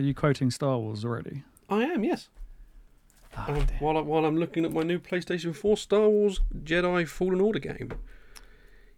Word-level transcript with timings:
Are 0.00 0.02
you 0.02 0.14
quoting 0.14 0.50
Star 0.50 0.78
Wars 0.78 1.04
already? 1.04 1.42
I 1.68 1.82
am, 1.82 2.04
yes. 2.04 2.30
Ah, 3.36 3.52
Um, 3.52 3.66
while, 3.80 3.98
I, 3.98 4.00
while 4.00 4.24
I'm 4.24 4.38
looking 4.38 4.64
at 4.64 4.72
my 4.72 4.80
new 4.80 4.98
PlayStation 4.98 5.54
4 5.54 5.76
Star 5.76 6.08
Wars 6.08 6.40
Jedi 6.64 7.06
Fallen 7.06 7.38
Order 7.38 7.58
game. 7.58 7.92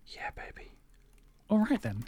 Yeah, 0.06 0.30
baby. 0.36 0.70
All 1.50 1.58
right 1.58 1.82
then. 1.82 2.04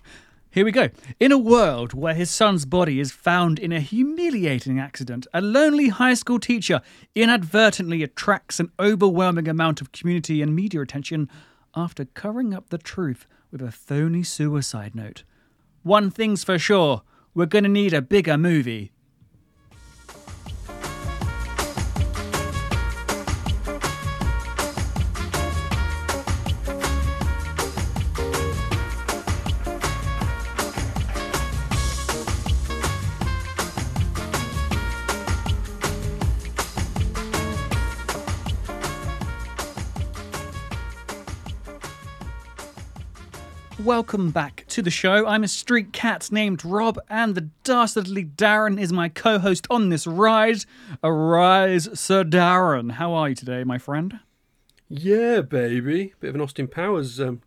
Here 0.53 0.65
we 0.65 0.71
go. 0.71 0.91
In 1.19 1.33
a 1.33 1.39
world 1.39 1.93
where 1.93 2.15
his 2.15 2.31
son's 2.31 2.65
body 2.65 3.01
is 3.01 3.11
found 3.11 3.59
in 3.59 3.73
a 3.73 3.81
humiliating 3.81 4.79
accident, 4.79 5.27
a 5.35 5.41
lonely 5.41 5.89
high 5.89 6.15
school 6.15 6.39
teacher 6.39 6.81
inadvertently 7.17 8.05
attracts 8.05 8.61
an 8.61 8.71
overwhelming 8.79 9.49
amount 9.49 9.81
of 9.81 9.91
community 9.91 10.41
and 10.41 10.55
media 10.55 10.81
attention 10.83 11.29
after 11.75 12.05
covering 12.05 12.55
up 12.55 12.71
the 12.71 12.79
truth 12.79 13.27
with 13.51 13.61
a 13.61 13.73
phony 13.73 14.23
suicide 14.23 14.95
note. 14.95 15.25
One 15.83 16.13
thing's 16.13 16.45
for 16.45 16.61
sure 16.61 17.03
we're 17.35 17.47
going 17.47 17.65
to 17.65 17.71
need 17.71 17.93
a 17.93 18.01
bigger 18.03 18.39
movie. 18.39 18.94
Welcome 43.85 44.31
back 44.31 44.65
to 44.69 44.81
the 44.81 44.91
show. 44.91 45.27
I'm 45.27 45.45
a 45.45 45.49
street 45.49 45.93
cat 45.93 46.33
named 46.33 46.65
Rob, 46.65 46.99
and 47.11 47.35
the 47.35 47.51
dastardly 47.65 48.25
Darren 48.25 48.81
is 48.81 48.95
my 48.95 49.11
co 49.11 49.39
host 49.39 49.67
on 49.69 49.91
this 49.91 50.07
ride. 50.07 50.65
Arise, 51.03 51.91
Sir 51.93 52.25
Darren. 52.25 52.93
How 52.93 53.13
are 53.13 53.29
you 53.29 53.35
today, 53.35 53.63
my 53.63 53.77
friend? 53.77 54.21
Yeah, 54.89 55.43
baby. 55.43 56.15
Bit 56.19 56.31
of 56.31 56.35
an 56.35 56.41
Austin 56.41 56.67
Powers 56.67 57.21
um, 57.21 57.43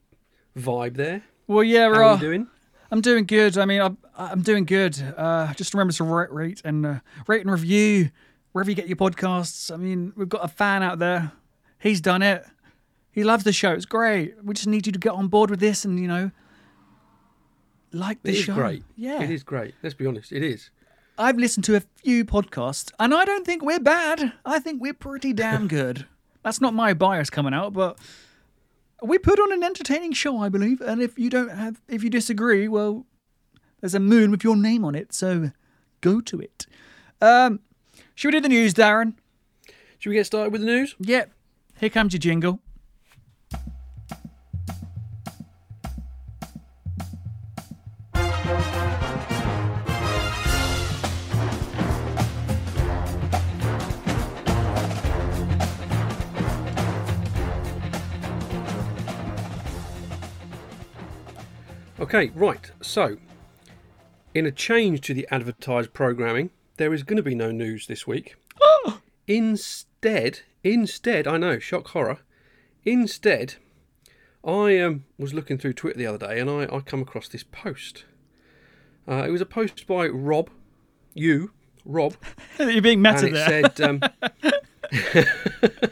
vibe 0.56 0.94
there. 0.94 1.24
Well, 1.48 1.64
yeah, 1.64 1.86
How 1.86 1.90
we're 1.90 2.14
you 2.14 2.20
doing? 2.20 2.48
I'm 2.92 3.02
doing 3.02 3.26
good. 3.26 3.58
I 3.58 3.66
mean, 3.66 3.82
I'm, 3.82 3.98
I'm 4.16 4.44
doing 4.44 4.66
good. 4.66 4.96
Uh, 5.18 5.52
just 5.56 5.74
remember 5.74 5.94
to 5.94 6.04
rate, 6.04 6.32
rate 6.32 6.62
and 6.64 6.86
uh, 6.86 7.00
rate 7.26 7.42
and 7.42 7.50
review 7.50 8.12
wherever 8.52 8.70
you 8.70 8.76
get 8.76 8.88
your 8.88 8.98
podcasts. 8.98 9.74
I 9.74 9.78
mean, 9.78 10.14
we've 10.16 10.30
got 10.30 10.46
a 10.46 10.50
fan 10.50 10.84
out 10.84 11.00
there. 11.00 11.32
He's 11.80 12.00
done 12.00 12.22
it. 12.22 12.46
He 13.18 13.24
loves 13.24 13.44
the 13.44 13.52
show. 13.52 13.72
It's 13.72 13.88
great. 13.88 14.36
We 14.44 14.54
just 14.54 14.68
need 14.68 14.86
you 14.86 14.92
to 14.92 15.00
get 15.00 15.12
on 15.12 15.28
board 15.28 15.50
with 15.50 15.60
this 15.60 15.84
and 15.86 16.00
you 16.00 16.08
know, 16.08 16.30
like 17.92 18.22
the 18.22 18.30
It 18.30 18.36
is 18.36 18.44
show. 18.44 18.54
great. 18.54 18.84
Yeah, 18.96 19.24
It 19.24 19.32
is 19.32 19.42
great. 19.42 19.74
Let's 19.82 19.96
be 19.96 20.06
honest. 20.06 20.32
It 20.32 20.44
is. 20.44 20.70
I've 21.18 21.38
listened 21.40 21.64
to 21.66 21.76
a 21.76 21.80
few 22.04 22.24
podcasts, 22.26 22.92
and 23.00 23.16
I 23.16 23.26
don't 23.26 23.44
think 23.44 23.64
we're 23.64 23.80
bad. 23.80 24.34
I 24.46 24.60
think 24.60 24.84
we're 24.84 24.94
pretty 24.94 25.34
damn 25.34 25.68
good. 25.80 26.06
That's 26.44 26.62
not 26.62 26.76
my 26.76 26.94
bias 26.94 27.32
coming 27.32 27.56
out, 27.56 27.74
but 27.74 27.98
we 29.02 29.18
put 29.18 29.40
on 29.40 29.52
an 29.52 29.64
entertaining 29.64 30.14
show, 30.14 30.38
I 30.38 30.50
believe. 30.50 30.80
And 30.80 31.02
if 31.02 31.18
you 31.18 31.32
don't 31.32 31.50
have, 31.50 31.82
if 31.88 32.04
you 32.04 32.12
disagree, 32.12 32.68
well, 32.68 33.08
there's 33.82 33.96
a 33.96 34.00
moon 34.00 34.30
with 34.30 34.44
your 34.44 34.56
name 34.56 34.86
on 34.86 34.94
it, 34.94 35.12
so 35.12 35.50
go 36.02 36.22
to 36.22 36.40
it. 36.40 36.68
Um, 37.20 37.62
should 38.14 38.28
we 38.28 38.34
do 38.34 38.42
the 38.42 38.50
news, 38.50 38.76
Darren? 38.76 39.16
Should 39.98 40.12
we 40.12 40.16
get 40.18 40.28
started 40.28 40.52
with 40.52 40.62
the 40.62 40.68
news? 40.68 40.96
Yep. 41.00 41.32
Here 41.80 41.90
comes 41.90 42.14
your 42.14 42.20
jingle. 42.20 42.60
Okay, 62.08 62.32
right. 62.36 62.72
So, 62.80 63.18
in 64.34 64.46
a 64.46 64.52
change 64.52 65.02
to 65.02 65.14
the 65.14 65.28
advertised 65.30 65.92
programming, 65.92 66.52
there 66.78 66.94
is 66.94 67.04
going 67.04 67.18
to 67.18 67.22
be 67.22 67.36
no 67.36 67.52
news 67.52 67.88
this 67.88 68.08
week. 68.08 68.38
instead, 69.28 70.40
instead, 70.64 71.28
I 71.28 71.36
know, 71.36 71.60
shock 71.60 71.90
horror. 71.90 72.20
Instead, 72.86 73.56
I 74.42 74.80
um, 74.80 75.04
was 75.18 75.34
looking 75.34 75.58
through 75.58 75.74
Twitter 75.74 75.98
the 75.98 76.06
other 76.06 76.30
day 76.30 76.40
and 76.40 76.50
I, 76.50 76.74
I 76.74 76.80
come 76.80 77.02
across 77.02 77.28
this 77.28 77.44
post. 77.44 78.06
Uh, 79.06 79.26
it 79.28 79.32
was 79.32 79.42
a 79.42 79.46
post 79.46 79.86
by 79.86 80.08
Rob, 80.08 80.50
you, 81.14 81.52
Rob, 81.84 82.16
You're 82.58 82.82
being 82.82 83.02
meta 83.02 83.18
and 83.18 83.28
it 83.28 83.34
there. 83.34 83.64
said, 83.64 83.82
um, 83.82 84.02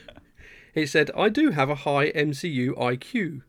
it 0.73 0.87
said, 0.87 1.11
I 1.13 1.27
do 1.27 1.49
have 1.51 1.69
a 1.69 1.75
high 1.75 2.09
MCU 2.13 2.69
IQ. 2.77 3.41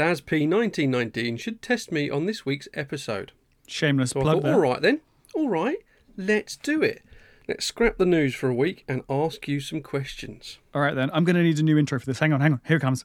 Daz 0.00 0.22
P 0.22 0.46
1919 0.46 1.36
should 1.36 1.60
test 1.60 1.92
me 1.92 2.08
on 2.08 2.24
this 2.24 2.46
week's 2.46 2.68
episode. 2.72 3.32
Shameless 3.66 4.12
So 4.12 4.22
plug 4.22 4.40
thought, 4.40 4.54
all 4.54 4.58
right 4.58 4.80
then, 4.80 5.02
all 5.34 5.50
right, 5.50 5.76
let's 6.16 6.56
do 6.56 6.82
it. 6.82 7.02
Let's 7.46 7.66
scrap 7.66 7.98
the 7.98 8.06
news 8.06 8.34
for 8.34 8.48
a 8.48 8.54
week 8.54 8.82
and 8.88 9.02
ask 9.10 9.46
you 9.46 9.60
some 9.60 9.82
questions. 9.82 10.56
All 10.74 10.80
right 10.80 10.94
then. 10.94 11.10
I'm 11.12 11.24
going 11.24 11.36
to 11.36 11.42
need 11.42 11.58
a 11.58 11.62
new 11.62 11.76
intro 11.76 12.00
for 12.00 12.06
this. 12.06 12.18
Hang 12.18 12.32
on, 12.32 12.40
hang 12.40 12.54
on. 12.54 12.60
Here 12.66 12.78
it 12.78 12.80
comes. 12.80 13.04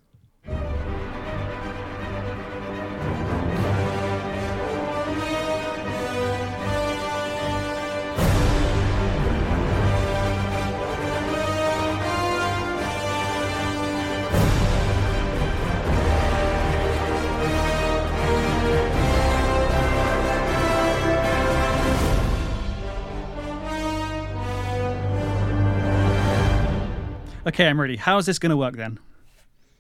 Okay, 27.56 27.70
I'm 27.70 27.80
ready. 27.80 27.96
How's 27.96 28.26
this 28.26 28.38
going 28.38 28.50
to 28.50 28.58
work 28.58 28.76
then? 28.76 29.00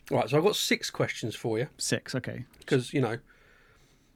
Right, 0.09 0.29
so 0.29 0.37
I've 0.37 0.45
got 0.45 0.55
six 0.55 0.89
questions 0.89 1.35
for 1.35 1.59
you 1.59 1.67
Six. 1.77 2.15
Okay. 2.15 2.45
because, 2.57 2.93
you 2.93 3.01
know, 3.01 3.17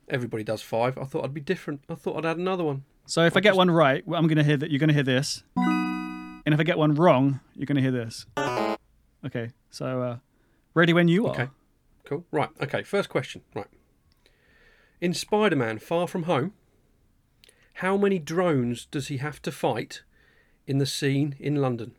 everybody 0.08 0.46
does 0.46 0.62
five. 0.62 0.97
I 0.97 1.03
thought 1.03 1.25
I'd 1.25 1.34
be 1.34 1.42
different. 1.42 1.81
I 1.90 1.96
thought 1.96 2.16
I'd 2.16 2.25
add 2.25 2.38
another 2.38 2.64
one. 2.64 2.86
So 3.06 3.25
if 3.25 3.36
I 3.36 3.42
get 3.42 3.58
one 3.58 3.70
right, 3.70 4.02
I'm 4.08 4.28
going 4.28 4.38
to 4.38 4.46
hear 4.46 4.56
that. 4.56 4.72
You're 4.72 4.80
going 4.80 4.88
to 4.88 4.94
hear 4.94 5.03
this, 5.03 5.44
and 5.58 6.53
if 6.53 6.58
I 6.62 6.64
get 6.64 6.78
one 6.78 6.96
wrong, 6.96 7.42
you're 7.53 7.66
going 7.66 7.75
to 7.75 7.81
hear 7.81 7.92
this. 7.92 8.25
Okay. 9.25 9.50
So 9.72 10.03
uh, 10.03 10.18
ready 10.74 10.94
when 10.94 11.09
you 11.09 11.28
are. 11.28 11.31
Okay. 11.31 11.47
Cool. 12.06 12.24
Right, 12.31 12.50
okay, 12.62 12.84
first 12.84 13.09
question. 13.09 13.41
Right. 13.53 13.68
In 15.02 15.14
Spider 15.14 15.58
Man 15.58 15.80
Far 15.80 16.08
From 16.08 16.24
Home, 16.24 16.53
how 17.74 17.97
many 17.97 18.20
drones 18.20 18.86
does 18.86 19.09
he 19.09 19.18
have 19.18 19.41
to 19.41 19.52
fight 19.52 20.03
in 20.66 20.78
the 20.78 20.86
scene 20.86 21.36
in 21.41 21.58
London? 21.58 21.91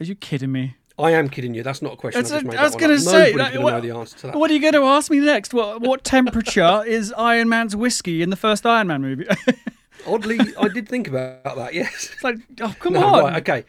Are 0.00 0.04
you 0.04 0.14
kidding 0.14 0.50
me? 0.50 0.76
I 0.98 1.10
am 1.10 1.28
kidding 1.28 1.54
you. 1.54 1.62
That's 1.64 1.82
not 1.82 1.94
a 1.94 1.96
question. 1.96 2.20
That's 2.22 2.30
I, 2.32 2.36
just 2.36 2.44
a- 2.44 2.48
made 2.50 2.56
I 2.58 2.62
was 2.64 2.76
gonna 2.76 2.94
up. 2.94 3.00
say, 3.00 3.10
Nobody's 3.32 3.36
that- 3.36 3.52
gonna 3.54 3.64
what- 3.64 3.70
know 3.72 3.80
the 3.80 3.90
answer 3.90 4.16
to 4.18 4.26
that. 4.28 4.36
What 4.36 4.50
are 4.50 4.54
you 4.54 4.60
going 4.60 4.74
to 4.74 4.84
ask 4.84 5.10
me 5.10 5.18
next? 5.18 5.52
What 5.52 5.80
what 5.80 6.04
temperature 6.04 6.84
is 6.86 7.12
Iron 7.18 7.48
Man's 7.48 7.74
whiskey 7.74 8.22
in 8.22 8.30
the 8.30 8.36
first 8.36 8.64
Iron 8.64 8.86
Man 8.86 9.02
movie? 9.02 9.26
Oddly, 10.06 10.38
I 10.58 10.68
did 10.68 10.88
think 10.88 11.08
about 11.08 11.42
that. 11.56 11.74
Yes. 11.74 12.10
it's 12.12 12.22
like, 12.22 12.36
oh 12.60 12.74
come 12.78 12.92
No, 12.92 13.04
on! 13.06 13.24
right, 13.24 13.36
okay. 13.42 13.64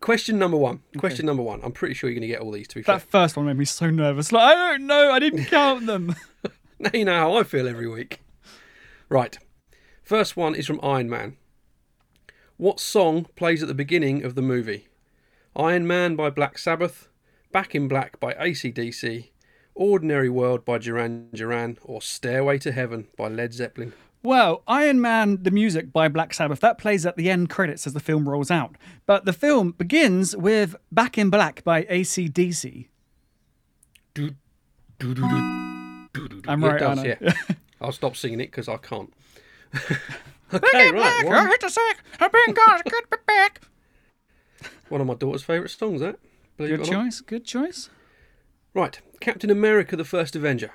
Question 0.00 0.38
number 0.38 0.56
one. 0.56 0.80
Question 0.96 1.26
number 1.26 1.42
one. 1.42 1.60
I'm 1.62 1.72
pretty 1.72 1.92
sure 1.94 2.08
you're 2.08 2.14
going 2.14 2.22
to 2.22 2.28
get 2.28 2.40
all 2.40 2.50
these. 2.52 2.66
To 2.68 2.76
be 2.76 2.82
fair, 2.82 2.96
That 2.96 3.02
first 3.10 3.36
one 3.36 3.44
made 3.44 3.58
me 3.58 3.66
so 3.66 3.90
nervous. 3.90 4.32
Like 4.32 4.56
I 4.56 4.70
don't 4.70 4.86
know. 4.86 5.10
I 5.10 5.18
didn't 5.18 5.44
count 5.46 5.86
them. 5.86 6.14
now 6.78 6.90
you 6.94 7.04
know 7.04 7.14
how 7.18 7.34
I 7.36 7.42
feel 7.42 7.68
every 7.68 7.88
week. 7.88 8.20
Right. 9.10 9.36
First 10.02 10.36
one 10.36 10.54
is 10.54 10.66
from 10.66 10.80
Iron 10.82 11.10
Man. 11.10 11.36
What 12.56 12.80
song 12.80 13.26
plays 13.36 13.60
at 13.62 13.68
the 13.68 13.74
beginning 13.74 14.22
of 14.24 14.34
the 14.34 14.42
movie? 14.42 14.86
Iron 15.60 15.86
Man 15.86 16.16
by 16.16 16.30
Black 16.30 16.56
Sabbath, 16.56 17.10
Back 17.52 17.74
in 17.74 17.86
Black 17.86 18.18
by 18.18 18.32
ACDC, 18.32 19.28
Ordinary 19.74 20.30
World 20.30 20.64
by 20.64 20.78
Duran 20.78 21.28
Duran, 21.34 21.76
or 21.82 22.00
Stairway 22.00 22.56
to 22.60 22.72
Heaven 22.72 23.08
by 23.18 23.28
Led 23.28 23.52
Zeppelin. 23.52 23.92
Well, 24.22 24.62
Iron 24.66 25.02
Man, 25.02 25.42
the 25.42 25.50
music 25.50 25.92
by 25.92 26.08
Black 26.08 26.32
Sabbath, 26.32 26.60
that 26.60 26.78
plays 26.78 27.04
at 27.04 27.18
the 27.18 27.28
end 27.28 27.50
credits 27.50 27.86
as 27.86 27.92
the 27.92 28.00
film 28.00 28.26
rolls 28.26 28.50
out. 28.50 28.76
But 29.04 29.26
the 29.26 29.34
film 29.34 29.72
begins 29.72 30.34
with 30.34 30.76
Back 30.90 31.18
in 31.18 31.28
Black 31.28 31.62
by 31.62 31.82
ACDC. 31.82 32.88
Do, 34.14 34.30
do, 34.98 35.14
do. 35.14 35.22
I'm 36.48 36.62
Yeah, 36.62 36.68
it 36.68 36.72
right, 36.72 36.80
does, 36.80 37.04
yeah. 37.04 37.32
I'll 37.82 37.92
stop 37.92 38.16
singing 38.16 38.40
it 38.40 38.50
because 38.50 38.66
I 38.66 38.78
can't. 38.78 39.12
okay, 40.54 40.90
right. 40.90 41.22
One, 41.26 41.34
I 41.34 41.48
hit 41.48 41.60
the 41.60 41.68
sack. 41.68 42.02
I've 42.18 42.32
been 42.32 42.54
gone. 42.54 42.80
Good 42.88 43.10
be 43.10 43.16
back. 43.26 43.60
One 44.88 45.00
of 45.00 45.06
my 45.06 45.14
daughter's 45.14 45.42
favourite 45.42 45.70
songs, 45.70 46.00
that. 46.00 46.18
Believe 46.56 46.78
Good 46.78 46.90
not. 46.90 47.04
choice. 47.04 47.20
Good 47.20 47.44
choice. 47.44 47.90
Right, 48.74 49.00
Captain 49.20 49.50
America 49.50 49.96
the 49.96 50.04
First 50.04 50.36
Avenger. 50.36 50.72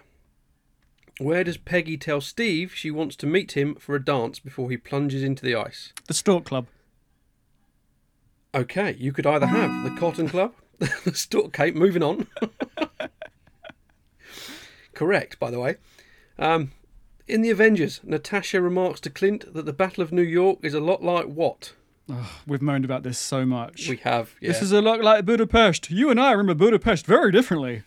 Where 1.20 1.46
does 1.46 1.58
Peggy 1.58 1.98
tell 1.98 2.20
Steve 2.20 2.74
she 2.76 2.92
wants 2.92 3.16
to 3.18 3.26
meet 3.26 3.54
him 3.54 3.76
for 3.76 3.96
a 3.96 4.04
dance 4.04 4.40
before 4.40 4.70
he 4.70 4.76
plunges 4.76 5.24
into 5.24 5.46
the 5.46 5.56
ice? 5.56 5.94
The 6.08 6.14
Stork 6.14 6.44
Club. 6.44 6.68
Okay, 8.54 8.96
you 9.00 9.14
could 9.14 9.26
either 9.26 9.48
have 9.48 9.84
the 9.84 9.98
Cotton 10.00 10.28
Club, 10.28 10.54
the 10.80 11.14
Stork 11.14 11.54
Cape. 11.54 11.76
Moving 11.76 12.04
on. 12.04 12.28
Correct, 14.94 15.40
by 15.40 15.52
the 15.52 15.60
way. 15.60 15.76
Um, 16.38 16.72
in 17.28 17.42
the 17.42 17.50
Avengers, 17.50 18.02
Natasha 18.04 18.62
remarks 18.62 19.00
to 19.02 19.10
Clint 19.10 19.54
that 19.54 19.66
the 19.66 19.74
Battle 19.74 20.04
of 20.04 20.12
New 20.12 20.22
York 20.22 20.60
is 20.64 20.74
a 20.74 20.80
lot 20.80 21.02
like 21.02 21.26
what? 21.26 21.74
We've 22.46 22.62
moaned 22.62 22.86
about 22.86 23.04
this 23.04 23.18
so 23.18 23.46
much. 23.46 23.90
We 23.90 23.98
have. 23.98 24.36
Yeah. 24.40 24.50
This 24.50 24.62
is 24.62 24.72
a 24.72 24.82
lot 24.82 25.02
like 25.02 25.26
Budapest. 25.26 25.90
You 25.90 26.10
and 26.12 26.20
I 26.20 26.32
remember 26.32 26.54
Budapest 26.54 27.06
very 27.06 27.32
differently. 27.32 27.84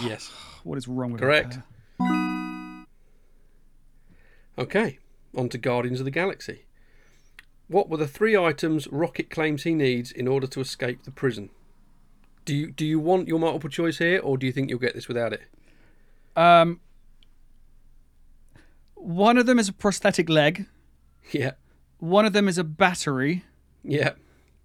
yes. 0.00 0.30
What 0.64 0.76
is 0.76 0.88
wrong 0.88 1.12
with 1.12 1.20
Correct. 1.20 1.58
Okay, 4.58 4.98
on 5.36 5.48
to 5.50 5.58
Guardians 5.58 6.00
of 6.00 6.04
the 6.04 6.10
Galaxy. 6.10 6.64
What 7.68 7.88
were 7.88 7.96
the 7.98 8.08
three 8.08 8.36
items 8.36 8.88
Rocket 8.88 9.28
claims 9.28 9.64
he 9.64 9.74
needs 9.74 10.10
in 10.10 10.26
order 10.26 10.46
to 10.46 10.60
escape 10.60 11.04
the 11.04 11.10
prison? 11.10 11.50
Do 12.44 12.54
you 12.54 12.70
do 12.70 12.86
you 12.86 12.98
want 12.98 13.28
your 13.28 13.38
multiple 13.38 13.68
choice 13.68 13.98
here, 13.98 14.18
or 14.20 14.38
do 14.38 14.46
you 14.46 14.52
think 14.52 14.70
you'll 14.70 14.78
get 14.78 14.94
this 14.94 15.08
without 15.08 15.32
it? 15.32 15.42
Um, 16.36 16.80
one 18.94 19.36
of 19.36 19.46
them 19.46 19.58
is 19.58 19.68
a 19.68 19.72
prosthetic 19.72 20.28
leg. 20.28 20.66
Yeah, 21.32 21.52
One 21.98 22.26
of 22.26 22.32
them 22.32 22.48
is 22.48 22.58
a 22.58 22.64
battery. 22.64 23.44
yeah. 23.82 24.12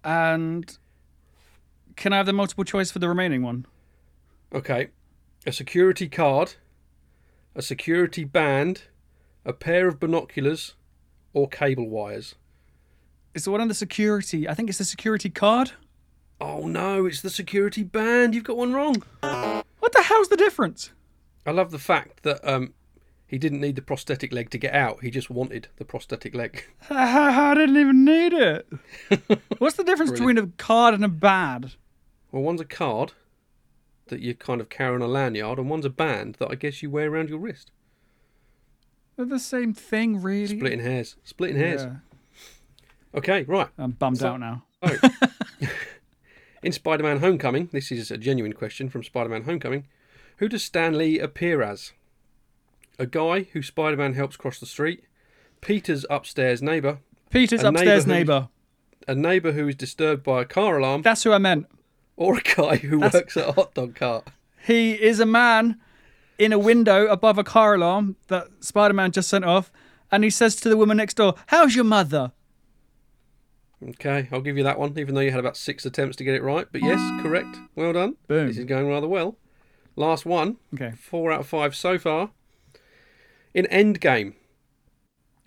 And 0.04 0.76
can 1.94 2.12
I 2.12 2.16
have 2.16 2.26
the 2.26 2.32
multiple 2.32 2.64
choice 2.64 2.90
for 2.90 2.98
the 2.98 3.08
remaining 3.08 3.42
one? 3.42 3.66
Okay, 4.52 4.88
a 5.46 5.52
security 5.52 6.08
card, 6.08 6.54
a 7.54 7.62
security 7.62 8.24
band, 8.24 8.82
a 9.44 9.52
pair 9.52 9.86
of 9.86 10.00
binoculars, 10.00 10.74
or 11.32 11.48
cable 11.48 11.88
wires. 11.88 12.34
It's 13.34 13.44
the 13.44 13.52
one 13.52 13.60
on 13.60 13.68
the 13.68 13.74
security. 13.74 14.48
I 14.48 14.54
think 14.54 14.68
it's 14.68 14.78
the 14.78 14.84
security 14.84 15.30
card. 15.30 15.72
Oh 16.40 16.66
no, 16.66 17.06
it's 17.06 17.22
the 17.22 17.30
security 17.30 17.84
band. 17.84 18.34
You've 18.34 18.44
got 18.44 18.56
one 18.56 18.72
wrong. 18.72 19.02
What 19.20 19.92
the 19.92 20.02
hell's 20.02 20.28
the 20.28 20.36
difference? 20.36 20.90
I 21.46 21.52
love 21.52 21.70
the 21.70 21.78
fact 21.78 22.24
that 22.24 22.46
um, 22.46 22.74
he 23.32 23.38
didn't 23.38 23.62
need 23.62 23.76
the 23.76 23.82
prosthetic 23.82 24.30
leg 24.30 24.50
to 24.50 24.58
get 24.58 24.74
out. 24.74 25.02
He 25.02 25.10
just 25.10 25.30
wanted 25.30 25.68
the 25.78 25.86
prosthetic 25.86 26.34
leg. 26.34 26.66
I 26.90 27.54
didn't 27.54 27.78
even 27.78 28.04
need 28.04 28.34
it. 28.34 28.68
What's 29.58 29.76
the 29.76 29.84
difference 29.84 30.10
between 30.10 30.36
a 30.36 30.48
card 30.58 30.92
and 30.92 31.02
a 31.02 31.08
band? 31.08 31.76
Well, 32.30 32.42
one's 32.42 32.60
a 32.60 32.66
card 32.66 33.14
that 34.08 34.20
you 34.20 34.34
kind 34.34 34.60
of 34.60 34.68
carry 34.68 34.94
on 34.96 35.00
a 35.00 35.06
lanyard, 35.06 35.58
and 35.58 35.70
one's 35.70 35.86
a 35.86 35.90
band 35.90 36.36
that 36.40 36.50
I 36.50 36.56
guess 36.56 36.82
you 36.82 36.90
wear 36.90 37.10
around 37.10 37.30
your 37.30 37.38
wrist. 37.38 37.70
They're 39.16 39.24
the 39.24 39.38
same 39.38 39.72
thing, 39.72 40.20
really. 40.20 40.58
Splitting 40.58 40.80
hairs. 40.80 41.16
Splitting 41.24 41.56
hairs. 41.56 41.84
Yeah. 41.84 41.96
Okay, 43.14 43.44
right. 43.44 43.68
I'm 43.78 43.92
bummed 43.92 44.18
So- 44.18 44.28
out 44.28 44.40
now. 44.40 44.64
So, 44.86 44.98
oh. 45.02 45.68
in 46.62 46.72
Spider 46.72 47.04
Man 47.04 47.20
Homecoming, 47.20 47.70
this 47.72 47.90
is 47.90 48.10
a 48.10 48.18
genuine 48.18 48.52
question 48.52 48.90
from 48.90 49.02
Spider 49.02 49.30
Man 49.30 49.44
Homecoming. 49.44 49.86
Who 50.36 50.50
does 50.50 50.62
Stan 50.62 50.98
Lee 50.98 51.18
appear 51.18 51.62
as? 51.62 51.92
A 52.98 53.06
guy 53.06 53.44
who 53.52 53.62
Spider 53.62 53.96
Man 53.96 54.14
helps 54.14 54.36
cross 54.36 54.58
the 54.60 54.66
street, 54.66 55.04
Peter's 55.60 56.04
upstairs 56.10 56.62
neighbour, 56.62 56.98
Peter's 57.30 57.62
a 57.62 57.68
upstairs 57.68 58.06
neighbour 58.06 58.32
neighbour. 58.32 58.48
a 59.08 59.14
neighbour 59.14 59.52
who 59.52 59.66
is 59.68 59.74
disturbed 59.74 60.22
by 60.22 60.42
a 60.42 60.44
car 60.44 60.78
alarm, 60.78 61.02
That's 61.02 61.22
who 61.24 61.32
I 61.32 61.38
meant. 61.38 61.66
or 62.16 62.36
a 62.38 62.40
guy 62.42 62.76
who 62.76 62.98
That's- 63.00 63.14
works 63.14 63.36
at 63.36 63.48
a 63.48 63.52
hot 63.52 63.74
dog 63.74 63.94
cart. 63.94 64.28
He 64.66 64.92
is 64.92 65.18
a 65.20 65.26
man 65.26 65.80
in 66.38 66.52
a 66.52 66.58
window 66.58 67.06
above 67.06 67.38
a 67.38 67.44
car 67.44 67.74
alarm 67.74 68.16
that 68.28 68.48
Spider 68.60 68.94
Man 68.94 69.10
just 69.10 69.28
sent 69.28 69.44
off, 69.44 69.72
and 70.10 70.22
he 70.24 70.30
says 70.30 70.54
to 70.56 70.68
the 70.68 70.76
woman 70.76 70.98
next 70.98 71.14
door, 71.14 71.34
How's 71.46 71.74
your 71.74 71.84
mother? 71.84 72.32
Okay, 73.82 74.28
I'll 74.30 74.40
give 74.40 74.56
you 74.56 74.62
that 74.62 74.78
one, 74.78 74.96
even 74.96 75.14
though 75.14 75.20
you 75.22 75.32
had 75.32 75.40
about 75.40 75.56
six 75.56 75.84
attempts 75.84 76.16
to 76.18 76.24
get 76.24 76.34
it 76.36 76.42
right. 76.42 76.66
But 76.70 76.82
yes, 76.82 77.00
correct. 77.20 77.56
Well 77.74 77.92
done. 77.92 78.14
Boom. 78.28 78.46
This 78.46 78.58
is 78.58 78.64
going 78.64 78.86
rather 78.86 79.08
well. 79.08 79.36
Last 79.96 80.24
one. 80.24 80.58
Okay. 80.74 80.92
Four 80.96 81.32
out 81.32 81.40
of 81.40 81.46
five 81.48 81.74
so 81.74 81.98
far. 81.98 82.30
In 83.54 83.66
Endgame, 83.66 84.34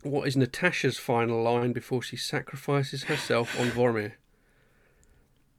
what 0.04 0.28
is 0.28 0.38
Natasha's 0.38 0.98
final 1.00 1.42
line 1.42 1.74
before 1.74 2.02
she 2.04 2.16
sacrifices 2.18 3.04
herself 3.06 3.60
on 3.60 3.68
Vormir? 3.72 4.13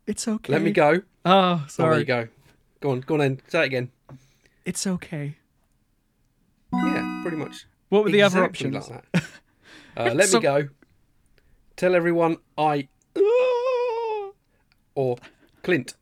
It's 0.06 0.28
okay. 0.28 0.52
Let 0.52 0.62
me 0.62 0.70
go. 0.70 1.02
Oh, 1.24 1.30
Oh, 1.30 1.56
there 1.58 1.68
sorry. 1.68 1.98
you 1.98 2.04
go. 2.04 2.28
Go 2.80 2.90
on, 2.90 3.00
go 3.00 3.14
on 3.14 3.20
then. 3.20 3.40
Say 3.48 3.62
it 3.62 3.66
again. 3.66 3.90
It's 4.64 4.86
okay. 4.86 5.36
Yeah, 6.72 7.20
pretty 7.22 7.36
much. 7.36 7.66
What 7.88 8.04
were 8.04 8.10
the 8.10 8.22
other 8.22 8.44
options? 8.44 8.74
Like 8.90 9.04
that. 9.12 9.24
Uh, 9.96 10.12
let 10.14 10.28
So- 10.28 10.38
me 10.38 10.42
go. 10.42 10.68
Tell 11.76 11.94
everyone 11.94 12.38
I. 12.56 12.88
Or 14.94 15.16
Clint. 15.62 15.94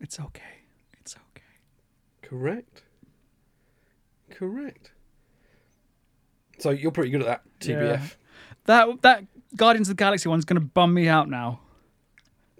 It's 0.00 0.20
okay. 0.20 0.42
It's 1.00 1.16
okay. 1.16 1.44
Correct. 2.20 2.82
Correct. 4.34 4.92
So 6.58 6.70
you're 6.70 6.90
pretty 6.92 7.10
good 7.10 7.22
at 7.22 7.26
that, 7.26 7.42
TBF. 7.60 8.14
That 8.66 9.02
that 9.02 9.24
Guardians 9.56 9.88
of 9.88 9.96
the 9.96 10.00
Galaxy 10.02 10.28
one's 10.28 10.44
gonna 10.44 10.60
bum 10.60 10.92
me 10.94 11.08
out 11.08 11.28
now. 11.28 11.60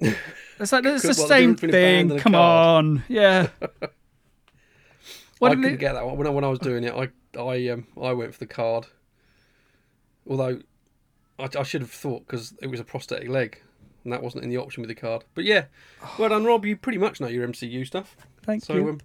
It's 0.61 0.71
like 0.71 0.85
it's 0.85 1.03
the 1.03 1.09
the 1.09 1.15
same 1.15 1.55
difference 1.55 1.61
between 1.61 1.71
a 1.71 1.73
band 1.73 2.11
thing. 2.11 2.19
Come 2.21 2.35
on, 2.37 3.03
yeah. 3.09 3.49
What 5.41 5.51
I 5.53 5.55
couldn't 5.57 5.75
it- 5.75 5.81
get 5.81 5.95
that 5.95 6.07
one 6.07 6.17
when 6.17 6.27
I, 6.27 6.31
when 6.31 6.45
I 6.45 6.49
was 6.49 6.59
doing 6.61 6.85
it. 6.85 6.95
I 6.95 7.09
I 7.39 7.69
um 7.71 7.87
I 8.01 8.13
went 8.13 8.33
for 8.33 8.39
the 8.39 8.47
card. 8.47 8.87
Although 10.29 10.61
I, 11.39 11.49
I 11.59 11.63
should 11.65 11.81
have 11.83 11.91
thought 11.91 12.27
because 12.27 12.55
it 12.63 12.69
was 12.69 12.79
a 12.81 12.85
prosthetic 12.85 13.29
leg, 13.29 13.61
and 14.05 14.13
that 14.13 14.23
wasn't 14.23 14.45
in 14.45 14.51
the 14.51 14.57
option 14.59 14.81
with 14.81 14.89
the 14.89 14.95
card. 14.95 15.25
But 15.35 15.45
yeah, 15.45 15.65
well 16.19 16.29
done, 16.29 16.45
Rob. 16.45 16.65
You 16.65 16.77
pretty 16.77 16.99
much 16.99 17.21
know 17.21 17.27
your 17.27 17.47
MCU 17.49 17.85
stuff. 17.87 18.17
Thank 18.45 18.65
So 18.65 18.75
you. 18.75 18.89
um, 18.91 19.01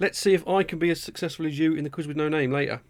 let's 0.00 0.18
see 0.18 0.34
if 0.34 0.46
I 0.46 0.62
can 0.62 0.78
be 0.78 0.90
as 0.90 1.00
successful 1.00 1.46
as 1.46 1.58
you 1.58 1.74
in 1.74 1.84
the 1.84 1.90
quiz 1.90 2.06
with 2.06 2.16
no 2.16 2.28
name 2.28 2.50
later. 2.50 2.80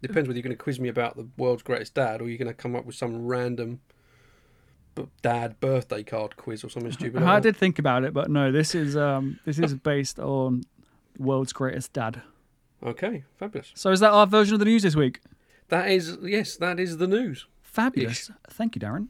Depends 0.00 0.28
whether 0.28 0.36
you're 0.36 0.42
going 0.42 0.56
to 0.56 0.62
quiz 0.62 0.80
me 0.80 0.88
about 0.88 1.16
the 1.16 1.28
world's 1.36 1.62
greatest 1.62 1.94
dad 1.94 2.20
or 2.20 2.28
you're 2.28 2.38
going 2.38 2.48
to 2.48 2.54
come 2.54 2.74
up 2.74 2.84
with 2.84 2.96
some 2.96 3.24
random 3.24 3.80
b- 4.96 5.06
dad 5.22 5.60
birthday 5.60 6.02
card 6.02 6.36
quiz 6.36 6.64
or 6.64 6.68
something 6.68 6.90
stupid. 6.90 7.22
I 7.22 7.34
like 7.34 7.42
did 7.44 7.56
think 7.56 7.78
about 7.78 8.02
it, 8.04 8.12
but 8.12 8.30
no. 8.30 8.50
This 8.50 8.74
is 8.74 8.96
um 8.96 9.38
this 9.44 9.58
is 9.58 9.74
based 9.90 10.18
on 10.18 10.62
world's 11.18 11.52
greatest 11.52 11.92
dad. 11.92 12.22
Okay, 12.84 13.22
fabulous. 13.36 13.70
So 13.74 13.90
is 13.90 14.00
that 14.00 14.10
our 14.10 14.26
version 14.26 14.54
of 14.54 14.58
the 14.58 14.64
news 14.64 14.82
this 14.82 14.96
week? 14.96 15.20
That 15.68 15.88
is 15.88 16.18
yes, 16.22 16.56
that 16.56 16.80
is 16.80 16.96
the 16.96 17.06
news. 17.06 17.46
Fabulous. 17.60 18.30
Thank 18.50 18.74
you, 18.74 18.80
Darren. 18.80 19.06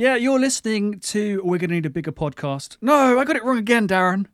Yeah, 0.00 0.16
you're 0.16 0.40
listening 0.40 0.98
to 1.00 1.42
We're 1.44 1.58
Gonna 1.58 1.74
Need 1.74 1.84
a 1.84 1.90
Bigger 1.90 2.10
Podcast. 2.10 2.78
No, 2.80 3.18
I 3.18 3.24
got 3.26 3.36
it 3.36 3.44
wrong 3.44 3.58
again, 3.58 3.86
Darren. 3.86 4.24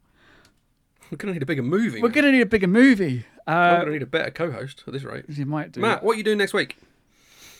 We're 1.10 1.16
going 1.16 1.26
to 1.26 1.32
need 1.32 1.42
a 1.42 1.46
bigger 1.46 1.64
movie. 1.64 2.00
We're 2.00 2.06
man. 2.08 2.14
gonna 2.14 2.30
need 2.30 2.42
a 2.42 2.46
bigger 2.46 2.68
movie. 2.68 3.24
I'm 3.48 3.56
Uh, 3.56 3.74
going 3.78 3.86
to 3.86 3.92
need 3.94 4.02
a 4.02 4.06
better 4.06 4.30
co-host 4.30 4.84
at 4.86 4.92
this 4.92 5.02
rate. 5.02 5.24
you 5.28 5.44
might 5.44 5.72
do. 5.72 5.80
Matt, 5.80 6.04
what 6.04 6.12
are 6.14 6.18
you 6.18 6.22
doing 6.22 6.38
next 6.38 6.52
week? 6.54 6.76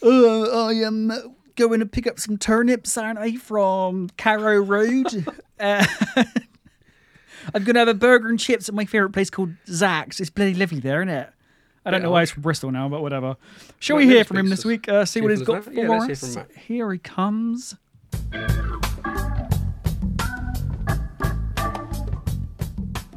Uh, 0.00 0.66
I 0.66 0.75
am 0.75 1.10
going 1.56 1.80
to 1.80 1.86
pick 1.86 2.06
up 2.06 2.20
some 2.20 2.38
turnips, 2.38 2.96
aren't 2.96 3.18
I, 3.18 3.34
from 3.34 4.08
Carrow 4.16 4.58
Road. 4.58 5.26
uh, 5.58 5.84
I'm 7.54 7.64
going 7.64 7.75
to 7.75 7.80
have 7.80 7.88
a 7.88 7.94
burger 7.94 8.28
and 8.28 8.38
chips 8.38 8.68
at 8.68 8.75
my 8.76 8.84
favourite 8.84 9.12
place 9.14 9.30
called 9.30 9.54
Zach's. 9.66 10.20
It's 10.20 10.30
bloody 10.30 10.54
lovely 10.54 10.78
there, 10.78 11.02
isn't 11.02 11.08
it? 11.08 11.28
I 11.84 11.90
don't 11.90 12.02
Bit 12.02 12.04
know 12.06 12.12
why 12.12 12.20
he's 12.20 12.30
from 12.30 12.42
Bristol 12.44 12.70
now, 12.70 12.88
but 12.88 13.02
whatever. 13.02 13.36
Shall 13.80 13.96
we 13.96 14.06
hear 14.06 14.22
from 14.22 14.36
him 14.36 14.48
this 14.48 14.64
week? 14.64 14.88
Uh, 14.88 15.04
see 15.04 15.20
what 15.20 15.32
he's 15.32 15.42
got 15.42 15.64
for. 15.64 15.72
Yeah, 15.72 15.90
us. 15.92 16.36
Here 16.66 16.92
he 16.92 16.98
comes. 17.00 17.75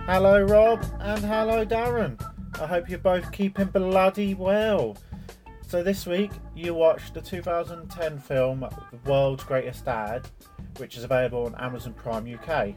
Hello, 0.05 0.41
Rob, 0.41 0.83
and 0.99 1.23
hello, 1.23 1.65
Darren. 1.65 2.19
I 2.59 2.65
hope 2.65 2.89
you're 2.89 2.99
both 2.99 3.31
keeping 3.31 3.67
bloody 3.67 4.33
well. 4.33 4.97
So, 5.67 5.83
this 5.83 6.05
week 6.07 6.31
you 6.55 6.73
watched 6.73 7.13
the 7.13 7.21
2010 7.21 8.19
film 8.19 8.61
The 8.61 9.09
World's 9.09 9.43
Greatest 9.43 9.85
Dad, 9.85 10.27
which 10.77 10.97
is 10.97 11.03
available 11.03 11.45
on 11.45 11.55
Amazon 11.55 11.93
Prime 11.93 12.27
UK. 12.33 12.73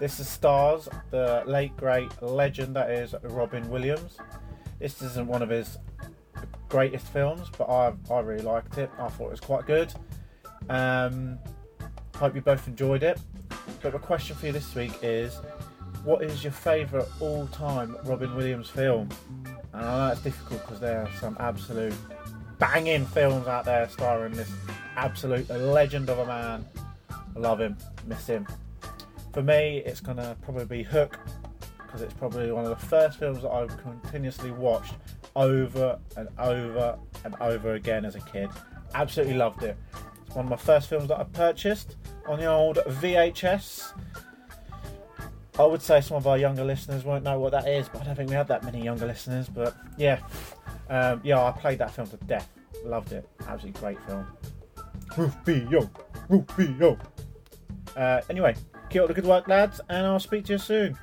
This 0.00 0.20
is 0.20 0.28
stars 0.28 0.88
the 1.10 1.42
late 1.46 1.76
great 1.76 2.10
legend 2.22 2.74
that 2.76 2.90
is 2.90 3.14
Robin 3.22 3.68
Williams. 3.68 4.16
This 4.78 5.02
isn't 5.02 5.26
one 5.26 5.42
of 5.42 5.50
his 5.50 5.78
greatest 6.68 7.08
films, 7.08 7.48
but 7.58 7.64
I, 7.64 7.92
I 8.10 8.20
really 8.20 8.42
liked 8.42 8.78
it. 8.78 8.90
I 8.98 9.08
thought 9.08 9.26
it 9.26 9.32
was 9.32 9.40
quite 9.40 9.66
good. 9.66 9.92
Um, 10.68 11.38
hope 12.16 12.34
you 12.34 12.40
both 12.40 12.66
enjoyed 12.68 13.02
it. 13.02 13.20
But 13.82 13.92
the 13.92 13.98
question 13.98 14.36
for 14.36 14.46
you 14.46 14.52
this 14.52 14.74
week 14.74 14.92
is 15.02 15.40
what 16.04 16.22
is 16.22 16.42
your 16.42 16.52
favourite 16.52 17.06
all-time 17.20 17.96
Robin 18.04 18.34
Williams 18.34 18.68
film? 18.70 19.08
And 19.72 19.84
I 19.84 20.06
know 20.06 20.12
it's 20.12 20.22
difficult 20.22 20.62
because 20.62 20.80
there 20.80 21.02
are 21.02 21.10
some 21.20 21.36
absolute 21.40 21.94
banging 22.58 23.06
films 23.06 23.46
out 23.46 23.64
there 23.64 23.88
starring 23.88 24.32
this 24.32 24.50
absolute 24.96 25.48
legend 25.48 26.10
of 26.10 26.18
a 26.18 26.26
man. 26.26 26.64
I 27.10 27.38
love 27.38 27.60
him, 27.60 27.76
miss 28.06 28.26
him. 28.26 28.46
For 29.32 29.42
me, 29.42 29.82
it's 29.86 30.00
gonna 30.00 30.36
probably 30.42 30.64
be 30.64 30.82
Hook 30.82 31.18
because 31.78 32.02
it's 32.02 32.14
probably 32.14 32.50
one 32.52 32.64
of 32.64 32.70
the 32.70 32.86
first 32.86 33.18
films 33.18 33.42
that 33.42 33.50
I've 33.50 33.76
continuously 33.78 34.50
watched 34.50 34.94
over 35.36 35.98
and 36.16 36.28
over 36.38 36.98
and 37.24 37.34
over 37.40 37.74
again 37.74 38.04
as 38.04 38.16
a 38.16 38.20
kid. 38.20 38.50
Absolutely 38.94 39.34
loved 39.34 39.62
it. 39.62 39.76
It's 40.28 40.36
one 40.36 40.44
of 40.44 40.50
my 40.50 40.56
first 40.56 40.90
films 40.90 41.08
that 41.08 41.18
I 41.18 41.24
purchased 41.24 41.96
on 42.26 42.38
the 42.38 42.44
old 42.44 42.76
VHS. 42.76 43.94
I 45.58 45.64
would 45.64 45.80
say 45.80 46.02
some 46.02 46.18
of 46.18 46.26
our 46.26 46.36
younger 46.36 46.64
listeners 46.64 47.02
won't 47.02 47.24
know 47.24 47.38
what 47.38 47.52
that 47.52 47.66
is, 47.66 47.88
but 47.88 48.02
I 48.02 48.04
don't 48.04 48.16
think 48.16 48.28
we 48.28 48.36
have 48.36 48.46
that 48.48 48.62
many 48.62 48.84
younger 48.84 49.06
listeners. 49.06 49.48
But 49.48 49.74
yeah, 49.96 50.20
um, 50.90 51.22
yeah, 51.24 51.42
I 51.42 51.50
played 51.52 51.78
that 51.78 51.92
film 51.92 52.08
to 52.08 52.18
death. 52.18 52.46
Loved 52.84 53.12
it. 53.12 53.26
Absolutely 53.46 53.80
great 53.80 53.98
film. 54.06 54.26
Rufio, 55.16 55.90
Rufio. 56.28 56.98
Uh, 57.96 58.20
anyway, 58.28 58.54
keep 58.90 59.00
up 59.00 59.08
the 59.08 59.14
good 59.14 59.24
work, 59.24 59.48
lads, 59.48 59.80
and 59.88 60.06
I'll 60.06 60.20
speak 60.20 60.44
to 60.44 60.52
you 60.52 60.58
soon. 60.58 60.98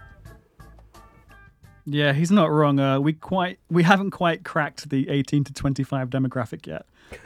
Yeah, 1.88 2.14
he's 2.14 2.30
not 2.30 2.52
wrong. 2.52 2.80
Uh, 2.80 3.00
we 3.00 3.14
quite 3.14 3.58
we 3.72 3.82
haven't 3.82 4.12
quite 4.12 4.44
cracked 4.44 4.88
the 4.90 5.10
18 5.10 5.46
to 5.46 5.54
25 5.54 6.12
demographic 6.12 6.68
yet. 6.68 6.86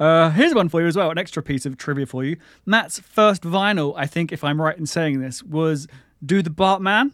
uh, 0.00 0.30
here's 0.30 0.54
one 0.54 0.68
for 0.68 0.80
you 0.80 0.86
as 0.86 0.96
well. 0.96 1.10
An 1.10 1.18
extra 1.18 1.42
piece 1.42 1.66
of 1.66 1.76
trivia 1.76 2.06
for 2.06 2.24
you. 2.24 2.36
Matt's 2.66 2.98
first 2.98 3.42
vinyl, 3.42 3.94
I 3.96 4.06
think, 4.06 4.32
if 4.32 4.44
I'm 4.44 4.60
right 4.60 4.76
in 4.76 4.86
saying 4.86 5.20
this, 5.20 5.42
was 5.42 5.86
"Do 6.24 6.42
the 6.42 6.50
Bartman." 6.50 7.12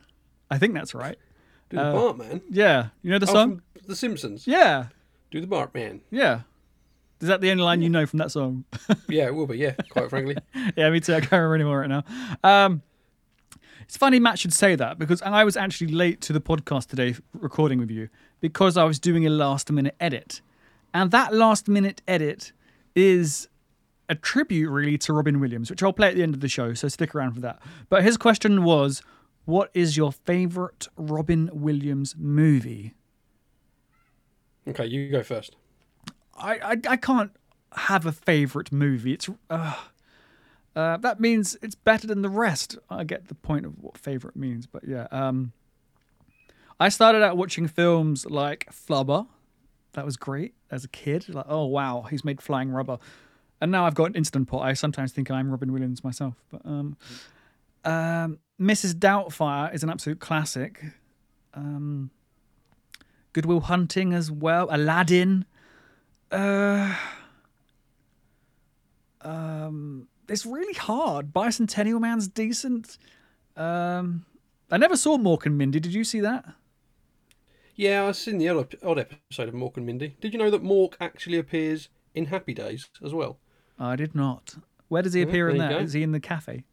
I 0.50 0.58
think 0.58 0.74
that's 0.74 0.94
right. 0.94 1.16
Do 1.68 1.76
the 1.76 1.82
Uh, 1.82 1.94
Bartman? 1.94 2.42
Yeah, 2.50 2.88
you 3.02 3.10
know 3.10 3.18
the 3.18 3.28
Oh, 3.30 3.32
song. 3.32 3.62
The 3.86 3.96
Simpsons. 3.96 4.46
Yeah, 4.46 4.86
Do 5.30 5.40
the 5.40 5.46
Bartman. 5.46 6.00
yeah. 6.10 6.40
Is 7.20 7.28
that 7.28 7.42
the 7.42 7.50
only 7.50 7.62
line 7.62 7.82
you 7.82 7.90
know 7.90 8.06
from 8.06 8.18
that 8.20 8.30
song? 8.32 8.64
Yeah, 9.08 9.26
it 9.26 9.34
will 9.34 9.46
be. 9.46 9.58
Yeah, 9.58 9.74
quite 9.90 10.08
frankly. 10.08 10.36
yeah, 10.76 10.88
me 10.90 11.00
too. 11.00 11.14
I 11.14 11.20
can't 11.20 11.32
remember 11.32 11.54
anymore 11.56 11.80
right 11.80 11.88
now. 11.90 12.02
Um, 12.42 12.82
it's 13.82 13.96
funny 13.96 14.18
Matt 14.20 14.38
should 14.38 14.52
say 14.54 14.74
that 14.76 14.98
because 14.98 15.20
I 15.20 15.44
was 15.44 15.56
actually 15.56 15.88
late 15.92 16.20
to 16.22 16.32
the 16.32 16.40
podcast 16.40 16.86
today 16.88 17.16
recording 17.34 17.78
with 17.78 17.90
you 17.90 18.08
because 18.40 18.76
I 18.78 18.84
was 18.84 18.98
doing 18.98 19.26
a 19.26 19.30
last 19.30 19.70
minute 19.70 19.96
edit. 20.00 20.40
And 20.92 21.10
that 21.10 21.34
last 21.34 21.68
minute 21.68 22.02
edit 22.08 22.52
is 22.94 23.48
a 24.08 24.14
tribute 24.14 24.70
really 24.70 24.98
to 24.98 25.12
Robin 25.12 25.38
Williams, 25.38 25.70
which 25.70 25.82
I'll 25.82 25.92
play 25.92 26.08
at 26.08 26.16
the 26.16 26.22
end 26.22 26.34
of 26.34 26.40
the 26.40 26.48
show, 26.48 26.74
so 26.74 26.88
stick 26.88 27.14
around 27.14 27.34
for 27.34 27.40
that. 27.40 27.60
But 27.88 28.02
his 28.02 28.16
question 28.16 28.64
was, 28.64 29.02
what 29.44 29.70
is 29.72 29.96
your 29.96 30.12
favorite 30.12 30.88
Robin 30.96 31.48
Williams 31.52 32.14
movie? 32.18 32.94
Okay, 34.66 34.86
you 34.86 35.10
go 35.10 35.22
first. 35.22 35.56
I, 36.36 36.54
I, 36.58 36.76
I 36.88 36.96
can't 36.96 37.32
have 37.72 38.04
a 38.04 38.12
favorite 38.12 38.72
movie. 38.72 39.12
It's 39.12 39.28
uh, 39.48 39.74
uh, 40.74 40.96
that 40.98 41.20
means 41.20 41.56
it's 41.62 41.74
better 41.74 42.06
than 42.06 42.22
the 42.22 42.28
rest. 42.28 42.78
I 42.88 43.04
get 43.04 43.28
the 43.28 43.34
point 43.34 43.66
of 43.66 43.78
what 43.80 43.96
favorite 43.96 44.36
means, 44.36 44.66
but 44.66 44.86
yeah. 44.86 45.06
Um, 45.10 45.52
I 46.78 46.88
started 46.88 47.22
out 47.22 47.36
watching 47.36 47.68
films 47.68 48.26
like 48.26 48.68
Flubber. 48.72 49.26
That 49.92 50.04
was 50.04 50.16
great 50.16 50.54
as 50.70 50.84
a 50.84 50.88
kid. 50.88 51.28
Like, 51.28 51.46
oh 51.48 51.66
wow, 51.66 52.06
he's 52.08 52.24
made 52.24 52.40
flying 52.40 52.70
rubber. 52.70 52.98
And 53.60 53.70
now 53.70 53.84
I've 53.84 53.94
got 53.94 54.04
an 54.04 54.14
instant 54.14 54.48
pot. 54.48 54.62
I 54.62 54.72
sometimes 54.72 55.12
think 55.12 55.30
I'm 55.30 55.50
Robin 55.50 55.72
Williams 55.72 56.02
myself. 56.02 56.34
But 56.50 56.64
um, 56.64 56.96
um, 57.84 58.38
Mrs. 58.60 58.94
Doubtfire 58.94 59.74
is 59.74 59.82
an 59.82 59.90
absolute 59.90 60.20
classic. 60.20 60.82
Um, 61.52 62.10
Good 63.32 63.46
Will 63.46 63.60
Hunting 63.60 64.12
as 64.12 64.30
well. 64.30 64.68
Aladdin. 64.70 65.44
Uh, 66.30 66.94
um, 69.22 70.08
it's 70.28 70.46
really 70.46 70.74
hard. 70.74 71.32
Bicentennial 71.32 72.00
Man's 72.00 72.28
decent. 72.28 72.96
Um, 73.56 74.24
I 74.70 74.78
never 74.78 74.96
saw 74.96 75.18
Mork 75.18 75.44
and 75.46 75.58
Mindy. 75.58 75.80
Did 75.80 75.92
you 75.92 76.04
see 76.04 76.20
that? 76.20 76.44
Yeah, 77.80 78.04
I've 78.04 78.16
seen 78.16 78.36
the 78.36 78.46
odd, 78.50 78.76
odd 78.82 78.98
episode 78.98 79.48
of 79.48 79.54
Mork 79.54 79.78
and 79.78 79.86
Mindy. 79.86 80.14
Did 80.20 80.34
you 80.34 80.38
know 80.38 80.50
that 80.50 80.62
Mork 80.62 80.96
actually 81.00 81.38
appears 81.38 81.88
in 82.14 82.26
Happy 82.26 82.52
Days 82.52 82.90
as 83.02 83.14
well? 83.14 83.38
I 83.78 83.96
did 83.96 84.14
not. 84.14 84.56
Where 84.88 85.00
does 85.00 85.14
he 85.14 85.20
Yeah, 85.20 85.26
appear 85.28 85.48
in 85.48 85.56
there 85.56 85.70
you 85.70 85.78
that? 85.78 85.86
go. 85.86 85.98
He 85.98 86.02
in 86.02 86.12
the 86.12 86.20
cafe? 86.20 86.64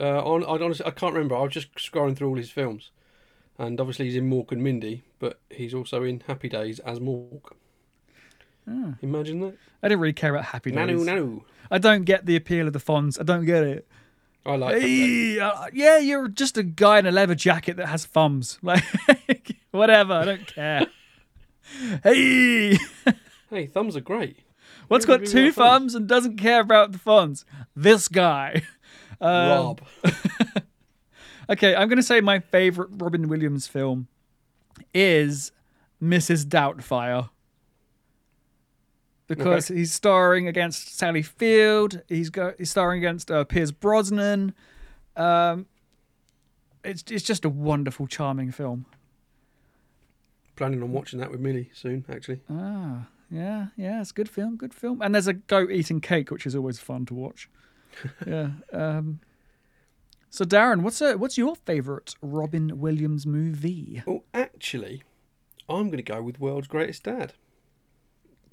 Uh, 0.00 0.24
on, 0.24 0.42
I 0.42 0.64
honestly 0.64 0.86
I 0.86 0.90
can't 0.90 1.12
remember. 1.12 1.36
I 1.36 1.42
was 1.42 1.52
just 1.52 1.74
scrolling 1.74 2.16
through 2.16 2.30
all 2.30 2.36
his 2.38 2.48
films, 2.48 2.92
and 3.58 3.78
obviously 3.78 4.06
he's 4.06 4.16
in 4.16 4.30
Mork 4.30 4.52
and 4.52 4.64
Mindy, 4.64 5.04
but 5.18 5.38
he's 5.50 5.74
also 5.74 6.02
in 6.02 6.20
Happy 6.20 6.48
Days 6.48 6.78
as 6.78 6.98
Mork. 6.98 7.52
Ah. 8.66 8.94
Imagine 9.02 9.40
that. 9.40 9.54
I 9.82 9.88
didn't 9.88 10.00
really 10.00 10.14
care 10.14 10.34
about 10.34 10.46
Happy 10.46 10.70
Days. 10.70 10.78
Nanu, 10.78 11.04
nanu. 11.04 11.42
I 11.70 11.76
don't 11.76 12.04
get 12.04 12.24
the 12.24 12.36
appeal 12.36 12.66
of 12.66 12.72
the 12.72 12.78
Fonz. 12.78 13.20
I 13.20 13.22
don't 13.22 13.44
get 13.44 13.62
it. 13.62 13.86
I 14.46 14.56
like. 14.56 14.80
Hey, 14.82 15.38
uh, 15.40 15.66
yeah, 15.72 15.98
you're 15.98 16.28
just 16.28 16.56
a 16.58 16.62
guy 16.62 16.98
in 16.98 17.06
a 17.06 17.10
leather 17.10 17.34
jacket 17.34 17.76
that 17.78 17.86
has 17.88 18.04
thumbs. 18.06 18.58
Like, 18.62 19.56
whatever. 19.70 20.12
I 20.12 20.24
don't 20.24 20.46
care. 20.46 20.86
hey, 22.02 22.78
Hey, 23.50 23.66
thumbs 23.66 23.96
are 23.96 24.00
great. 24.00 24.38
what's 24.88 25.06
got 25.06 25.24
two 25.24 25.52
thumbs? 25.52 25.54
thumbs 25.54 25.94
and 25.94 26.08
doesn't 26.08 26.36
care 26.36 26.60
about 26.60 26.92
the 26.92 26.98
Fonz? 26.98 27.44
This 27.74 28.08
guy. 28.08 28.62
Um, 29.20 29.48
Rob. 29.48 29.80
Okay, 31.48 31.74
I'm 31.74 31.88
going 31.88 31.96
to 31.98 32.02
say 32.02 32.20
my 32.20 32.38
favorite 32.40 32.88
Robin 32.92 33.28
Williams 33.28 33.66
film 33.66 34.08
is 34.94 35.52
Mrs. 36.02 36.44
Doubtfire. 36.46 37.30
Because 39.26 39.68
he's 39.68 39.92
starring 39.92 40.48
against 40.48 40.94
Sally 40.96 41.22
Field, 41.22 42.02
he's 42.08 42.28
go, 42.28 42.52
he's 42.58 42.70
starring 42.70 42.98
against 42.98 43.30
uh, 43.30 43.44
Pierce 43.44 43.70
Brosnan. 43.70 44.54
Um, 45.16 45.66
it's 46.84 47.04
it's 47.10 47.24
just 47.24 47.44
a 47.44 47.48
wonderful, 47.48 48.06
charming 48.06 48.52
film. 48.52 48.86
Planning 50.56 50.82
on 50.82 50.92
watching 50.92 51.18
that 51.20 51.30
with 51.30 51.40
Millie 51.40 51.70
soon, 51.72 52.04
actually. 52.08 52.40
Ah, 52.50 53.08
yeah, 53.30 53.68
yeah, 53.76 54.00
it's 54.00 54.10
a 54.10 54.14
good 54.14 54.28
film, 54.28 54.56
good 54.56 54.74
film. 54.74 55.00
And 55.02 55.14
there's 55.14 55.26
a 55.26 55.32
goat 55.32 55.70
eating 55.70 56.00
cake, 56.00 56.30
which 56.30 56.46
is 56.46 56.54
always 56.54 56.78
fun 56.78 57.06
to 57.06 57.14
watch. 57.14 57.48
yeah. 58.26 58.50
Um, 58.72 59.20
so 60.30 60.44
Darren, 60.44 60.82
what's 60.82 61.00
a, 61.00 61.16
what's 61.16 61.38
your 61.38 61.56
favorite 61.56 62.14
Robin 62.20 62.78
Williams 62.78 63.26
movie? 63.26 64.02
Well, 64.06 64.24
actually, 64.34 65.02
I'm 65.68 65.86
going 65.86 65.96
to 65.96 66.02
go 66.02 66.22
with 66.22 66.38
World's 66.38 66.68
Greatest 66.68 67.04
Dad. 67.04 67.34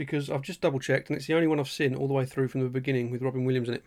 Because 0.02 0.32
I've 0.32 0.42
just 0.42 0.62
double 0.62 0.80
checked 0.80 1.10
and 1.10 1.18
it's 1.18 1.28
the 1.28 1.36
only 1.36 1.46
one 1.46 1.60
I've 1.60 1.70
seen 1.70 1.94
all 1.94 2.08
the 2.08 2.14
way 2.16 2.26
through 2.26 2.48
from 2.48 2.62
the 2.62 2.70
beginning 2.70 3.12
with 3.12 3.22
Robin 3.22 3.46
Williams 3.46 3.70
in 3.70 3.76
it. 3.76 3.84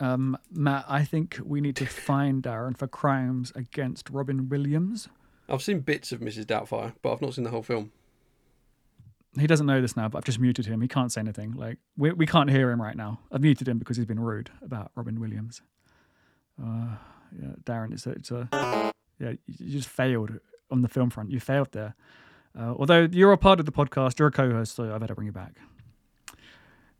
Um, 0.00 0.36
Matt, 0.50 0.84
I 0.88 1.04
think 1.04 1.38
we 1.44 1.60
need 1.60 1.76
to 1.76 1.86
find 1.86 2.42
Darren 2.42 2.76
for 2.76 2.88
crimes 2.88 3.52
against 3.54 4.10
Robin 4.10 4.48
Williams. 4.48 5.08
I've 5.48 5.62
seen 5.62 5.78
bits 5.78 6.10
of 6.10 6.18
Mrs. 6.18 6.46
Doubtfire, 6.46 6.94
but 7.00 7.12
I've 7.12 7.22
not 7.22 7.34
seen 7.34 7.44
the 7.44 7.50
whole 7.50 7.62
film. 7.62 7.92
He 9.38 9.46
doesn't 9.46 9.66
know 9.66 9.80
this 9.80 9.96
now, 9.96 10.08
but 10.08 10.18
I've 10.18 10.24
just 10.24 10.40
muted 10.40 10.66
him. 10.66 10.80
He 10.80 10.88
can't 10.88 11.12
say 11.12 11.20
anything. 11.20 11.52
Like 11.52 11.78
we 11.96 12.10
we 12.12 12.26
can't 12.26 12.50
hear 12.50 12.68
him 12.72 12.82
right 12.82 12.96
now. 12.96 13.20
I've 13.30 13.42
muted 13.42 13.68
him 13.68 13.78
because 13.78 13.96
he's 13.96 14.04
been 14.04 14.18
rude 14.18 14.50
about 14.60 14.90
Robin 14.96 15.20
Williams. 15.20 15.62
Uh, 16.60 16.96
yeah, 17.40 17.52
Darren, 17.62 17.92
it's 17.92 18.06
a, 18.06 18.10
it's 18.10 18.30
a 18.32 18.92
yeah. 19.20 19.34
You 19.46 19.70
just 19.70 19.88
failed 19.88 20.32
on 20.68 20.82
the 20.82 20.88
film 20.88 21.10
front. 21.10 21.30
You 21.30 21.38
failed 21.38 21.70
there. 21.70 21.94
Uh, 22.58 22.74
although 22.78 23.08
you're 23.10 23.32
a 23.32 23.38
part 23.38 23.60
of 23.60 23.66
the 23.66 23.72
podcast, 23.72 24.18
you're 24.18 24.28
a 24.28 24.32
co-host, 24.32 24.74
so 24.76 24.94
I 24.94 24.98
better 24.98 25.14
bring 25.14 25.26
you 25.26 25.32
back. 25.32 25.54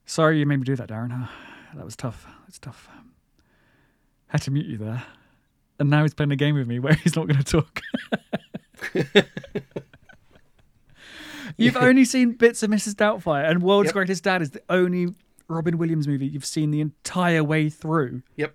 Sorry, 0.07 0.39
you 0.39 0.47
made 0.47 0.57
me 0.59 0.65
do 0.65 0.77
that, 0.77 0.89
Darren. 0.89 1.13
Uh, 1.13 1.27
that 1.75 1.85
was 1.85 1.95
tough. 1.97 2.27
That's 2.47 2.59
tough. 2.59 2.89
Had 4.29 4.43
to 4.43 4.51
mute 4.51 4.67
you 4.67 4.79
there, 4.79 5.05
and 5.79 5.91
now 5.91 6.03
he's 6.03 6.15
playing 6.15 6.33
a 6.33 6.37
game 6.37 6.55
with 6.55 6.67
me 6.67 6.79
where 6.79 6.95
he's 7.05 7.15
not 7.17 7.29
going 7.29 7.43
to 7.43 7.63
talk. 7.63 7.81
You've 11.59 11.77
only 11.77 12.05
seen 12.05 12.33
bits 12.33 12.63
of 12.63 12.71
Mrs. 12.71 12.95
Doubtfire, 12.95 13.49
and 13.49 13.63
World's 13.63 13.89
Yep. 13.89 13.93
Greatest 13.95 14.25
Dad 14.25 14.41
is 14.43 14.51
the 14.51 14.63
only 14.71 15.09
Robin 15.49 15.77
Williams 15.77 16.09
movie 16.09 16.27
you've 16.27 16.47
seen 16.47 16.71
the 16.71 16.81
entire 16.81 17.45
way 17.45 17.69
through. 17.69 18.23
Yep. 18.37 18.55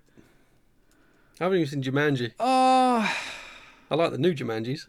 I 1.40 1.44
haven't 1.44 1.58
even 1.60 1.82
seen 1.82 1.92
Jumanji. 1.92 2.32
Oh, 2.40 3.14
I 3.90 3.94
like 3.94 4.10
the 4.10 4.18
new 4.18 4.34
Jumanjis, 4.34 4.88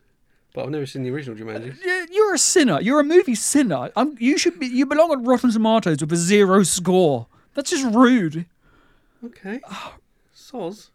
but 0.55 0.63
I've 0.63 0.71
never 0.71 0.87
seen 0.87 1.03
the 1.03 1.11
original 1.11 1.37
Jumanjis. 1.37 1.77
You're 2.29 2.35
a 2.35 2.37
sinner. 2.37 2.79
You're 2.79 2.99
a 2.99 3.03
movie 3.03 3.33
sinner. 3.33 3.89
i 3.95 4.05
you 4.19 4.37
should 4.37 4.59
be. 4.59 4.67
You 4.67 4.85
belong 4.85 5.09
on 5.09 5.23
Rotten 5.23 5.51
Tomatoes 5.51 5.99
with 5.99 6.13
a 6.13 6.15
zero 6.15 6.61
score. 6.61 7.25
That's 7.55 7.71
just 7.71 7.83
rude. 7.95 8.45
Okay. 9.25 9.59
Soz. 10.35 10.91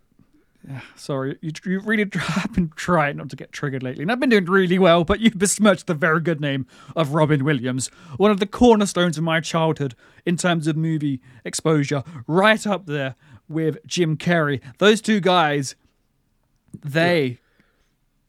Yeah, 0.66 0.80
sorry, 0.96 1.36
you, 1.42 1.50
you 1.66 1.80
really 1.80 2.08
have 2.14 2.52
been 2.54 2.72
trying 2.74 3.18
not 3.18 3.28
to 3.30 3.36
get 3.36 3.52
triggered 3.52 3.82
lately, 3.82 4.00
and 4.00 4.10
I've 4.10 4.20
been 4.20 4.30
doing 4.30 4.46
really 4.46 4.78
well. 4.78 5.04
But 5.04 5.20
you've 5.20 5.36
besmirched 5.36 5.88
the 5.88 5.94
very 5.94 6.20
good 6.20 6.40
name 6.40 6.66
of 6.96 7.12
Robin 7.12 7.44
Williams, 7.44 7.88
one 8.16 8.30
of 8.30 8.38
the 8.38 8.46
cornerstones 8.46 9.18
of 9.18 9.24
my 9.24 9.40
childhood 9.40 9.94
in 10.24 10.36
terms 10.36 10.66
of 10.68 10.76
movie 10.76 11.20
exposure, 11.44 12.04
right 12.28 12.64
up 12.66 12.86
there 12.86 13.16
with 13.48 13.84
Jim 13.86 14.16
Carrey. 14.16 14.60
Those 14.78 15.02
two 15.02 15.20
guys, 15.20 15.74
they 16.82 17.40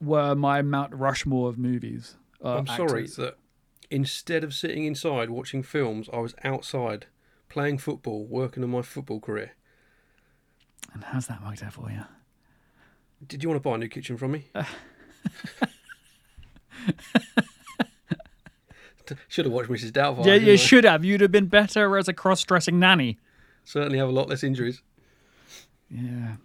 were 0.02 0.36
my 0.36 0.62
Mount 0.64 0.94
Rushmore 0.94 1.48
of 1.48 1.58
movies. 1.58 2.16
Uh, 2.46 2.58
I'm 2.58 2.68
sorry 2.68 3.04
actors. 3.04 3.16
that 3.18 3.38
instead 3.90 4.44
of 4.44 4.54
sitting 4.54 4.86
inside 4.86 5.30
watching 5.30 5.64
films, 5.64 6.10
I 6.14 6.18
was 6.20 6.36
outside 6.44 7.08
playing 7.50 7.78
football, 7.80 8.26
working 8.26 8.64
on 8.64 8.70
my 8.72 8.82
football 8.82 9.20
career. 9.20 9.52
And 10.94 11.04
how's 11.04 11.28
that 11.28 11.44
worked 11.44 11.64
out 11.64 11.74
for 11.74 11.90
you? 11.92 12.04
Did 13.28 13.44
you 13.44 13.50
want 13.50 13.62
to 13.62 13.68
buy 13.70 13.76
a 13.76 13.78
new 13.78 13.88
kitchen 13.90 14.18
from 14.18 14.32
me? 14.32 14.46
Should 19.28 19.46
have 19.46 19.54
watched 19.54 19.70
Mrs. 19.70 19.92
Doubtfire. 19.92 20.26
yeah, 20.26 20.34
you 20.34 20.54
I? 20.54 20.56
should 20.56 20.84
have. 20.84 21.06
You'd 21.06 21.22
have 21.22 21.32
been 21.32 21.46
better 21.46 21.96
as 21.98 22.08
a 22.08 22.14
cross-dressing 22.14 22.80
nanny. 22.80 23.20
Certainly 23.64 24.00
have 24.00 24.10
a 24.10 24.12
lot 24.12 24.30
less 24.30 24.44
injuries. 24.44 24.82
Yeah. 25.90 26.38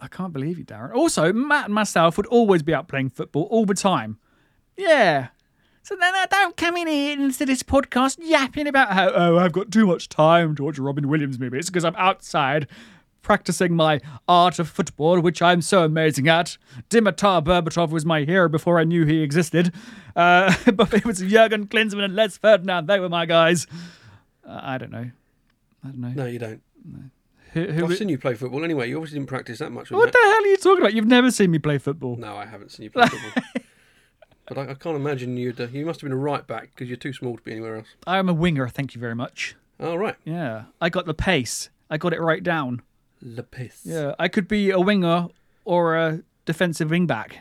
I 0.00 0.08
can't 0.08 0.32
believe 0.32 0.58
you, 0.58 0.64
Darren. 0.64 0.92
Also, 0.92 1.32
Matt 1.32 1.66
and 1.66 1.74
myself 1.74 2.16
would 2.16 2.26
always 2.26 2.62
be 2.62 2.74
out 2.74 2.88
playing 2.88 3.10
football 3.10 3.44
all 3.44 3.64
the 3.64 3.74
time. 3.74 4.18
Yeah. 4.80 5.28
So 5.82 5.96
then 5.96 6.14
I 6.14 6.26
don't 6.26 6.56
come 6.56 6.76
in 6.76 6.86
here 6.86 7.18
into 7.18 7.44
this 7.44 7.62
podcast 7.62 8.18
yapping 8.20 8.66
about 8.66 8.92
how, 8.92 9.10
oh, 9.10 9.38
I've 9.38 9.52
got 9.52 9.70
too 9.70 9.86
much 9.86 10.08
time 10.08 10.54
to 10.56 10.64
watch 10.64 10.78
Robin 10.78 11.08
Williams 11.08 11.38
movie. 11.38 11.58
It's 11.58 11.68
because 11.68 11.84
I'm 11.84 11.96
outside 11.96 12.66
practicing 13.22 13.74
my 13.74 14.00
art 14.26 14.58
of 14.58 14.68
football, 14.68 15.20
which 15.20 15.42
I'm 15.42 15.60
so 15.60 15.84
amazing 15.84 16.28
at. 16.28 16.56
Dimitar 16.88 17.44
Berbatov 17.44 17.90
was 17.90 18.06
my 18.06 18.22
hero 18.22 18.48
before 18.48 18.78
I 18.78 18.84
knew 18.84 19.04
he 19.04 19.22
existed. 19.22 19.72
Uh, 20.16 20.54
but 20.74 20.94
it 20.94 21.04
was 21.04 21.20
Jurgen 21.20 21.66
Klinsmann 21.66 22.04
and 22.04 22.16
Les 22.16 22.38
Ferdinand. 22.38 22.86
They 22.86 23.00
were 23.00 23.08
my 23.08 23.26
guys. 23.26 23.66
Uh, 24.46 24.60
I 24.62 24.78
don't 24.78 24.92
know. 24.92 25.10
I 25.84 25.88
don't 25.88 25.98
know. 25.98 26.12
No, 26.14 26.26
you 26.26 26.38
don't. 26.38 26.62
Who, 27.52 27.66
who, 27.66 27.84
I've 27.86 27.96
seen 27.96 28.08
you 28.08 28.18
play 28.18 28.34
football 28.34 28.64
anyway. 28.64 28.88
You 28.88 28.96
obviously 28.96 29.18
didn't 29.18 29.28
practice 29.28 29.58
that 29.58 29.72
much. 29.72 29.90
what 29.90 30.12
the 30.12 30.18
hell 30.22 30.44
are 30.44 30.46
you 30.46 30.56
talking 30.56 30.78
about? 30.78 30.94
You've 30.94 31.06
never 31.06 31.30
seen 31.30 31.50
me 31.50 31.58
play 31.58 31.78
football. 31.78 32.16
No, 32.16 32.36
I 32.36 32.46
haven't 32.46 32.70
seen 32.70 32.84
you 32.84 32.90
play 32.90 33.06
football. 33.06 33.42
but 34.50 34.58
I, 34.58 34.72
I 34.72 34.74
can't 34.74 34.96
imagine 34.96 35.36
you'd. 35.36 35.60
Uh, 35.60 35.68
you 35.68 35.86
must 35.86 36.00
have 36.00 36.08
been 36.10 36.12
a 36.18 36.20
right 36.20 36.44
back 36.44 36.70
because 36.74 36.88
you're 36.88 36.96
too 36.96 37.12
small 37.12 37.36
to 37.36 37.42
be 37.42 37.52
anywhere 37.52 37.76
else. 37.76 37.86
I 38.06 38.18
am 38.18 38.28
a 38.28 38.34
winger, 38.34 38.68
thank 38.68 38.94
you 38.96 39.00
very 39.00 39.14
much. 39.14 39.54
All 39.78 39.96
right. 39.96 40.16
Yeah, 40.24 40.64
I 40.80 40.88
got 40.90 41.06
the 41.06 41.14
pace. 41.14 41.70
I 41.88 41.96
got 41.98 42.12
it 42.12 42.20
right 42.20 42.42
down. 42.42 42.82
Lapis. 43.22 43.82
Yeah, 43.84 44.14
I 44.18 44.26
could 44.28 44.48
be 44.48 44.70
a 44.70 44.80
winger 44.80 45.28
or 45.64 45.96
a 45.96 46.22
defensive 46.46 46.90
wing 46.90 47.06
back. 47.06 47.38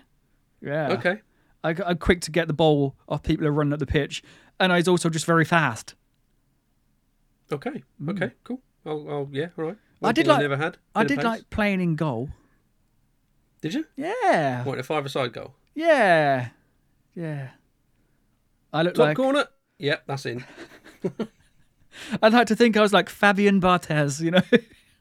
Yeah. 0.62 0.92
Okay. 0.94 1.22
I, 1.63 1.75
I'm 1.86 1.98
quick 1.98 2.22
to 2.22 2.32
get 2.32 2.48
the 2.48 2.54
ball 2.54 2.96
off 3.08 3.24
people 3.24 3.44
who 3.46 3.50
are 3.50 3.54
running 3.54 3.74
up 3.74 3.80
the 3.80 3.86
pitch, 3.88 4.22
and 4.60 4.72
I 4.72 4.78
was 4.78 4.88
also 4.88 5.10
just 5.10 5.25
very 5.25 5.46
fast. 5.46 5.96
Okay. 7.51 7.84
Okay. 8.08 8.32
Cool. 8.44 8.62
I'll, 8.86 9.10
I'll 9.10 9.30
yeah. 9.32 9.48
All 9.58 9.66
right. 9.66 9.78
Hmm. 10.00 10.06
I 10.06 10.12
did 10.12 10.28
like- 10.28 10.39
never 10.42 10.58
had. 10.58 10.78
I 10.96 11.04
did 11.04 11.24
like 11.24 11.50
playing 11.50 11.82
in 11.82 11.96
goal. 11.96 12.30
Did 13.62 13.74
you? 13.74 13.86
Yeah. 13.98 14.63
What 14.63 14.80
a 14.80 14.84
five-a-side 14.84 15.34
goal. 15.34 15.54
Yeah. 15.75 16.50
Yeah. 17.16 17.50
I 18.72 18.84
look 18.84 18.94
Top 18.96 19.08
like 19.08 19.18
corner. 19.18 19.46
Yep, 19.80 20.04
that's 20.08 20.25
in. 20.25 20.46
I'd 22.22 22.34
like 22.34 22.48
to 22.48 22.56
think 22.56 22.78
I 22.78 22.82
was 22.82 22.94
like 22.94 23.10
Fabian 23.10 23.60
Barthez, 23.60 24.22
you 24.22 24.32
know. 24.32 24.42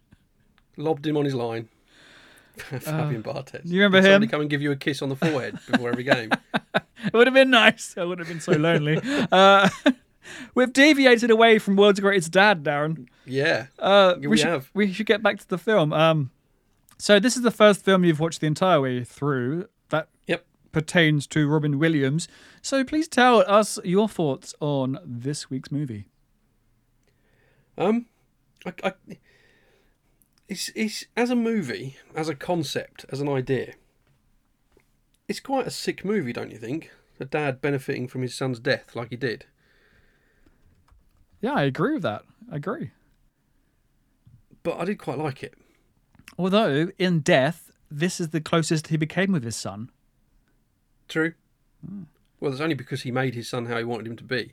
Lobbed 0.76 1.06
him 1.06 1.16
on 1.16 1.24
his 1.24 1.34
line. 1.34 1.68
Fabian 2.56 3.22
Barthez. 3.22 3.56
Uh, 3.56 3.60
you 3.64 3.78
remember 3.80 4.00
Did 4.00 4.06
Somebody 4.12 4.24
him? 4.26 4.30
come 4.30 4.40
and 4.42 4.50
give 4.50 4.62
you 4.62 4.72
a 4.72 4.76
kiss 4.76 5.02
on 5.02 5.08
the 5.08 5.16
forehead 5.16 5.58
before 5.70 5.90
every 5.90 6.04
game. 6.04 6.30
It 6.74 7.12
would 7.12 7.26
have 7.26 7.34
been 7.34 7.50
nice. 7.50 7.94
I 7.96 8.04
would 8.04 8.18
have 8.18 8.28
been 8.28 8.40
so 8.40 8.52
lonely. 8.52 9.00
uh, 9.30 9.68
we've 10.54 10.72
deviated 10.72 11.30
away 11.30 11.58
from 11.58 11.76
World's 11.76 12.00
Greatest 12.00 12.32
Dad, 12.32 12.64
Darren. 12.64 13.06
Yeah. 13.26 13.66
Uh, 13.78 14.14
we, 14.20 14.28
we 14.28 14.36
should, 14.36 14.46
have. 14.48 14.70
we 14.74 14.92
should 14.92 15.06
get 15.06 15.22
back 15.22 15.38
to 15.38 15.48
the 15.48 15.58
film. 15.58 15.92
Um, 15.92 16.30
so 16.98 17.20
this 17.20 17.36
is 17.36 17.42
the 17.42 17.50
first 17.52 17.84
film 17.84 18.04
you've 18.04 18.18
watched 18.20 18.40
the 18.40 18.46
entire 18.48 18.80
way 18.80 19.04
through. 19.04 19.68
Pertains 20.72 21.26
to 21.28 21.48
Robin 21.48 21.78
Williams. 21.78 22.28
So 22.62 22.84
please 22.84 23.08
tell 23.08 23.40
us 23.46 23.78
your 23.84 24.08
thoughts 24.08 24.54
on 24.60 24.98
this 25.04 25.50
week's 25.50 25.72
movie. 25.72 26.06
Um, 27.76 28.06
I, 28.66 28.72
I, 28.82 28.92
it's 30.48 30.70
it's 30.74 31.04
as 31.16 31.30
a 31.30 31.36
movie, 31.36 31.96
as 32.14 32.28
a 32.28 32.34
concept, 32.34 33.04
as 33.10 33.20
an 33.20 33.28
idea. 33.28 33.74
It's 35.28 35.40
quite 35.40 35.66
a 35.66 35.70
sick 35.70 36.04
movie, 36.04 36.32
don't 36.32 36.50
you 36.50 36.58
think? 36.58 36.90
A 37.20 37.24
dad 37.24 37.60
benefiting 37.60 38.08
from 38.08 38.22
his 38.22 38.34
son's 38.34 38.60
death, 38.60 38.94
like 38.94 39.10
he 39.10 39.16
did. 39.16 39.46
Yeah, 41.40 41.52
I 41.54 41.64
agree 41.64 41.94
with 41.94 42.02
that. 42.02 42.22
I 42.50 42.56
agree. 42.56 42.92
But 44.62 44.78
I 44.78 44.84
did 44.84 44.98
quite 44.98 45.18
like 45.18 45.42
it. 45.42 45.54
Although 46.38 46.90
in 46.98 47.20
death, 47.20 47.70
this 47.90 48.20
is 48.20 48.28
the 48.30 48.40
closest 48.40 48.88
he 48.88 48.96
became 48.96 49.32
with 49.32 49.44
his 49.44 49.56
son. 49.56 49.90
True. 51.08 51.32
Hmm. 51.86 52.02
Well, 52.40 52.52
it's 52.52 52.60
only 52.60 52.74
because 52.74 53.02
he 53.02 53.10
made 53.10 53.34
his 53.34 53.48
son 53.48 53.66
how 53.66 53.78
he 53.78 53.84
wanted 53.84 54.06
him 54.06 54.16
to 54.16 54.24
be, 54.24 54.52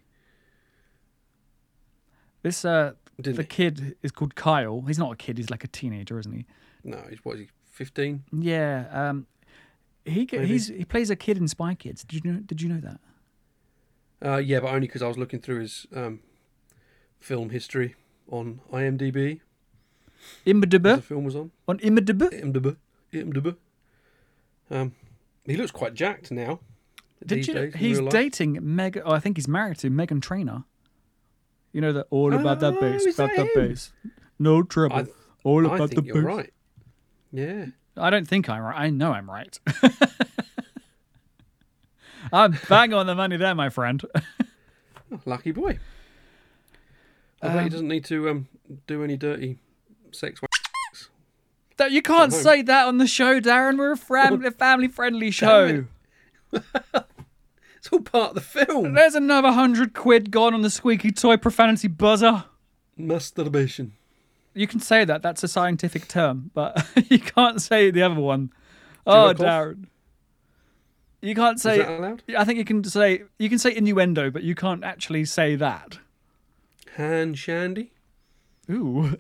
This 2.42 2.66
uh, 2.66 2.94
didn't 3.22 3.38
the 3.38 3.44
he? 3.44 3.48
kid 3.48 3.96
is 4.02 4.12
called 4.12 4.36
Kyle. 4.36 4.82
He's 4.88 5.00
not 5.00 5.12
a 5.12 5.16
kid. 5.16 5.38
He's 5.38 5.50
like 5.50 5.64
a 5.64 5.68
teenager, 5.68 6.20
isn't 6.20 6.32
he? 6.34 6.46
No, 6.84 7.04
he's 7.10 7.24
what 7.24 7.36
is 7.36 7.42
he? 7.42 7.50
Fifteen. 7.72 8.24
Yeah. 8.32 8.86
Um, 8.92 9.28
he 10.06 10.28
Maybe. 10.32 10.48
he's 10.48 10.68
he 10.68 10.86
plays 10.86 11.10
a 11.10 11.16
kid 11.16 11.38
in 11.38 11.48
Spy 11.48 11.74
Kids. 11.76 12.04
Did 12.04 12.24
you 12.26 12.32
know? 12.32 12.40
Did 12.40 12.62
you 12.62 12.70
know 12.70 12.80
that? 12.82 13.00
Uh, 14.28 14.38
yeah, 14.38 14.60
but 14.60 14.68
only 14.70 14.88
because 14.88 15.02
I 15.02 15.08
was 15.08 15.18
looking 15.18 15.40
through 15.42 15.60
his 15.60 15.86
um, 15.94 16.20
film 17.20 17.50
history 17.50 17.96
on 18.32 18.62
IMDb. 18.72 19.34
as 19.34 19.40
The 20.46 20.54
IMDb 20.54 21.04
film 21.04 21.24
was 21.26 21.36
on. 21.36 21.52
on 21.68 21.80
IMDb. 21.80 22.30
IMDb. 22.32 22.76
IMDb. 23.14 23.56
Um, 24.72 24.94
he 25.46 25.58
looks 25.58 25.72
quite 25.72 25.94
jacked 25.94 26.32
now. 26.32 26.60
Did 27.26 27.48
you? 27.48 27.54
days 27.54 27.76
he's 27.76 28.00
dating 28.02 28.60
Meg. 28.62 29.02
Oh, 29.04 29.12
I 29.12 29.20
think 29.20 29.38
he's 29.38 29.48
married 29.48 29.78
to 29.80 29.90
Meghan 29.90 30.22
Trainor. 30.22 30.64
You 31.72 31.82
know 31.82 31.94
that 31.94 32.08
all 32.10 32.34
about 32.34 32.60
that 32.62 32.76
Oh, 32.78 32.82
bass, 32.82 33.06
is 33.06 33.20
about 33.20 33.36
that 33.36 33.48
that 33.54 33.56
bass. 33.56 33.92
No 34.40 34.64
trouble. 34.64 34.96
I- 34.98 35.06
all 35.44 35.70
I 35.70 35.76
about 35.76 35.90
the 35.90 35.96
think 35.96 36.08
you're 36.08 36.16
bass. 36.24 36.24
right. 36.24 36.54
Yeah. 37.32 37.66
I 37.98 38.10
don't 38.10 38.28
think 38.28 38.50
I'm 38.50 38.62
right. 38.62 38.78
I 38.80 38.90
know 38.90 39.12
I'm 39.14 39.30
right. 39.30 39.58
I'm 42.34 42.58
bang 42.68 42.94
on 42.94 43.06
the 43.08 43.16
money 43.16 43.38
there, 43.38 43.56
my 43.56 43.70
friend. 43.70 44.02
Oh, 45.12 45.20
lucky 45.26 45.52
boy. 45.52 45.78
I 47.42 47.48
bet 47.50 47.58
Um, 47.58 47.64
he 47.64 47.70
doesn't 47.70 47.88
need 47.88 48.06
to 48.06 48.30
um, 48.30 48.48
do 48.88 49.04
any 49.04 49.18
dirty 49.18 49.58
sex. 50.12 50.42
That- 51.78 51.92
you 51.92 52.02
can't 52.02 52.32
say 52.34 52.62
that 52.62 52.88
on 52.88 52.98
the 52.98 53.08
show, 53.08 53.40
Darren. 53.40 53.78
We're 53.78 53.90
a 53.90 53.94
oh. 53.94 53.96
family, 53.96 54.50
family-friendly 54.50 55.32
show. 55.32 55.86
it. 56.54 56.64
It's 57.86 57.94
all 57.94 58.00
part 58.00 58.30
of 58.30 58.34
the 58.34 58.42
film. 58.42 58.96
There's 58.96 59.14
another 59.14 59.52
hundred 59.52 59.94
quid 59.94 60.32
gone 60.32 60.56
on 60.56 60.64
the 60.64 60.72
squeaky 60.72 61.12
toy 61.12 61.38
profanity 61.38 61.88
buzzer. 61.88 62.46
Masturbation. 62.98 63.94
You 64.56 64.66
can 64.66 64.80
say 64.80 65.06
that. 65.06 65.22
That's 65.22 65.44
a 65.44 65.48
scientific 65.48 66.08
term, 66.08 66.50
but 66.56 66.84
you 67.12 67.20
can't 67.20 67.62
say 67.62 67.92
the 67.92 68.02
other 68.02 68.20
one. 68.20 68.52
Oh, 69.06 69.34
Jerk 69.34 69.42
off? 69.42 69.46
Darren. 69.46 69.86
You 71.22 71.36
can't 71.36 71.60
say. 71.60 71.74
Is 71.80 71.86
that 71.86 72.00
allowed? 72.00 72.24
I 72.36 72.44
think 72.44 72.58
you 72.58 72.66
can 72.66 72.84
say 72.84 73.22
you 73.38 73.50
can 73.50 73.60
say 73.60 73.76
innuendo, 73.76 74.32
but 74.32 74.42
you 74.42 74.56
can't 74.56 74.84
actually 74.84 75.26
say 75.26 75.56
that. 75.56 76.00
Hand 76.96 77.38
shandy. 77.38 77.92
Ooh. 78.68 79.16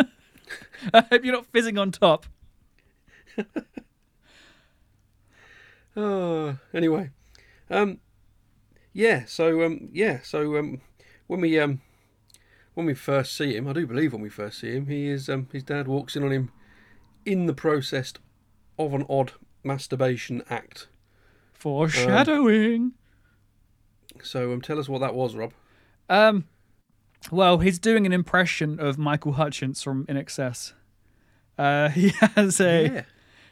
I 0.94 1.00
hope 1.00 1.24
you're 1.24 1.34
not 1.34 1.46
fizzing 1.46 1.78
on 1.78 1.92
top. 1.92 2.26
Oh, 5.96 6.58
anyway, 6.74 7.10
um, 7.70 7.98
yeah. 8.92 9.24
So 9.26 9.62
um, 9.64 9.88
yeah. 9.92 10.20
So 10.22 10.56
um, 10.56 10.80
when 11.26 11.40
we 11.40 11.58
um, 11.58 11.80
when 12.74 12.86
we 12.86 12.94
first 12.94 13.36
see 13.36 13.56
him, 13.56 13.66
I 13.66 13.72
do 13.72 13.86
believe 13.86 14.12
when 14.12 14.22
we 14.22 14.28
first 14.28 14.60
see 14.60 14.72
him, 14.72 14.86
he 14.86 15.08
is 15.08 15.28
um, 15.28 15.48
his 15.52 15.64
dad 15.64 15.88
walks 15.88 16.16
in 16.16 16.22
on 16.22 16.32
him 16.32 16.50
in 17.24 17.46
the 17.46 17.54
process 17.54 18.14
of 18.78 18.94
an 18.94 19.04
odd 19.08 19.32
masturbation 19.64 20.42
act. 20.48 20.86
Foreshadowing. 21.52 22.92
So 24.22 24.52
um, 24.52 24.60
tell 24.60 24.78
us 24.78 24.88
what 24.88 25.00
that 25.00 25.14
was, 25.14 25.34
Rob. 25.34 25.52
Um, 26.08 26.46
well, 27.30 27.58
he's 27.58 27.78
doing 27.78 28.06
an 28.06 28.12
impression 28.12 28.78
of 28.80 28.98
Michael 28.98 29.32
Hutchence 29.32 29.82
from 29.82 30.06
INXS. 30.06 30.72
Uh, 31.58 31.88
he 31.90 32.10
has 32.20 32.60
a 32.60 32.82
Yeah. 32.84 33.02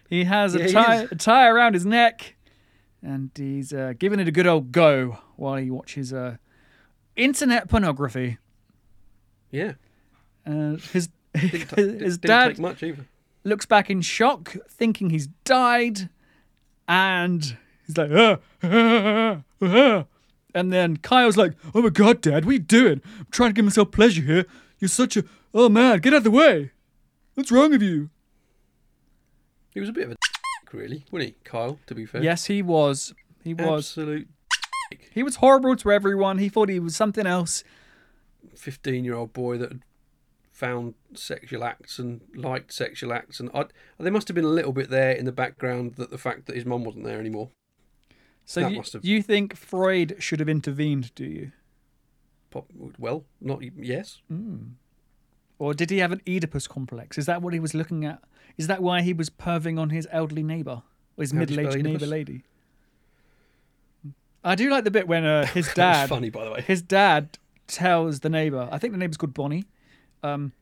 he 0.09 0.25
has 0.25 0.55
Yeah, 0.55 0.65
a 0.65 0.73
tie 0.73 0.97
a 1.11 1.15
tie 1.15 1.49
around 1.49 1.75
his 1.75 1.85
neck, 1.87 2.37
and 3.03 3.31
he's 3.35 3.73
uh, 3.73 3.95
giving 3.99 4.21
it 4.21 4.29
a 4.29 4.33
good 4.33 4.47
old 4.47 4.73
go 4.73 5.19
while 5.37 5.57
he 5.57 5.71
watches 5.71 6.13
uh, 6.13 6.37
internet 7.17 7.69
pornography. 7.69 8.39
Yeah. 9.51 9.73
Uh, 10.47 10.77
his 10.93 11.09
Didn't, 11.35 11.69
ta- 11.69 11.77
his 12.05 12.19
dad 12.19 12.59
looks 13.45 13.67
back 13.67 13.91
in 13.91 14.01
shock, 14.01 14.57
thinking 14.71 15.11
he's 15.11 15.27
died, 15.45 16.09
and 16.89 17.57
he's 17.87 17.97
like, 17.97 18.11
ah, 18.13 18.39
ah, 18.63 19.43
ah. 19.63 20.05
And 20.57 20.73
then 20.73 20.97
Kyle's 20.97 21.37
like, 21.37 21.53
"Oh 21.75 21.83
my 21.83 21.91
god, 21.91 22.23
Dad, 22.23 22.47
what 22.47 22.51
are 22.51 22.55
you 22.55 22.59
doing? 22.59 23.03
I'm 23.19 23.27
trying 23.31 23.51
to 23.51 23.55
give 23.55 23.67
myself 23.67 23.91
pleasure 23.93 24.23
here. 24.23 24.47
You're 24.79 24.89
such 24.89 25.17
a 25.17 25.25
oh 25.53 25.69
man, 25.69 25.99
get 25.99 26.15
out 26.15 26.19
of 26.19 26.25
the 26.25 26.31
way. 26.31 26.73
What's 27.35 27.53
wrong 27.53 27.71
with 27.71 27.83
you?" 27.83 28.09
He 29.75 29.81
was 29.81 29.91
a 29.91 29.93
bit 29.93 30.05
of 30.05 30.13
a 30.13 30.15
dick, 30.15 30.73
really, 30.73 31.05
wasn't 31.13 31.31
he, 31.31 31.37
Kyle? 31.45 31.79
To 31.87 31.95
be 31.95 32.07
fair. 32.07 32.23
Yes, 32.23 32.47
he 32.47 32.63
was. 32.63 33.15
He 33.45 33.53
was. 33.53 33.91
Absolute 33.91 34.29
He 35.13 35.23
was 35.23 35.37
horrible 35.37 35.77
to 35.77 35.93
everyone. 35.93 36.39
He 36.39 36.49
thought 36.49 36.71
he 36.71 36.81
was 36.81 36.97
something 36.97 37.27
else. 37.27 37.63
fifteen-year-old 38.55 39.35
boy 39.35 39.59
that 39.59 39.73
had 39.73 39.83
found 40.53 40.95
sexual 41.13 41.65
acts 41.65 41.99
and 41.99 42.23
liked 42.35 42.73
sexual 42.73 43.13
acts, 43.13 43.41
and 43.41 43.51
I, 43.53 43.67
there 43.99 44.11
must 44.11 44.29
have 44.29 44.35
been 44.35 44.45
a 44.45 44.49
little 44.49 44.73
bit 44.73 44.89
there 44.89 45.13
in 45.13 45.27
the 45.27 45.33
background 45.33 45.97
that 45.97 46.11
the 46.11 46.17
fact 46.17 46.47
that 46.47 46.57
his 46.57 46.65
mum 46.65 46.85
wasn't 46.85 47.05
there 47.05 47.21
anymore. 47.21 47.51
So 48.47 48.67
you, 48.69 48.77
have- 48.81 49.05
you 49.05 49.23
think 49.23 49.57
Freud 49.57 50.17
should 50.19 50.41
have 50.41 50.49
intervened? 50.49 51.15
Do 51.15 51.25
you, 51.25 51.53
Pop, 52.51 52.67
well, 52.99 53.25
not 53.41 53.61
yes. 53.77 54.21
or 55.59 55.75
did 55.75 55.91
he 55.91 55.99
have 55.99 56.13
an 56.13 56.23
Oedipus 56.27 56.67
complex? 56.69 57.19
Is 57.19 57.27
that 57.27 57.43
what 57.43 57.53
he 57.53 57.61
was 57.61 57.75
looking 57.75 58.05
at? 58.05 58.23
Is 58.57 58.69
that 58.69 58.83
why 58.83 59.03
he 59.03 59.13
was 59.13 59.29
perving 59.29 59.79
on 59.79 59.91
his 59.91 60.07
elderly 60.11 60.45
neighbour, 60.45 60.83
or 61.17 61.23
his 61.23 61.33
How 61.33 61.41
middle-aged 61.41 61.83
neighbour 61.83 62.07
lady? 62.07 62.45
I 64.45 64.55
do 64.55 64.71
like 64.71 64.85
the 64.85 64.91
bit 64.93 65.09
when 65.09 65.25
uh, 65.25 65.45
his 65.59 65.73
dad 65.75 66.09
funny, 66.09 66.31
by 66.31 66.45
the 66.45 66.53
way. 66.53 66.61
his 66.63 66.81
dad 66.83 67.39
tells 67.67 68.21
the 68.21 68.29
neighbor 68.29 68.69
i 68.71 68.79
think 68.79 68.93
the 68.93 68.99
neighbor's 68.99 69.17
called 69.17 69.35
bonnie 69.35 69.65
um, 70.23 70.53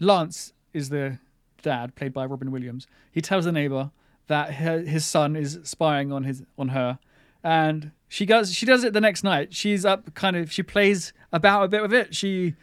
lance 0.00 0.52
is 0.72 0.88
the 0.88 1.18
dad 1.62 1.94
played 1.94 2.12
by 2.12 2.24
robin 2.26 2.50
williams 2.50 2.88
he 3.12 3.20
tells 3.20 3.44
the 3.44 3.52
neighbor 3.52 3.92
that 4.28 4.54
her, 4.54 4.80
his 4.80 5.04
son 5.04 5.36
is 5.36 5.58
spying 5.64 6.12
on 6.12 6.24
his 6.24 6.42
on 6.56 6.68
her 6.68 6.98
and 7.42 7.90
she 8.08 8.24
does 8.24 8.52
she 8.54 8.64
does 8.64 8.84
it 8.84 8.92
the 8.92 9.00
next 9.00 9.22
night 9.22 9.54
she's 9.54 9.84
up 9.84 10.14
kind 10.14 10.36
of 10.36 10.50
she 10.52 10.62
plays 10.62 11.12
about 11.32 11.64
a 11.64 11.68
bit 11.68 11.82
with 11.82 11.92
it 11.92 12.14
she 12.14 12.54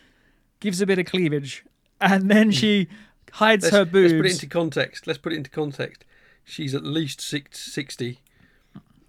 gives 0.60 0.82
a 0.82 0.86
bit 0.86 0.98
of 0.98 1.06
cleavage 1.06 1.64
and 2.02 2.30
then 2.30 2.52
she 2.52 2.88
hides 3.34 3.64
Let's, 3.64 3.76
her 3.76 3.86
boobs 3.86 4.14
let's 4.14 4.22
put 4.22 4.26
it 4.26 4.32
into 4.32 4.48
context. 4.48 5.08
Let's 5.08 5.20
put 5.20 5.34
it 5.34 5.38
into 5.38 5.50
context. 5.50 6.06
She's 6.44 6.76
at 6.76 6.84
least 6.84 7.22
six, 7.22 7.60
60 7.72 8.20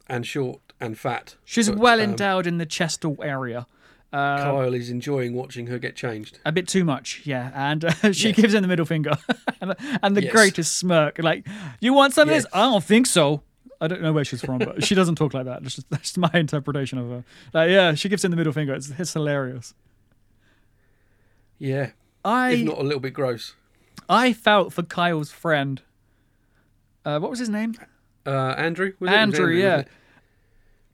and 0.08 0.26
short 0.26 0.60
and 0.80 0.98
fat. 0.98 1.36
she's 1.44 1.68
but, 1.68 1.78
well 1.78 2.00
um, 2.00 2.10
endowed 2.10 2.46
in 2.46 2.58
the 2.58 2.66
chestal 2.66 3.16
area 3.24 3.66
uh, 4.12 4.36
Kyle 4.38 4.72
is 4.74 4.88
enjoying 4.90 5.34
watching 5.34 5.66
her 5.66 5.78
get 5.78 5.96
changed. 5.96 6.38
A 6.44 6.52
bit 6.52 6.68
too 6.68 6.84
much, 6.84 7.22
yeah. 7.24 7.50
And 7.54 7.84
uh, 7.84 7.90
she 8.12 8.28
Yes. 8.28 8.36
gives 8.36 8.54
him 8.54 8.62
the 8.62 8.68
middle 8.68 8.86
finger 8.86 9.12
and, 9.60 9.74
and 10.02 10.16
the 10.16 10.22
Yes. 10.22 10.32
greatest 10.32 10.76
smirk. 10.78 11.18
Like, 11.18 11.46
you 11.80 11.92
want 11.92 12.14
some 12.14 12.28
of 12.28 12.34
this? 12.34 12.46
I 12.52 12.62
don't 12.62 12.84
think 12.84 13.06
so. 13.06 13.42
I 13.80 13.88
don't 13.88 14.00
know 14.00 14.12
where 14.12 14.24
she's 14.24 14.40
from, 14.42 14.58
but 14.58 14.82
she 14.84 14.94
doesn't 14.94 15.16
talk 15.16 15.34
like 15.34 15.44
that. 15.44 15.62
That's 15.62 15.74
just, 15.74 15.90
that's 15.90 16.16
my 16.16 16.30
interpretation 16.32 16.98
of 16.98 17.08
her. 17.10 17.24
Like, 17.52 17.70
yeah, 17.70 17.94
she 17.94 18.08
gives 18.08 18.24
him 18.24 18.30
the 18.30 18.36
middle 18.36 18.52
finger. 18.52 18.72
It's, 18.74 18.90
it's 18.98 19.12
hilarious. 19.12 19.74
Yeah, 21.58 21.82
if 21.84 21.92
I 22.24 22.62
not 22.62 22.78
a 22.78 22.82
little 22.82 23.00
bit 23.00 23.12
gross. 23.14 23.54
I 24.08 24.32
felt 24.32 24.72
for 24.72 24.82
Kyle's 24.82 25.30
friend. 25.30 25.80
Uh, 27.04 27.18
what 27.18 27.30
was 27.30 27.38
his 27.38 27.48
name? 27.48 27.74
Uh, 28.26 28.30
Andrew? 28.56 28.92
Was 29.00 29.10
it? 29.10 29.12
It 29.14 29.16
was 29.16 29.18
Andrew, 29.38 29.54
yeah. 29.54 29.84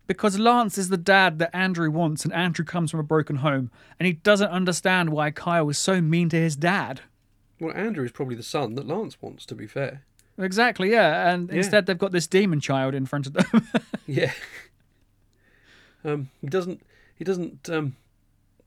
Because 0.06 0.38
Lance 0.38 0.76
is 0.78 0.88
the 0.88 0.96
dad 0.96 1.38
that 1.38 1.54
Andrew 1.54 1.90
wants, 1.90 2.24
and 2.24 2.32
Andrew 2.34 2.64
comes 2.64 2.90
from 2.90 3.00
a 3.00 3.04
broken 3.04 3.36
home, 3.36 3.70
and 3.98 4.06
he 4.06 4.14
doesn't 4.14 4.50
understand 4.50 5.10
why 5.10 5.30
Kyle 5.30 5.64
was 5.64 5.78
so 5.78 6.00
mean 6.00 6.28
to 6.30 6.36
his 6.36 6.56
dad. 6.56 7.00
Well, 7.60 7.74
Andrew 7.76 8.04
is 8.04 8.10
probably 8.12 8.34
the 8.34 8.42
son 8.42 8.74
that 8.74 8.86
Lance 8.88 9.16
wants, 9.22 9.46
to 9.46 9.54
be 9.54 9.66
fair. 9.66 10.02
Exactly, 10.38 10.90
yeah. 10.90 11.32
And 11.32 11.48
Yeah. 11.50 11.56
instead, 11.56 11.86
they've 11.86 11.96
got 11.96 12.10
this 12.12 12.26
demon 12.26 12.58
child 12.60 12.94
in 12.94 13.06
front 13.06 13.26
of 13.26 13.34
them. 13.34 13.68
Yeah. 14.06 14.32
Um, 16.04 16.30
he 16.40 16.48
doesn't. 16.48 16.82
He 17.14 17.24
doesn't 17.24 17.70
um, 17.70 17.94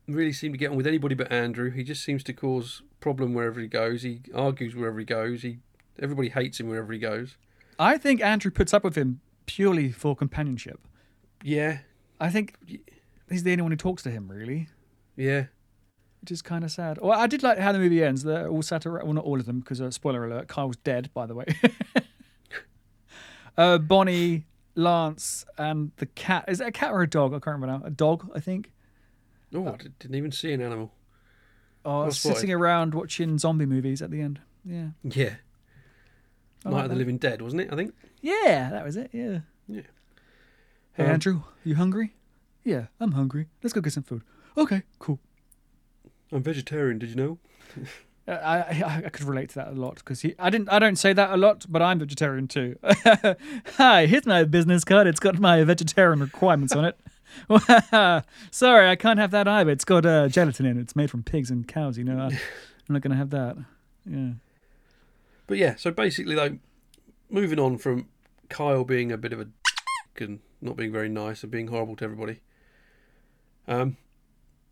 really 0.08 0.32
seem 0.32 0.54
to 0.54 0.58
get 0.58 0.71
on 0.71 0.78
with 0.78 0.88
anybody 0.88 1.13
but 1.15 1.32
Andrew. 1.32 1.69
He 1.71 1.84
just 1.84 2.04
seems 2.04 2.24
to 2.24 2.34
cause 2.34 2.82
problem 3.02 3.34
wherever 3.34 3.60
he 3.60 3.67
goes. 3.67 4.04
He 4.04 4.21
argues 4.34 4.76
wherever 4.76 4.98
he 4.98 5.06
goes. 5.06 5.41
He 5.41 5.58
everybody 6.00 6.30
hates 6.30 6.60
him 6.60 6.69
wherever 6.69 6.93
he 6.93 7.00
goes. 7.00 7.36
I 7.78 7.98
think 7.98 8.21
Andrew 8.21 8.50
puts 8.52 8.74
up 8.74 8.84
with 8.86 8.95
him 8.95 9.19
purely 9.45 9.91
for 9.91 10.15
companionship. 10.15 10.80
Yeah, 11.48 11.78
I 12.20 12.32
think 12.32 12.56
he's 13.30 13.44
the 13.44 13.52
only 13.52 13.62
one 13.62 13.72
who 13.72 13.78
talks 13.78 14.02
to 14.02 14.10
him, 14.10 14.28
really, 14.28 14.68
yeah. 15.16 15.46
which 16.22 16.32
is 16.32 16.42
kind 16.42 16.64
of 16.64 16.72
sad. 16.72 16.98
Well, 17.00 17.20
I 17.20 17.28
did 17.28 17.44
like 17.44 17.60
how 17.60 17.72
the 17.72 17.78
movie 17.78 18.04
ends. 18.04 18.24
They're 18.24 18.48
all 18.48 18.64
sat 18.64 18.88
around, 18.88 19.06
well, 19.06 19.14
not 19.14 19.26
all 19.26 19.40
of 19.40 19.46
them, 19.46 19.60
because 19.60 19.80
uh, 19.80 19.92
spoiler 19.92 20.26
alert, 20.26 20.48
Kyle's 20.48 20.78
dead, 20.78 21.12
by 21.14 21.28
the 21.28 21.36
way. 21.36 21.46
uh, 23.60 23.78
Bonnie, 23.78 24.48
Lance, 24.74 25.46
and 25.56 25.92
the 25.98 26.08
cat. 26.08 26.46
Is 26.48 26.62
it 26.62 26.68
a 26.68 26.72
cat 26.72 26.92
or 26.92 27.04
a 27.04 27.08
dog? 27.08 27.32
I 27.32 27.36
can't 27.36 27.60
remember 27.60 27.68
now. 27.68 27.82
A 27.86 27.92
dog, 27.92 28.28
I 28.34 28.40
think. 28.40 28.72
Oh, 29.54 29.68
I 29.68 29.78
did- 29.78 30.00
didn't 30.00 30.16
even 30.16 30.32
see 30.32 30.52
an 30.52 30.62
animal. 30.62 30.94
Oh, 31.86 32.10
sitting 32.10 32.52
around 32.52 32.96
watching 32.96 33.38
zombie 33.38 33.68
movies 33.68 34.02
at 34.02 34.10
the 34.10 34.20
end. 34.20 34.40
Yeah. 34.66 34.88
Yeah, 35.04 35.36
I 36.66 36.70
Night 36.70 36.76
like 36.76 36.84
of 36.86 36.90
the 36.90 36.96
that. 36.96 36.98
Living 36.98 37.20
Dead, 37.20 37.44
wasn't 37.44 37.62
it? 37.62 37.70
I 37.72 37.76
think. 37.76 37.94
Yeah, 38.22 38.72
that 38.72 38.84
was 38.84 38.98
it. 38.98 39.12
Yeah. 39.14 39.42
Yeah. 39.68 39.82
Hey, 40.96 41.06
Um, 41.06 41.12
Andrew, 41.12 41.42
you 41.64 41.76
hungry? 41.76 42.14
Yeah, 42.64 42.88
I'm 43.00 43.12
hungry. 43.14 43.48
Let's 43.62 43.74
go 43.74 43.82
get 43.82 43.94
some 43.94 44.04
food. 44.04 44.24
Okay, 44.58 44.84
cool. 45.00 45.20
I'm 46.32 46.42
vegetarian. 46.44 47.00
Did 47.00 47.10
you 47.10 47.16
know? 47.16 47.38
Uh, 48.28 48.32
I, 48.32 48.58
I 48.82 49.04
I 49.06 49.10
could 49.10 49.24
relate 49.28 49.50
to 49.50 49.56
that 49.58 49.68
a 49.68 49.74
lot 49.74 49.98
because 49.98 50.22
he 50.22 50.34
I 50.40 50.50
didn't 50.50 50.70
I 50.70 50.80
don't 50.80 50.96
say 50.96 51.14
that 51.14 51.30
a 51.30 51.38
lot, 51.38 51.64
but 51.70 51.84
I'm 51.84 52.00
vegetarian 52.00 52.48
too. 52.48 52.76
Hi, 53.78 54.08
here's 54.08 54.26
my 54.26 54.44
business 54.46 54.84
card. 54.84 55.06
It's 55.06 55.20
got 55.20 55.38
my 55.38 55.64
vegetarian 55.64 56.20
requirements 56.22 56.74
on 56.76 56.86
it. 56.86 56.98
Sorry, 58.50 58.90
I 58.90 58.96
can't 58.96 59.20
have 59.20 59.30
that 59.30 59.48
either. 59.48 59.70
It's 59.70 59.86
got 59.86 60.08
uh, 60.08 60.28
gelatin 60.28 60.66
in 60.66 60.80
it. 60.80 60.82
It's 60.82 60.96
made 60.96 61.12
from 61.12 61.22
pigs 61.22 61.52
and 61.52 61.68
cows. 61.68 62.00
You 62.00 62.04
know, 62.04 62.18
I, 62.18 62.30
I'm 62.30 62.40
not 62.90 63.04
gonna 63.04 63.16
have 63.16 63.30
that. 63.30 63.58
Yeah. 64.10 64.30
But 65.46 65.60
yeah, 65.60 65.76
so 65.76 65.92
basically, 65.92 66.34
though, 66.34 66.58
moving 67.30 67.60
on 67.60 67.78
from 67.78 68.08
Kyle 68.50 68.84
being 68.84 69.12
a 69.12 69.18
bit 69.18 69.34
of 69.34 69.40
a 69.40 69.48
and 70.21 70.39
not 70.62 70.75
being 70.75 70.91
very 70.91 71.10
nice 71.10 71.43
and 71.43 71.51
being 71.51 71.67
horrible 71.67 71.95
to 71.97 72.04
everybody, 72.04 72.41
um, 73.67 73.97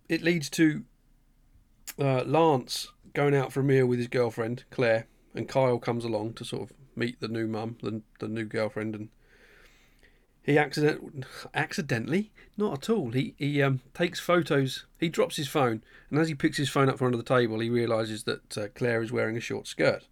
it 0.09 0.21
leads 0.21 0.49
to 0.51 0.83
uh, 1.99 2.23
Lance 2.23 2.89
going 3.13 3.35
out 3.35 3.53
for 3.53 3.59
a 3.59 3.63
meal 3.63 3.85
with 3.85 3.99
his 3.99 4.07
girlfriend 4.07 4.63
Claire, 4.71 5.07
and 5.35 5.47
Kyle 5.47 5.79
comes 5.79 6.03
along 6.03 6.33
to 6.33 6.45
sort 6.45 6.69
of 6.69 6.77
meet 6.95 7.19
the 7.19 7.27
new 7.27 7.47
mum, 7.47 7.77
the 7.81 8.01
the 8.19 8.27
new 8.27 8.45
girlfriend, 8.45 8.95
and 8.95 9.09
he 10.43 10.57
accident 10.57 11.25
accidentally, 11.53 12.31
not 12.57 12.73
at 12.73 12.89
all. 12.89 13.11
He 13.11 13.35
he 13.37 13.61
um, 13.61 13.81
takes 13.93 14.19
photos. 14.19 14.85
He 14.99 15.09
drops 15.09 15.37
his 15.37 15.47
phone, 15.47 15.83
and 16.09 16.19
as 16.19 16.27
he 16.27 16.35
picks 16.35 16.57
his 16.57 16.69
phone 16.69 16.89
up 16.89 16.97
from 16.97 17.07
under 17.07 17.17
the 17.17 17.23
table, 17.23 17.59
he 17.59 17.69
realizes 17.69 18.23
that 18.23 18.57
uh, 18.57 18.67
Claire 18.75 19.01
is 19.01 19.11
wearing 19.11 19.37
a 19.37 19.41
short 19.41 19.67
skirt. 19.67 20.07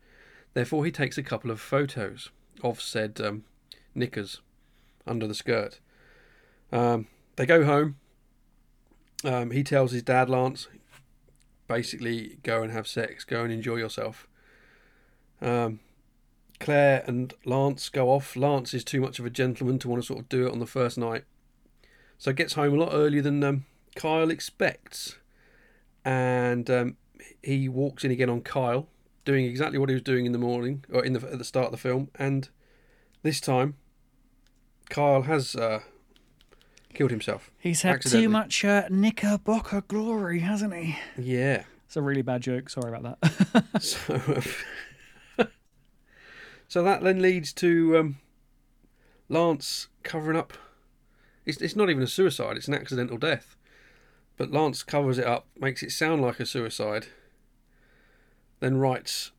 Therefore, 0.54 0.86
he 0.86 0.92
takes 0.92 1.18
a 1.18 1.24
couple 1.24 1.52
of 1.52 1.62
photos 1.62 2.30
of 2.64 2.82
said 2.82 3.20
um, 3.22 3.44
knickers 3.96 4.42
under 5.06 5.28
the 5.28 5.36
skirt. 5.36 5.80
Um, 6.72 7.08
they 7.36 7.46
go 7.46 7.66
home. 7.66 7.98
Um, 9.24 9.52
he 9.52 9.64
tells 9.64 9.92
his 9.92 10.04
dad, 10.04 10.30
Lance, 10.30 10.68
basically, 11.68 12.40
go 12.44 12.64
and 12.64 12.72
have 12.72 12.88
sex, 12.88 13.24
go 13.24 13.44
and 13.44 13.54
enjoy 13.54 13.76
yourself. 13.76 14.28
Um, 15.42 15.80
Claire 16.60 17.04
and 17.08 17.34
Lance 17.46 17.90
go 17.90 18.10
off. 18.10 18.36
Lance 18.36 18.74
is 18.74 18.84
too 18.84 19.02
much 19.02 19.20
of 19.20 19.26
a 19.26 19.30
gentleman 19.30 19.80
to 19.80 19.88
want 19.88 20.02
to 20.02 20.06
sort 20.06 20.20
of 20.20 20.30
do 20.30 20.48
it 20.48 20.52
on 20.52 20.60
the 20.60 20.68
first 20.68 20.98
night. 20.98 21.24
So 22.18 22.34
gets 22.34 22.54
home 22.54 22.74
a 22.74 22.78
lot 22.78 22.94
earlier 22.94 23.22
than 23.22 23.44
um, 23.44 23.66
Kyle 23.96 24.30
expects. 24.30 25.18
And 26.06 26.70
um, 26.70 26.98
he 27.44 27.68
walks 27.68 28.04
in 28.04 28.12
again 28.12 28.30
on 28.30 28.42
Kyle, 28.42 28.88
doing 29.26 29.46
exactly 29.46 29.78
what 29.78 29.90
he 29.90 29.96
was 29.96 30.04
doing 30.04 30.26
in 30.26 30.32
the 30.32 30.38
morning 30.38 30.86
or 30.92 31.04
in 31.04 31.14
the 31.14 31.32
at 31.32 31.38
the 31.38 31.44
start 31.44 31.68
of 31.68 31.72
the 31.72 31.78
film, 31.78 32.10
and 32.16 32.50
this 33.24 33.40
time 33.40 33.76
Kyle 34.92 35.22
has 35.22 35.56
uh, 35.56 35.80
killed 36.94 37.12
himself. 37.12 37.50
He's 37.58 37.82
had 37.82 38.02
too 38.02 38.28
much 38.28 38.66
uh, 38.66 38.88
Knickerbocker 38.90 39.82
glory, 39.88 40.40
hasn't 40.40 40.76
he? 40.76 40.98
Yeah. 41.18 41.64
It's 41.86 41.96
a 41.96 42.02
really 42.02 42.22
bad 42.22 42.42
joke. 42.42 42.70
Sorry 42.70 42.94
about 42.94 43.20
that. 43.22 43.64
So, 43.82 44.22
um, 45.38 45.48
so 46.68 46.84
that 46.84 47.02
then 47.04 47.22
leads 47.22 47.54
to 47.54 47.98
um, 47.98 48.18
Lance 49.30 49.88
covering 50.04 50.38
up. 50.38 50.54
It's 51.46 51.62
it's 51.62 51.76
not 51.76 51.90
even 51.90 52.04
a 52.04 52.08
suicide; 52.08 52.58
it's 52.58 52.68
an 52.68 52.76
accidental 52.76 53.18
death. 53.18 53.56
But 54.38 54.52
Lance 54.52 54.84
covers 54.84 55.18
it 55.18 55.26
up, 55.26 55.48
makes 55.60 55.82
it 55.84 55.92
sound 55.92 56.22
like 56.22 56.40
a 56.40 56.46
suicide. 56.46 57.08
Then 58.60 58.78
writes 58.78 59.32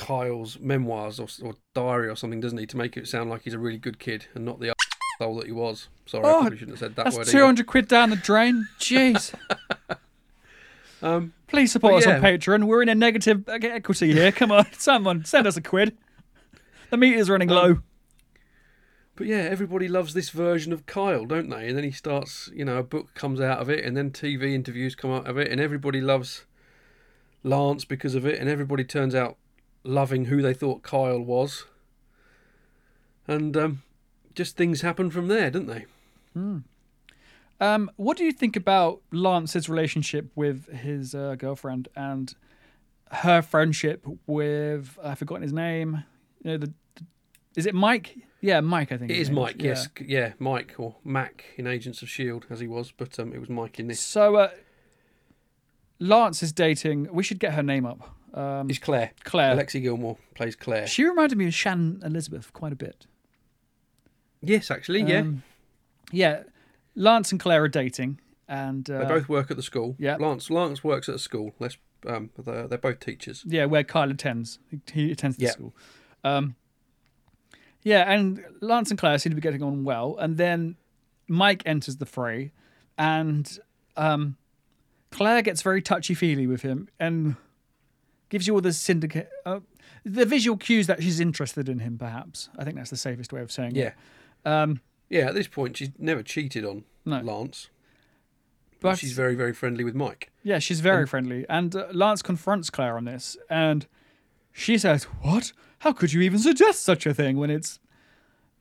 Kyle's 0.00 0.58
memoirs 0.58 1.20
or, 1.20 1.28
or 1.44 1.54
diary 1.74 2.08
or 2.08 2.16
something, 2.16 2.40
doesn't 2.40 2.58
he, 2.58 2.66
to 2.66 2.76
make 2.76 2.96
it 2.96 3.06
sound 3.06 3.28
like 3.30 3.42
he's 3.42 3.54
a 3.54 3.58
really 3.58 3.78
good 3.78 3.98
kid 3.98 4.26
and 4.34 4.44
not 4.44 4.58
the 4.58 4.74
asshole 5.20 5.36
that 5.36 5.46
he 5.46 5.52
was. 5.52 5.88
Sorry, 6.06 6.24
I 6.24 6.28
Oh, 6.30 6.40
probably 6.40 6.58
shouldn't 6.58 6.78
have 6.78 6.88
said 6.88 6.96
that 6.96 7.04
word. 7.06 7.12
That's 7.20 7.28
either. 7.28 7.38
two 7.38 7.44
hundred 7.44 7.66
quid 7.66 7.86
down 7.86 8.10
the 8.10 8.16
drain. 8.16 8.66
Jeez. 8.78 9.34
Um, 11.02 11.32
Please 11.46 11.72
support 11.72 11.94
us 11.94 12.06
on. 12.06 12.20
Patreon. 12.20 12.64
We're 12.64 12.82
in 12.82 12.90
a 12.90 12.94
negative 12.94 13.48
equity 13.48 14.12
here. 14.12 14.30
Come 14.32 14.52
on, 14.52 14.66
someone 14.78 15.24
send 15.24 15.46
us 15.46 15.56
a 15.56 15.62
quid. 15.62 15.96
The 16.90 16.98
meter's 16.98 17.30
running 17.30 17.50
Um, 17.50 17.56
low. 17.56 17.78
But 19.16 19.26
yeah, 19.26 19.38
everybody 19.50 19.88
loves 19.88 20.12
this 20.12 20.28
version 20.28 20.74
of 20.74 20.84
Kyle, 20.84 21.24
don't 21.24 21.48
they? 21.48 21.68
And 21.68 21.76
then 21.76 21.84
he 21.84 21.90
starts, 21.90 22.50
you 22.54 22.66
know, 22.66 22.76
a 22.76 22.82
book 22.82 23.14
comes 23.14 23.40
out 23.40 23.60
of 23.60 23.70
it, 23.70 23.82
and 23.82 23.96
then 23.96 24.10
TV 24.10 24.52
interviews 24.54 24.94
come 24.94 25.10
out 25.10 25.26
of 25.26 25.38
it, 25.38 25.50
and 25.50 25.58
everybody 25.58 26.02
loves 26.02 26.44
Lance 27.42 27.86
because 27.86 28.14
of 28.14 28.26
it, 28.26 28.38
and 28.38 28.50
everybody 28.50 28.84
turns 28.84 29.14
out 29.14 29.38
loving 29.84 30.26
who 30.26 30.42
they 30.42 30.54
thought 30.54 30.82
Kyle 30.82 31.20
was. 31.20 31.64
And 33.28 33.56
um, 33.56 33.82
just 34.34 34.56
things 34.56 34.80
happen 34.80 35.10
from 35.10 35.28
there, 35.28 35.50
don't 35.50 35.66
they? 35.66 35.86
Um, 37.60 37.90
what 37.96 38.16
do 38.16 38.24
you 38.24 38.32
think 38.32 38.56
about 38.56 39.00
Lance's 39.12 39.68
relationship 39.68 40.30
with 40.34 40.66
his 40.72 41.14
uh, 41.14 41.34
girlfriend 41.38 41.88
and 41.94 42.34
her 43.12 43.42
friendship 43.42 44.06
with 44.26 44.98
I've 45.02 45.18
forgotten 45.18 45.42
his 45.42 45.52
name. 45.52 46.04
You 46.42 46.50
know, 46.52 46.56
the, 46.58 46.66
the- 46.94 47.04
is 47.56 47.66
it 47.66 47.74
Mike? 47.74 48.16
Yeah, 48.40 48.60
Mike. 48.60 48.92
I 48.92 48.96
think 48.96 49.10
It 49.10 49.18
is 49.18 49.30
Mike, 49.30 49.56
Yeah. 49.60 49.68
yes. 49.70 49.88
Yeah, 50.00 50.32
Mike 50.38 50.74
or 50.78 50.94
Mack 51.04 51.44
in 51.56 51.66
Agents 51.66 52.00
of 52.00 52.06
S.H.I.E.L.D. 52.08 52.46
as 52.48 52.60
he 52.60 52.66
was, 52.68 52.92
but 52.96 53.18
um, 53.18 53.34
it 53.34 53.40
was 53.40 53.50
Mike 53.50 53.78
in 53.78 53.88
this. 53.88 54.00
So 54.00 54.36
uh, 54.36 54.50
Lance 55.98 56.42
is 56.42 56.52
dating. 56.52 57.08
We 57.12 57.22
should 57.22 57.38
get 57.40 57.52
her 57.54 57.62
name 57.62 57.84
up. 57.84 58.14
Um, 58.34 58.68
He's 58.68 58.78
Claire. 58.78 59.10
Claire. 59.24 59.56
Alexie 59.56 59.82
Gilmore 59.82 60.16
plays 60.34 60.54
Claire. 60.56 60.86
She 60.86 61.04
reminded 61.04 61.36
me 61.38 61.46
of 61.46 61.54
Shannon 61.54 62.00
Elizabeth 62.04 62.52
quite 62.52 62.72
a 62.72 62.76
bit. 62.76 63.06
Yes, 64.42 64.70
actually, 64.70 65.02
yeah. 65.02 65.20
Um, 65.20 65.42
yeah. 66.12 66.42
Lance 66.94 67.30
and 67.32 67.40
Claire 67.40 67.64
are 67.64 67.68
dating, 67.68 68.20
and 68.48 68.88
uh, 68.90 69.00
they 69.00 69.04
both 69.06 69.28
work 69.28 69.50
at 69.50 69.56
the 69.56 69.62
school. 69.62 69.96
yeah. 69.98 70.16
Lance 70.16 70.50
Lance 70.50 70.82
works 70.82 71.08
at 71.08 71.14
a 71.16 71.18
school. 71.18 71.54
Let's 71.58 71.76
um, 72.06 72.30
they're, 72.38 72.66
they're 72.66 72.78
both 72.78 73.00
teachers. 73.00 73.42
yeah, 73.46 73.66
where 73.66 73.84
Kyle 73.84 74.10
attends. 74.10 74.58
He, 74.70 74.80
he 74.92 75.12
attends 75.12 75.36
the 75.36 75.44
Yeah. 75.44 75.50
school. 75.50 75.74
Um, 76.24 76.56
yeah, 77.82 78.10
and 78.12 78.42
Lance 78.60 78.90
and 78.90 78.98
Claire 78.98 79.18
seem 79.18 79.30
to 79.30 79.36
be 79.36 79.40
getting 79.42 79.62
on 79.62 79.84
well, 79.84 80.16
and 80.18 80.36
then 80.36 80.76
Mike 81.28 81.62
enters 81.66 81.96
the 81.96 82.06
fray, 82.06 82.52
and 82.98 83.58
um, 83.96 84.36
Claire 85.10 85.42
gets 85.42 85.62
very 85.62 85.80
touchy 85.82 86.14
feely 86.14 86.46
with 86.46 86.62
him 86.62 86.88
and 86.98 87.36
gives 88.30 88.46
you 88.46 88.54
all 88.54 88.60
the 88.62 88.72
syndicate, 88.72 89.28
uh, 89.44 89.60
the 90.04 90.24
visual 90.24 90.56
cues 90.56 90.86
that 90.86 91.02
she's 91.02 91.20
interested 91.20 91.68
in 91.68 91.80
him. 91.80 91.98
Perhaps 91.98 92.48
I 92.58 92.64
think 92.64 92.76
that's 92.76 92.90
the 92.90 92.96
safest 92.96 93.32
way 93.32 93.42
of 93.42 93.52
saying 93.52 93.74
Yeah. 93.76 93.92
it. 94.44 94.48
Um, 94.48 94.80
Yeah, 95.10 95.26
at 95.28 95.34
this 95.34 95.48
point, 95.48 95.76
she's 95.76 95.90
never 95.98 96.22
cheated 96.22 96.64
on 96.64 96.84
No. 97.04 97.20
Lance. 97.20 97.68
but 98.80 98.90
But 98.92 98.98
she's 98.98 99.12
very, 99.12 99.34
very 99.34 99.52
friendly 99.52 99.84
with 99.84 99.94
Mike. 99.94 100.30
Yeah, 100.42 100.58
she's 100.60 100.80
very 100.80 101.06
friendly. 101.06 101.44
And 101.48 101.76
uh, 101.76 101.88
Lance 101.92 102.22
confronts 102.22 102.70
Claire 102.70 102.96
on 102.96 103.04
this, 103.04 103.36
and 103.50 103.86
she 104.52 104.78
says, 104.78 105.04
What? 105.20 105.52
How 105.80 105.92
could 105.92 106.12
you 106.12 106.20
even 106.22 106.38
suggest 106.38 106.82
such 106.82 107.04
a 107.06 107.12
thing 107.12 107.36
when 107.36 107.50
it's 107.50 107.78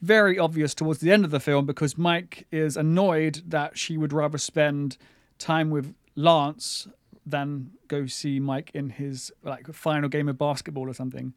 very 0.01 0.39
obvious 0.39 0.73
towards 0.73 0.99
the 1.01 1.11
end 1.11 1.23
of 1.25 1.31
the 1.31 1.39
film 1.39 1.65
because 1.65 1.97
Mike 1.97 2.47
is 2.51 2.75
annoyed 2.77 3.41
that 3.47 3.77
she 3.77 3.97
would 3.97 4.13
rather 4.13 4.37
spend 4.37 4.97
time 5.37 5.69
with 5.69 5.93
Lance 6.15 6.87
than 7.29 7.71
go 7.87 8.05
see 8.05 8.39
Mike 8.39 8.71
in 8.73 8.89
his 8.89 9.31
like 9.43 9.71
final 9.73 10.09
game 10.09 10.27
of 10.29 10.37
basketball 10.37 10.89
or 10.89 10.93
something. 10.93 11.33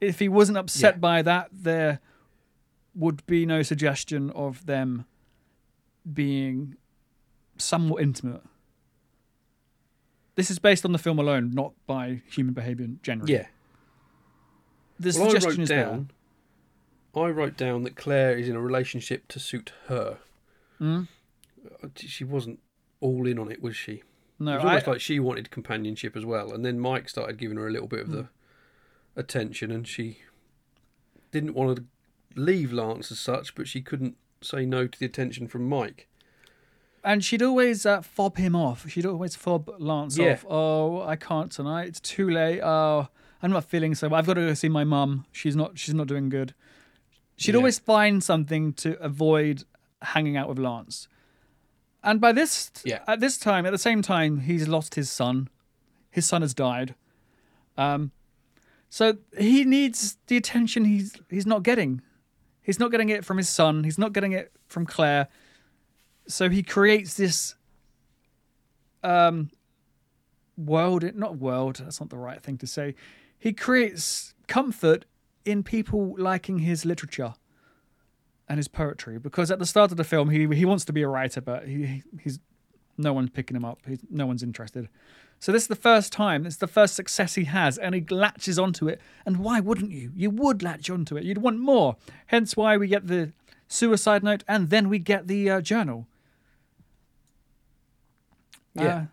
If 0.00 0.18
he 0.18 0.28
wasn't 0.28 0.58
upset 0.58 0.94
Yeah. 0.94 0.98
by 1.00 1.22
that, 1.22 1.48
there 1.52 2.00
would 2.94 3.24
be 3.26 3.46
no 3.46 3.62
suggestion 3.62 4.30
of 4.30 4.66
them 4.66 5.04
being 6.10 6.76
somewhat 7.58 8.02
intimate. 8.02 8.42
This 10.34 10.50
is 10.50 10.58
based 10.58 10.84
on 10.84 10.92
the 10.92 10.98
film 10.98 11.18
alone, 11.18 11.50
not 11.52 11.72
by 11.86 12.22
human 12.30 12.54
behavior 12.54 12.88
generally. 13.02 13.32
Yeah. 13.34 13.46
the 14.98 15.12
Well, 15.18 15.28
I 15.28 15.30
suggestion 15.30 15.50
wrote 15.50 15.58
is 15.62 15.68
down. 15.68 16.10
I 17.14 17.26
wrote 17.28 17.56
down 17.56 17.82
that 17.82 17.96
Claire 17.96 18.36
is 18.38 18.48
in 18.48 18.56
a 18.56 18.60
relationship 18.60 19.28
to 19.28 19.38
suit 19.38 19.72
her. 19.88 20.18
Mm? 20.80 21.08
She 21.96 22.22
wasn't 22.24 22.60
all 23.00 23.26
in 23.26 23.38
on 23.38 23.50
it, 23.50 23.62
was 23.62 23.76
she? 23.76 24.02
No, 24.40 24.52
it 24.52 24.56
was 24.56 24.64
I, 24.64 24.68
almost 24.68 24.86
like 24.86 25.00
she 25.00 25.20
wanted 25.20 25.50
companionship 25.50 26.16
as 26.16 26.24
well, 26.24 26.52
and 26.52 26.64
then 26.64 26.80
Mike 26.80 27.08
started 27.08 27.36
giving 27.38 27.58
her 27.58 27.68
a 27.68 27.70
little 27.70 27.86
bit 27.88 28.00
of 28.00 28.10
the 28.10 28.28
attention, 29.14 29.70
and 29.70 29.86
she 29.86 30.18
didn't 31.30 31.54
want 31.54 31.76
to 31.76 31.84
leave 32.34 32.72
Lance 32.72 33.12
as 33.12 33.18
such, 33.18 33.54
but 33.54 33.68
she 33.68 33.80
couldn't 33.80 34.16
say 34.40 34.64
no 34.64 34.86
to 34.86 34.98
the 34.98 35.06
attention 35.06 35.46
from 35.48 35.68
Mike. 35.68 36.06
and 37.04 37.24
she'd 37.24 37.42
always 37.42 37.86
uh, 37.86 38.02
fob 38.02 38.36
him 38.36 38.54
off. 38.54 38.88
She'd 38.90 39.06
always 39.06 39.34
fob 39.36 39.70
Lance 39.78 40.18
Yeah. 40.18 40.32
off. 40.32 40.44
Oh, 40.48 41.02
I 41.02 41.16
can't 41.16 41.50
tonight. 41.50 41.88
It's 41.88 42.00
too 42.00 42.28
late. 42.28 42.60
Oh, 42.60 43.08
I'm 43.42 43.50
not 43.50 43.64
feeling 43.64 43.94
so. 43.94 44.08
well. 44.08 44.18
I've 44.18 44.26
got 44.26 44.34
to 44.34 44.42
go 44.42 44.54
see 44.54 44.68
my 44.68 44.84
mum. 44.84 45.24
She's 45.32 45.56
not. 45.56 45.78
She's 45.78 45.94
not 45.94 46.08
doing 46.08 46.28
good. 46.28 46.52
She'd 47.36 47.52
Yeah. 47.52 47.56
always 47.58 47.78
find 47.78 48.22
something 48.22 48.74
to 48.74 48.98
avoid 49.02 49.64
hanging 50.02 50.36
out 50.36 50.46
with 50.48 50.58
Lance. 50.58 51.08
And 52.02 52.20
by 52.20 52.32
this, 52.32 52.70
Yeah. 52.84 53.02
at 53.06 53.20
this 53.20 53.36
time, 53.38 53.66
at 53.66 53.70
the 53.72 53.78
same 53.78 54.02
time, 54.02 54.40
he's 54.40 54.66
lost 54.68 54.94
his 54.94 55.10
son. 55.10 55.48
His 56.10 56.26
son 56.26 56.42
has 56.42 56.54
died. 56.54 56.94
Um, 57.76 58.12
so 58.88 59.18
he 59.38 59.64
needs 59.64 60.16
the 60.26 60.36
attention 60.36 60.84
he's 60.84 61.14
he's 61.28 61.46
not 61.46 61.62
getting. 61.62 62.02
He's 62.62 62.78
not 62.80 62.90
getting 62.90 63.08
it 63.08 63.24
from 63.24 63.36
his 63.36 63.48
son. 63.48 63.84
He's 63.84 63.98
not 63.98 64.12
getting 64.12 64.32
it 64.32 64.52
from 64.66 64.86
Claire. 64.86 65.28
So 66.26 66.48
he 66.48 66.62
creates 66.62 67.14
this 67.14 67.54
um 69.02 69.50
world 70.56 71.02
not 71.14 71.38
world 71.38 71.76
that's 71.76 72.00
not 72.00 72.10
the 72.10 72.18
right 72.18 72.42
thing 72.42 72.58
to 72.58 72.66
say 72.66 72.94
he 73.38 73.50
creates 73.50 74.34
comfort 74.46 75.06
in 75.46 75.62
people 75.62 76.14
liking 76.18 76.58
his 76.58 76.84
literature 76.84 77.32
and 78.50 78.58
his 78.58 78.68
poetry 78.68 79.18
because 79.18 79.50
at 79.50 79.58
the 79.58 79.64
start 79.64 79.90
of 79.90 79.96
the 79.96 80.04
film 80.04 80.28
he 80.28 80.46
he 80.54 80.64
wants 80.66 80.84
to 80.84 80.92
be 80.92 81.00
a 81.02 81.08
writer 81.08 81.40
but 81.40 81.66
he 81.66 82.02
he's 82.20 82.38
no 82.98 83.12
one's 83.14 83.30
picking 83.30 83.56
him 83.56 83.64
up 83.64 83.78
he's, 83.86 84.00
no 84.10 84.26
one's 84.26 84.42
interested 84.42 84.88
so 85.38 85.52
this 85.52 85.62
is 85.62 85.68
the 85.68 85.76
first 85.76 86.12
time 86.12 86.44
it's 86.44 86.56
the 86.56 86.66
first 86.66 86.94
success 86.94 87.36
he 87.36 87.44
has 87.44 87.78
and 87.78 87.94
he 87.94 88.04
latches 88.10 88.58
onto 88.58 88.88
it 88.88 89.00
and 89.24 89.38
why 89.38 89.60
wouldn't 89.60 89.92
you 89.92 90.10
you 90.14 90.28
would 90.28 90.62
latch 90.62 90.90
onto 90.90 91.16
it 91.16 91.22
you'd 91.24 91.38
want 91.38 91.58
more 91.60 91.96
hence 92.26 92.56
why 92.56 92.76
we 92.76 92.86
get 92.88 93.06
the 93.06 93.32
suicide 93.68 94.22
note 94.24 94.42
and 94.48 94.68
then 94.68 94.88
we 94.88 94.98
get 94.98 95.28
the 95.28 95.48
uh, 95.48 95.60
journal 95.60 96.06
Yeah. 98.74 98.84
uh, 98.96 99.04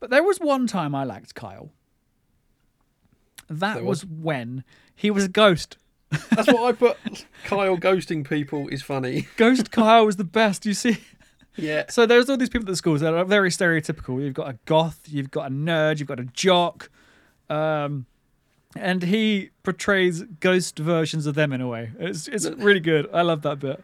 but 0.00 0.10
there 0.10 0.22
was 0.22 0.38
one 0.40 0.66
time 0.66 0.94
I 0.94 1.04
liked 1.04 1.34
Kyle. 1.34 1.70
That 3.48 3.74
There 3.74 3.84
was. 3.84 4.04
was? 4.04 4.10
when 4.20 4.64
he 4.94 5.10
was 5.10 5.24
a 5.24 5.28
ghost. 5.28 5.76
That's 6.30 6.48
what 6.48 6.62
I 6.62 6.72
put. 6.72 6.96
Kyle 7.44 7.76
ghosting 7.76 8.28
people 8.28 8.68
is 8.68 8.82
funny. 8.82 9.28
Ghost 9.36 9.70
Kyle 9.70 10.04
was 10.06 10.16
the 10.16 10.24
best. 10.24 10.64
You 10.66 10.74
see, 10.74 10.98
Yeah. 11.56 11.84
so 11.88 12.06
there's 12.06 12.28
all 12.30 12.36
these 12.36 12.48
people 12.48 12.66
at 12.66 12.72
the 12.72 12.76
schools 12.76 13.00
that 13.00 13.14
are 13.14 13.24
very 13.24 13.50
stereotypical. 13.50 14.22
You've 14.22 14.34
got 14.34 14.48
a 14.50 14.58
goth, 14.64 15.00
you've 15.08 15.30
got 15.30 15.48
a 15.48 15.50
nerd, 15.54 15.98
you've 15.98 16.08
got 16.08 16.20
a 16.20 16.24
jock, 16.24 16.90
um, 17.50 18.06
and 18.76 19.02
he 19.02 19.50
portrays 19.62 20.22
ghost 20.40 20.78
versions 20.78 21.26
of 21.26 21.34
them 21.34 21.52
in 21.52 21.60
a 21.60 21.68
way. 21.68 21.90
It's 21.98 22.28
it's 22.28 22.46
really 22.46 22.80
good. 22.80 23.08
I 23.12 23.22
love 23.22 23.42
that 23.42 23.58
bit. 23.58 23.82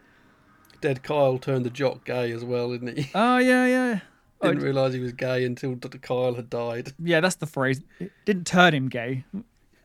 Dead 0.80 1.02
Kyle 1.02 1.38
turned 1.38 1.64
the 1.66 1.70
jock 1.70 2.04
gay 2.04 2.30
as 2.32 2.44
well, 2.44 2.70
didn't 2.70 2.96
he? 2.98 3.10
Oh 3.14 3.38
yeah, 3.38 3.66
yeah. 3.66 4.00
Oh, 4.40 4.50
Didn't 4.50 4.62
realise 4.62 4.94
he 4.94 5.00
was 5.00 5.12
gay 5.12 5.44
until. 5.44 5.74
Kyle 5.74 6.34
had 6.34 6.48
died. 6.48 6.92
Yeah, 7.02 7.18
that's 7.18 7.34
the 7.34 7.46
phrase. 7.46 7.80
It 7.98 8.12
didn't 8.24 8.46
turn 8.46 8.72
him 8.72 8.88
gay. 8.88 9.24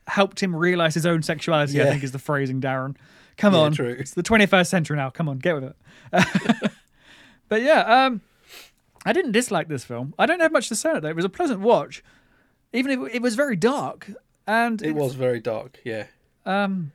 Helped 0.07 0.41
him 0.41 0.55
realize 0.55 0.93
his 0.93 1.05
own 1.05 1.21
sexuality, 1.23 1.81
I 1.81 1.85
think 1.89 2.03
is 2.03 2.11
the 2.11 2.19
phrasing, 2.19 2.59
Darren. 2.61 2.95
Come 3.37 3.53
Yeah, 3.53 3.59
on. 3.61 3.71
true. 3.71 3.95
It's 3.97 4.13
the 4.13 4.23
21st 4.23 4.67
century 4.67 4.97
now. 4.97 5.09
Come 5.09 5.29
on, 5.29 5.39
get 5.39 5.55
with 5.55 5.63
it. 5.63 5.75
but 7.49 7.61
yeah, 7.61 8.05
um, 8.05 8.21
I 9.05 9.13
didn't 9.13 9.31
dislike 9.31 9.67
this 9.67 9.83
film. 9.83 10.13
I 10.19 10.25
don't 10.25 10.39
have 10.39 10.51
much 10.51 10.69
to 10.69 10.75
say 10.75 10.89
on 10.89 10.97
it, 10.97 10.99
though. 11.01 11.09
It 11.09 11.15
was 11.15 11.25
a 11.25 11.29
pleasant 11.29 11.59
watch, 11.61 12.03
even 12.73 12.91
if 12.91 13.13
it 13.15 13.21
was 13.21 13.35
very 13.35 13.55
dark. 13.55 14.09
And 14.45 14.81
It 14.81 14.93
was 14.93 15.15
very 15.15 15.39
dark, 15.39 15.79
yeah. 15.83 16.07
Um, 16.45 16.91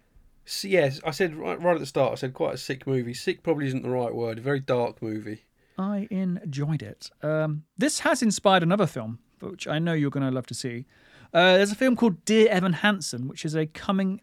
S 0.47 0.65
yes, 0.65 1.01
I 1.05 1.11
said 1.11 1.35
right, 1.35 1.61
right 1.61 1.75
at 1.75 1.81
the 1.81 1.87
start, 1.87 2.13
I 2.13 2.15
said 2.17 2.35
quite 2.35 2.55
a 2.55 2.59
sick 2.59 2.87
movie. 2.87 3.15
Sick 3.15 3.43
probably 3.43 3.67
isn't 3.67 3.83
the 3.83 3.91
right 3.91 4.15
word. 4.15 4.39
A 4.39 4.41
very 4.43 4.61
dark 4.61 5.01
movie. 5.03 5.45
I 5.79 6.09
enjoyed 6.11 6.83
it. 6.83 7.11
Um, 7.23 7.65
this 7.77 8.01
has 8.01 8.23
inspired 8.23 8.63
another 8.63 8.87
film, 8.87 9.19
which 9.41 9.67
I 9.69 9.79
know 9.79 9.93
you're 9.93 10.11
going 10.11 10.27
to 10.27 10.33
love 10.35 10.47
to 10.47 10.55
see. 10.55 10.87
Uh, 11.33 11.57
there's 11.57 11.73
a 11.73 11.77
film 11.77 11.95
called 11.95 12.25
Dear 12.25 12.49
Evan 12.49 12.75
Hansen, 12.75 13.29
which 13.29 13.45
is 13.45 13.55
a 13.55 13.67
coming 13.67 14.21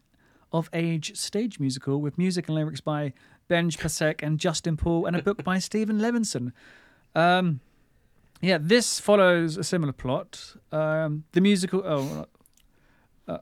of 0.51 0.69
age 0.73 1.15
stage 1.15 1.59
musical 1.59 2.01
with 2.01 2.17
music 2.17 2.47
and 2.47 2.55
lyrics 2.55 2.81
by 2.81 3.13
Benj 3.47 3.77
Pasek 3.77 4.23
and 4.23 4.39
Justin 4.39 4.77
Paul, 4.77 5.05
and 5.05 5.15
a 5.15 5.21
book 5.21 5.43
by 5.43 5.59
Steven 5.59 5.99
Levenson. 5.99 6.51
Um, 7.13 7.59
yeah, 8.41 8.57
this 8.59 8.99
follows 8.99 9.57
a 9.57 9.63
similar 9.63 9.93
plot. 9.93 10.55
Um, 10.71 11.25
the 11.33 11.41
musical. 11.41 11.81
Oh, 11.85 12.25
uh, 13.27 13.37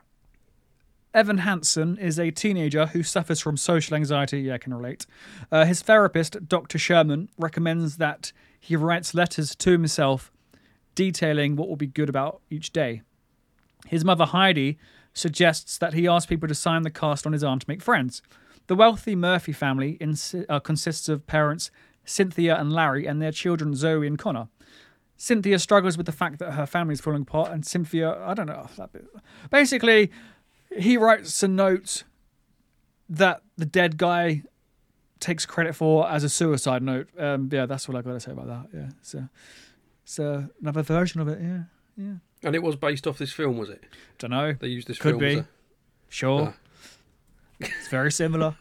Evan 1.14 1.40
Hansen 1.40 1.98
is 1.98 2.20
a 2.20 2.32
teenager 2.32 2.88
who 2.88 3.02
suffers 3.02 3.40
from 3.40 3.56
social 3.56 3.96
anxiety. 3.96 4.42
Yeah, 4.42 4.56
I 4.56 4.58
can 4.58 4.74
relate. 4.74 5.06
Uh, 5.52 5.66
his 5.66 5.82
therapist, 5.82 6.48
Dr. 6.50 6.78
Sherman, 6.78 7.30
recommends 7.38 7.98
that 7.98 8.34
he 8.60 8.76
writes 8.76 9.14
letters 9.14 9.56
to 9.56 9.72
himself 9.72 10.32
detailing 10.96 11.56
what 11.56 11.70
will 11.70 11.76
be 11.76 11.88
good 11.88 12.10
about 12.10 12.42
each 12.50 12.72
day. 12.72 13.02
His 13.88 14.06
mother, 14.06 14.26
Heidi, 14.26 14.78
suggests 15.14 15.78
that 15.78 15.94
he 15.94 16.08
ask 16.08 16.28
people 16.28 16.48
to 16.48 16.56
sign 16.56 16.82
the 16.84 16.90
cast 16.90 17.26
on 17.26 17.34
his 17.34 17.44
arm 17.44 17.60
to 17.60 17.66
make 17.68 17.82
friends. 17.82 18.22
The 18.68 18.76
wealthy 18.76 19.16
Murphy 19.16 19.52
family 19.52 19.98
insi- 20.00 20.46
uh, 20.50 20.60
consists 20.60 21.10
of 21.10 21.28
parents 21.28 21.70
Cynthia 22.06 22.58
and 22.58 22.72
Larry 22.72 23.06
and 23.06 23.22
their 23.22 23.32
children 23.32 23.76
Zoe 23.76 24.08
and 24.08 24.18
Connor. 24.18 24.48
Cynthia 25.18 25.60
struggles 25.60 25.96
with 25.98 26.06
the 26.06 26.12
fact 26.12 26.40
that 26.40 26.52
her 26.52 26.66
family 26.66 26.94
is 26.94 27.02
falling 27.02 27.22
apart, 27.22 27.52
and 27.52 27.66
Cynthia, 27.66 28.18
I 28.26 28.34
don't 28.34 28.48
know. 28.48 28.68
Basically, 29.50 30.12
he 30.78 30.98
writes 30.98 31.42
a 31.44 31.48
note 31.48 32.04
that 33.08 33.42
the 33.58 33.66
dead 33.66 33.98
guy 33.98 34.44
takes 35.20 35.46
credit 35.46 35.76
for 35.76 36.10
as 36.10 36.24
a 36.24 36.30
suicide 36.30 36.84
note. 36.84 37.08
Um, 37.18 37.48
yeah, 37.52 37.66
that's 37.66 37.88
what 37.88 37.96
I 37.96 38.02
got 38.02 38.14
to 38.14 38.20
say 38.20 38.32
about 38.32 38.48
that. 38.48 38.66
Yeah, 38.74 38.90
so 39.02 39.30
it's 40.04 40.20
uh, 40.20 40.48
another 40.62 40.82
version 40.82 41.22
of 41.22 41.28
it. 41.30 41.40
Yeah, 41.42 41.64
yeah. 41.96 42.16
And 42.44 42.56
it 42.56 42.64
was 42.64 42.76
based 42.76 43.08
off 43.08 43.18
this 43.18 43.32
film, 43.32 43.58
was 43.58 43.70
it? 43.70 43.84
Don't 44.20 44.32
know. 44.32 44.54
They 44.54 44.68
used 44.68 44.88
this 44.88 44.98
Could 44.98 45.12
film 45.12 45.20
be. 45.20 45.38
a. 45.40 45.48
Sure. 46.10 46.54
Ah. 46.54 46.58
It's 47.60 47.88
very 47.88 48.12
similar. 48.12 48.56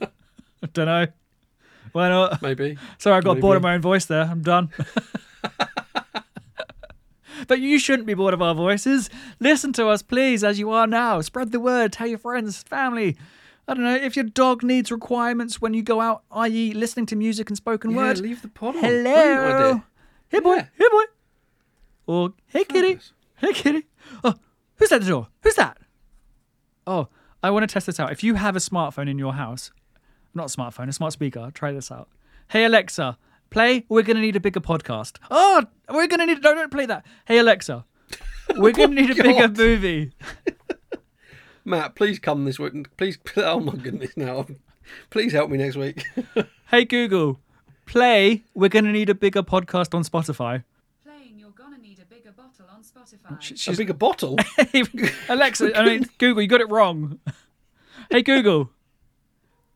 Don't 0.72 0.86
know. 0.86 1.06
Why 1.92 2.08
not? 2.08 2.42
Maybe. 2.42 2.76
Sorry, 2.98 3.16
I 3.16 3.20
got 3.20 3.40
bored 3.40 3.56
of 3.56 3.62
my 3.62 3.74
own 3.74 3.80
voice 3.82 4.06
there. 4.06 4.22
I'm 4.24 4.42
done. 4.42 4.70
but 7.46 7.60
you 7.60 7.78
shouldn't 7.78 8.06
be 8.06 8.14
bored 8.14 8.34
of 8.34 8.42
our 8.42 8.54
voices. 8.54 9.10
Listen 9.40 9.72
to 9.74 9.88
us, 9.88 10.02
please, 10.02 10.42
as 10.42 10.58
you 10.58 10.70
are 10.70 10.86
now. 10.86 11.20
Spread 11.20 11.52
the 11.52 11.60
word. 11.60 11.92
Tell 11.92 12.06
your 12.06 12.18
friends, 12.18 12.62
family. 12.62 13.16
I 13.68 13.74
don't 13.74 13.84
know 13.84 13.94
if 13.94 14.16
your 14.16 14.24
dog 14.24 14.62
needs 14.62 14.90
requirements 14.90 15.60
when 15.60 15.74
you 15.74 15.82
go 15.82 16.00
out, 16.00 16.22
i.e., 16.32 16.72
listening 16.72 17.06
to 17.06 17.16
music 17.16 17.48
and 17.50 17.56
spoken 17.56 17.90
Yeah, 17.92 17.96
word. 17.98 18.18
leave 18.18 18.42
the 18.42 18.48
pod. 18.48 18.74
Hello. 18.76 19.82
Hey 20.28 20.40
boy. 20.40 20.56
Yeah. 20.56 20.66
Hey 20.78 20.86
boy. 20.90 21.02
Or 22.06 22.32
hey 22.48 22.64
kitty. 22.64 22.98
Hey 23.36 23.52
kitty. 23.52 23.86
Oh, 24.24 24.34
who's 24.76 24.92
at 24.92 25.00
the 25.02 25.08
door? 25.08 25.28
Who's 25.42 25.54
that? 25.56 25.78
Oh, 26.86 27.08
I 27.42 27.50
want 27.50 27.68
to 27.68 27.72
test 27.72 27.86
this 27.86 28.00
out. 28.00 28.12
If 28.12 28.22
you 28.24 28.34
have 28.34 28.56
a 28.56 28.60
smartphone 28.60 29.08
in 29.08 29.18
your 29.18 29.34
house, 29.34 29.70
not 30.34 30.52
a 30.52 30.56
smartphone, 30.56 30.88
a 30.88 30.92
smart 30.92 31.12
speaker, 31.12 31.50
try 31.54 31.72
this 31.72 31.90
out. 31.90 32.08
Hey 32.48 32.64
Alexa, 32.64 33.16
play 33.50 33.84
We're 33.88 34.02
Gonna 34.02 34.20
Need 34.20 34.36
a 34.36 34.40
Bigger 34.40 34.60
Podcast. 34.60 35.18
Oh, 35.30 35.64
we're 35.90 36.06
gonna 36.08 36.26
need 36.26 36.42
no, 36.42 36.54
don't 36.54 36.70
play 36.72 36.86
that. 36.86 37.04
Hey 37.26 37.38
Alexa, 37.38 37.84
we're 38.56 38.68
oh 38.70 38.72
gonna 38.72 38.94
need 39.00 39.10
a 39.10 39.14
bigger 39.22 39.48
God. 39.48 39.56
movie. 39.56 40.12
Matt, 41.64 41.94
please 41.94 42.18
come 42.18 42.44
this 42.44 42.58
week. 42.58 42.94
Please. 42.96 43.18
Oh 43.36 43.60
my 43.60 43.74
goodness, 43.76 44.16
now. 44.16 44.46
Please 45.10 45.32
help 45.32 45.48
me 45.50 45.58
next 45.58 45.76
week. 45.76 46.04
Hey 46.68 46.84
Google, 46.84 47.38
play 47.86 48.42
We're 48.54 48.68
Gonna 48.68 48.90
Need 48.92 49.10
a 49.10 49.14
Bigger 49.14 49.42
Podcast 49.42 49.94
on 49.94 50.02
Spotify. 50.02 50.64
Playing 51.04 51.38
You're 51.38 51.50
Gonna 51.50 51.78
Need 51.78 52.00
a 52.00 52.04
Bigger 52.04 52.32
Bottle 52.62 52.74
on 52.74 52.82
Spotify. 52.82 53.40
She- 53.56 53.72
a 53.72 53.76
bigger 53.76 53.94
bottle. 53.94 54.36
Alexa, 55.28 55.76
I 55.78 55.84
mean 55.84 56.06
Google, 56.18 56.42
you 56.42 56.48
got 56.48 56.60
it 56.60 56.70
wrong. 56.70 57.18
Hey 58.10 58.22
Google, 58.22 58.70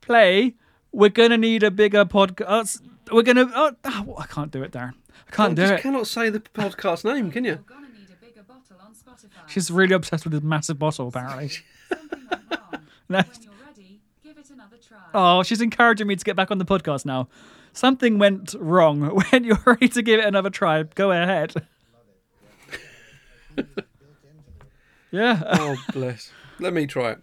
play. 0.00 0.54
We're 0.92 1.10
gonna 1.10 1.36
need 1.38 1.62
a 1.62 1.70
bigger 1.70 2.04
podcast. 2.04 2.80
We're 3.12 3.22
gonna. 3.22 3.50
Oh, 3.54 3.72
oh, 3.84 4.14
I 4.18 4.26
can't 4.26 4.50
do 4.50 4.62
it, 4.62 4.72
Darren. 4.72 4.94
I 5.28 5.30
can't 5.30 5.50
You 5.50 5.56
do 5.56 5.62
just 5.62 5.72
it. 5.74 5.82
cannot 5.82 6.06
say 6.06 6.30
the 6.30 6.40
podcast 6.40 7.04
name, 7.14 7.30
can 7.30 7.44
you? 7.44 7.50
You're 7.52 7.58
Gonna 7.66 7.88
Need 7.88 8.08
a 8.12 8.24
Bigger 8.24 8.42
Bottle 8.42 8.76
on 8.80 8.92
Spotify. 8.94 9.48
She's 9.48 9.70
really 9.70 9.94
obsessed 9.94 10.24
with 10.24 10.32
this 10.32 10.42
massive 10.42 10.78
bottle, 10.78 11.08
apparently. 11.08 11.48
Something 11.88 12.18
went 12.30 12.50
wrong. 12.50 12.80
No. 13.08 13.18
When 13.18 13.26
you're 13.42 13.52
ready, 13.66 14.00
give 14.24 14.38
it 14.38 14.50
another 14.50 14.76
try. 14.86 14.98
Oh, 15.14 15.42
she's 15.42 15.60
encouraging 15.60 16.06
me 16.06 16.16
to 16.16 16.24
get 16.24 16.36
back 16.36 16.50
on 16.50 16.58
the 16.58 16.64
podcast 16.64 17.04
now. 17.04 17.28
Something 17.72 18.18
went 18.18 18.54
wrong. 18.58 19.00
When 19.30 19.44
you're 19.44 19.58
ready 19.66 19.88
to 19.88 20.02
give 20.02 20.20
it 20.20 20.24
another 20.26 20.50
try, 20.50 20.82
go 20.84 21.10
ahead. 21.12 21.54
Yeah, 25.10 25.42
Oh 25.44 25.76
bless. 25.92 26.30
Let 26.58 26.72
me 26.72 26.86
try 26.86 27.12
it. 27.12 27.18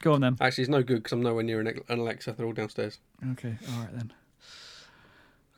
go 0.00 0.12
on 0.14 0.20
then. 0.20 0.36
Actually, 0.40 0.62
it's 0.62 0.70
no 0.70 0.82
good 0.82 0.96
because 0.96 1.12
I'm 1.12 1.22
nowhere 1.22 1.42
near 1.42 1.60
an 1.60 1.80
Alexa. 1.88 2.32
They're 2.32 2.46
all 2.46 2.52
downstairs. 2.52 2.98
Okay, 3.32 3.56
all 3.72 3.80
right 3.80 3.92
then. 3.96 4.12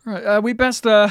All 0.07 0.13
right, 0.15 0.25
uh, 0.25 0.41
we 0.43 0.53
best 0.53 0.87
uh, 0.87 1.09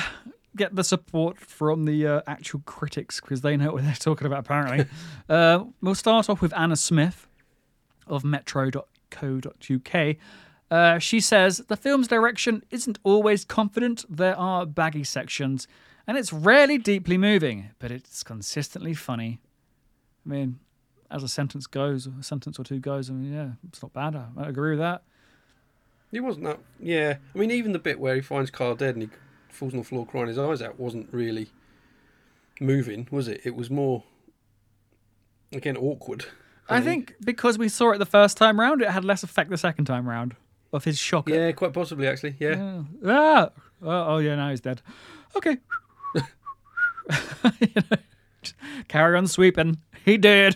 get 0.56 0.76
the 0.76 0.84
support 0.84 1.40
from 1.40 1.86
the 1.86 2.06
uh, 2.08 2.22
actual 2.28 2.62
critics 2.66 3.22
because 3.22 3.42
they 3.42 3.56
know 3.56 3.72
what 3.74 3.84
they're 3.84 3.94
talking 3.94 4.28
about. 4.28 4.40
Apparently, 4.40 4.86
uh, 5.30 5.64
we'll 5.82 5.96
start 5.96 6.30
off 6.30 6.42
with 6.42 6.54
Anna 6.58 6.76
Smith 6.76 7.28
of 8.08 8.24
Metro.co.uk. 8.24 10.16
Uh, 10.72 11.00
she 11.00 11.20
says 11.20 11.58
the 11.68 11.78
film's 11.78 12.08
direction 12.08 12.64
isn't 12.70 13.00
always 13.04 13.44
confident. 13.46 14.06
There 14.10 14.38
are 14.38 14.66
baggy 14.66 15.04
sections, 15.04 15.68
and 16.10 16.18
it's 16.18 16.34
rarely 16.34 16.80
deeply 16.80 17.20
moving, 17.20 17.70
but 17.78 17.92
it's 17.92 18.24
consistently 18.24 18.96
funny. 18.96 19.40
I 20.26 20.30
mean, 20.30 20.58
as 21.12 21.22
a 21.22 21.28
sentence 21.28 21.68
goes, 21.68 22.08
a 22.08 22.24
sentence 22.24 22.60
or 22.60 22.64
two 22.64 22.80
goes, 22.80 23.12
I 23.12 23.14
mean, 23.14 23.32
yeah, 23.32 23.50
it's 23.68 23.84
not 23.84 23.94
bad. 23.94 24.16
I, 24.16 24.26
I 24.36 24.50
agree 24.50 24.72
with 24.72 24.80
that. 24.80 25.04
He 26.12 26.20
wasn't 26.20 26.46
that. 26.46 26.58
Yeah, 26.80 27.18
I 27.36 27.38
mean, 27.38 27.52
even 27.52 27.74
the 27.74 27.80
bit 27.80 28.00
where 28.00 28.16
he 28.16 28.22
finds 28.22 28.50
Carl 28.50 28.74
dead 28.74 28.96
and 28.96 29.04
he 29.04 29.10
falls 29.50 29.74
on 29.74 29.78
the 29.78 29.86
floor 29.86 30.04
crying 30.04 30.30
his 30.30 30.40
eyes 30.40 30.64
out 30.64 30.80
wasn't 30.80 31.10
really 31.12 31.52
moving, 32.60 33.08
was 33.12 33.28
it? 33.28 33.42
It 33.44 33.56
was 33.56 33.70
more 33.70 34.04
again 35.52 35.78
awkward. 35.78 36.26
I 36.68 36.82
think 36.82 37.18
because 37.24 37.60
we 37.60 37.70
saw 37.70 37.92
it 37.92 38.00
the 38.00 38.08
first 38.08 38.36
time 38.36 38.60
round, 38.60 38.82
it 38.82 38.90
had 38.90 39.06
less 39.06 39.22
effect 39.22 39.52
the 39.52 39.60
second 39.60 39.86
time 39.86 40.10
round 40.10 40.36
of 40.74 40.86
his 40.86 40.98
shock. 40.98 41.30
Yeah, 41.30 41.52
quite 41.52 41.74
possibly 41.74 42.08
actually. 42.08 42.36
Yeah. 42.40 42.82
Yeah. 43.04 43.14
Ah! 43.14 43.50
Oh, 43.84 44.16
oh, 44.16 44.18
yeah, 44.18 44.36
now 44.36 44.50
he's 44.50 44.60
dead. 44.60 44.82
Okay. 45.36 45.58
You 47.60 47.68
know, 47.76 47.98
carry 48.88 49.18
on 49.18 49.28
sweeping. 49.28 49.78
He 50.06 50.18
did. 50.18 50.56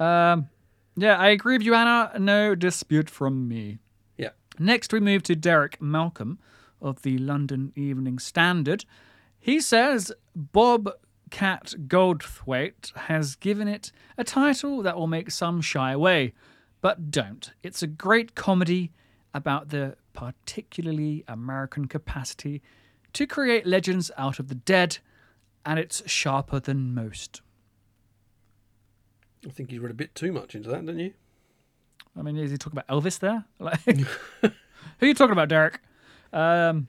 um, 0.00 0.48
yeah, 0.96 1.16
I 1.18 1.28
agree 1.28 1.58
with 1.58 1.66
you, 1.66 1.74
Anna. 1.74 2.12
No 2.18 2.54
dispute 2.54 3.10
from 3.10 3.48
me. 3.48 3.78
Yeah. 4.16 4.30
Next, 4.58 4.92
we 4.92 5.00
move 5.00 5.22
to 5.24 5.36
Derek 5.36 5.80
Malcolm 5.80 6.38
of 6.80 7.02
the 7.02 7.18
London 7.18 7.72
Evening 7.76 8.18
Standard. 8.18 8.84
He 9.38 9.60
says 9.60 10.12
Bob 10.34 10.90
Cat 11.30 11.74
Goldthwait 11.86 12.94
has 12.96 13.36
given 13.36 13.68
it 13.68 13.90
a 14.18 14.24
title 14.24 14.82
that 14.82 14.96
will 14.96 15.06
make 15.06 15.30
some 15.30 15.60
shy 15.60 15.92
away, 15.92 16.34
but 16.80 17.10
don't. 17.10 17.52
It's 17.62 17.82
a 17.82 17.86
great 17.86 18.34
comedy 18.34 18.92
about 19.34 19.70
the 19.70 19.96
particularly 20.12 21.24
American 21.26 21.86
capacity 21.86 22.62
to 23.14 23.26
create 23.26 23.66
legends 23.66 24.10
out 24.16 24.38
of 24.38 24.48
the 24.48 24.54
dead, 24.54 24.98
and 25.66 25.78
it's 25.78 26.02
sharper 26.10 26.60
than 26.60 26.94
most. 26.94 27.40
I 29.46 29.50
think 29.50 29.72
you 29.72 29.80
read 29.80 29.90
a 29.90 29.94
bit 29.94 30.14
too 30.14 30.32
much 30.32 30.54
into 30.54 30.68
that, 30.70 30.86
didn't 30.86 31.00
you? 31.00 31.12
I 32.16 32.22
mean, 32.22 32.36
is 32.36 32.50
he 32.50 32.58
talking 32.58 32.78
about 32.78 32.88
Elvis 33.02 33.18
there? 33.18 33.44
Like, 33.58 33.80
who 33.80 34.06
are 35.00 35.06
you 35.08 35.14
talking 35.14 35.32
about, 35.32 35.48
Derek? 35.48 35.80
Um, 36.32 36.88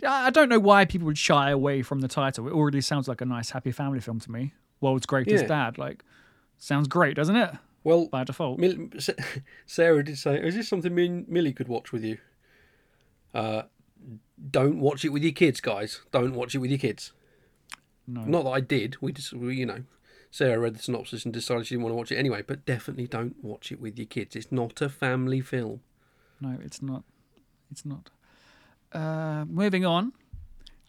yeah, 0.00 0.12
I 0.12 0.30
don't 0.30 0.48
know 0.48 0.58
why 0.58 0.84
people 0.84 1.06
would 1.06 1.18
shy 1.18 1.50
away 1.50 1.82
from 1.82 2.00
the 2.00 2.08
title. 2.08 2.46
It 2.48 2.52
already 2.52 2.80
sounds 2.80 3.08
like 3.08 3.20
a 3.20 3.24
nice, 3.24 3.50
happy 3.50 3.70
family 3.72 4.00
film 4.00 4.18
to 4.20 4.30
me. 4.30 4.52
World's 4.80 5.06
Greatest 5.06 5.42
Yeah. 5.42 5.48
Dad. 5.48 5.78
Like, 5.78 6.02
sounds 6.58 6.88
great, 6.88 7.16
doesn't 7.16 7.36
it? 7.36 7.50
Well, 7.84 8.06
By 8.06 8.24
default. 8.24 8.58
Mill- 8.58 8.88
Sarah 9.66 10.04
did 10.04 10.16
say, 10.18 10.36
"Is 10.40 10.54
this 10.54 10.68
something 10.68 10.94
me 10.94 11.06
and 11.06 11.28
Millie 11.28 11.52
could 11.52 11.68
watch 11.68 11.90
with 11.92 12.04
you?" 12.04 12.18
Uh, 13.34 13.62
don't 14.50 14.80
watch 14.80 15.04
it 15.04 15.10
with 15.10 15.22
your 15.22 15.32
kids, 15.32 15.60
guys. 15.60 16.00
Don't 16.10 16.34
watch 16.34 16.54
it 16.54 16.58
with 16.58 16.70
your 16.70 16.78
kids. 16.78 17.12
No. 18.06 18.22
Not 18.22 18.44
that 18.44 18.50
I 18.50 18.60
did. 18.60 18.96
We 19.00 19.12
just, 19.12 19.32
we, 19.32 19.56
you 19.56 19.66
know, 19.66 19.84
Sarah 20.30 20.58
read 20.58 20.74
the 20.74 20.82
synopsis 20.82 21.24
and 21.24 21.32
decided 21.32 21.66
she 21.66 21.74
didn't 21.74 21.84
want 21.84 21.92
to 21.92 21.96
watch 21.96 22.12
it 22.12 22.16
anyway. 22.16 22.42
But 22.46 22.64
definitely 22.66 23.06
don't 23.06 23.36
watch 23.42 23.70
it 23.70 23.80
with 23.80 23.98
your 23.98 24.06
kids. 24.06 24.34
It's 24.34 24.50
not 24.50 24.80
a 24.80 24.88
family 24.88 25.40
film. 25.40 25.80
No, 26.40 26.58
it's 26.62 26.82
not. 26.82 27.04
It's 27.70 27.84
not. 27.84 28.10
Uh, 28.92 29.44
moving 29.46 29.86
on. 29.86 30.12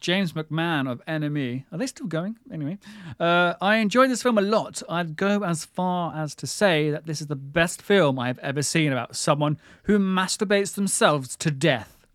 James 0.00 0.34
McMahon 0.34 0.90
of 0.90 1.02
NME. 1.06 1.64
Are 1.72 1.78
they 1.78 1.86
still 1.86 2.06
going? 2.06 2.36
Anyway, 2.52 2.76
uh, 3.18 3.54
I 3.62 3.76
enjoyed 3.76 4.10
this 4.10 4.22
film 4.22 4.36
a 4.36 4.42
lot. 4.42 4.82
I'd 4.86 5.16
go 5.16 5.42
as 5.42 5.64
far 5.64 6.14
as 6.14 6.34
to 6.34 6.46
say 6.46 6.90
that 6.90 7.06
this 7.06 7.22
is 7.22 7.28
the 7.28 7.36
best 7.36 7.80
film 7.80 8.18
I 8.18 8.26
have 8.26 8.38
ever 8.40 8.60
seen 8.60 8.92
about 8.92 9.16
someone 9.16 9.58
who 9.84 9.98
masturbates 9.98 10.74
themselves 10.74 11.36
to 11.36 11.50
death. 11.50 12.06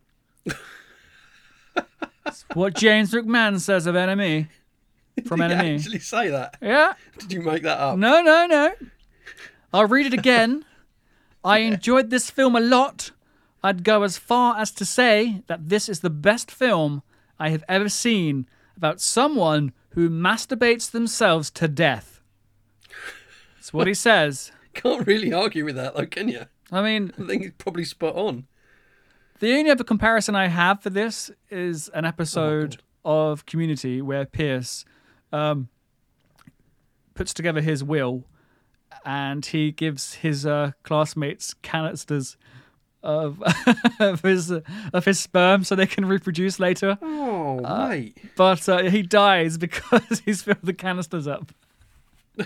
That's 2.30 2.46
what 2.54 2.76
James 2.76 3.12
McMahon 3.12 3.60
says 3.60 3.88
of 3.88 3.96
Enemy 3.96 4.48
From 5.26 5.42
Enemy. 5.42 5.64
Did 5.64 5.70
you 5.70 5.76
actually 5.78 6.00
say 6.00 6.30
that? 6.30 6.58
Yeah. 6.62 6.94
Did 7.18 7.34
you 7.34 7.42
make 7.42 7.64
that 7.64 7.80
up? 7.80 7.98
No, 7.98 8.22
no, 8.22 8.46
no. 8.46 8.74
I'll 9.74 9.88
read 9.88 10.06
it 10.06 10.14
again. 10.14 10.64
I 11.44 11.60
enjoyed 11.60 12.12
this 12.12 12.30
film 12.30 12.56
a 12.56 12.60
lot. 12.60 13.10
I'd 13.64 13.84
go 13.84 14.04
as 14.04 14.20
far 14.20 14.58
as 14.58 14.72
to 14.74 14.86
say 14.86 15.42
that 15.48 15.70
this 15.70 15.90
is 15.90 16.02
the 16.02 16.12
best 16.12 16.52
film 16.52 17.02
I 17.40 17.50
have 17.50 17.64
ever 17.68 17.90
seen 17.90 18.48
about 18.78 19.02
someone 19.02 19.74
who 19.90 20.08
masturbates 20.08 20.92
themselves 20.92 21.50
to 21.52 21.68
death. 21.68 22.22
That's 23.56 23.74
what 23.74 23.88
he 23.88 23.96
says. 23.96 24.52
Can't 24.76 25.08
really 25.08 25.34
argue 25.34 25.66
with 25.66 25.76
that, 25.76 25.96
though, 25.96 26.06
can 26.06 26.30
you? 26.30 26.46
I 26.72 26.84
mean, 26.84 27.12
I 27.20 27.26
think 27.26 27.44
it's 27.44 27.56
probably 27.58 27.86
spot 27.86 28.16
on. 28.16 28.46
The 29.40 29.54
only 29.58 29.70
other 29.70 29.84
comparison 29.84 30.36
I 30.36 30.48
have 30.48 30.82
for 30.82 30.90
this 30.90 31.32
is 31.50 31.90
an 31.90 32.06
episode 32.06 32.82
of 33.06 33.46
Community 33.46 34.02
where 34.02 34.26
Pierce 34.26 34.86
um, 35.32 35.70
puts 37.14 37.34
together 37.34 37.62
his 37.62 37.84
will 37.84 38.26
and 39.06 39.46
he 39.46 39.72
gives 39.72 40.16
his 40.16 40.46
uh, 40.46 40.72
classmates 40.84 41.54
canisters 41.62 42.38
of 43.02 43.42
of 44.00 44.22
his 44.22 44.52
of 44.52 45.06
his 45.06 45.20
sperm 45.20 45.64
so 45.64 45.76
they 45.76 45.88
can 45.88 46.06
reproduce 46.06 46.60
later. 46.60 46.98
Oh, 47.02 47.62
mate. 47.90 48.18
But 48.36 48.68
uh, 48.68 48.84
he 48.90 49.02
dies 49.04 49.58
because 49.66 50.22
he's 50.26 50.42
filled 50.42 50.58
the 50.64 50.74
canisters 50.74 51.28
up. 51.28 51.52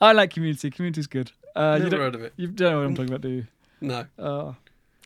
I 0.00 0.12
like 0.12 0.30
Community. 0.30 0.70
Community's 0.70 1.06
good. 1.06 1.30
Uh, 1.54 1.74
you 1.78 1.84
Never 1.84 1.90
don't, 1.90 2.00
heard 2.00 2.14
of 2.16 2.22
it. 2.22 2.32
You 2.36 2.48
don't 2.48 2.72
know 2.72 2.78
what 2.78 2.86
I'm 2.86 2.94
talking 2.94 3.10
about, 3.10 3.20
do 3.20 3.28
you? 3.28 3.46
No. 3.80 4.06
Uh, 4.18 4.52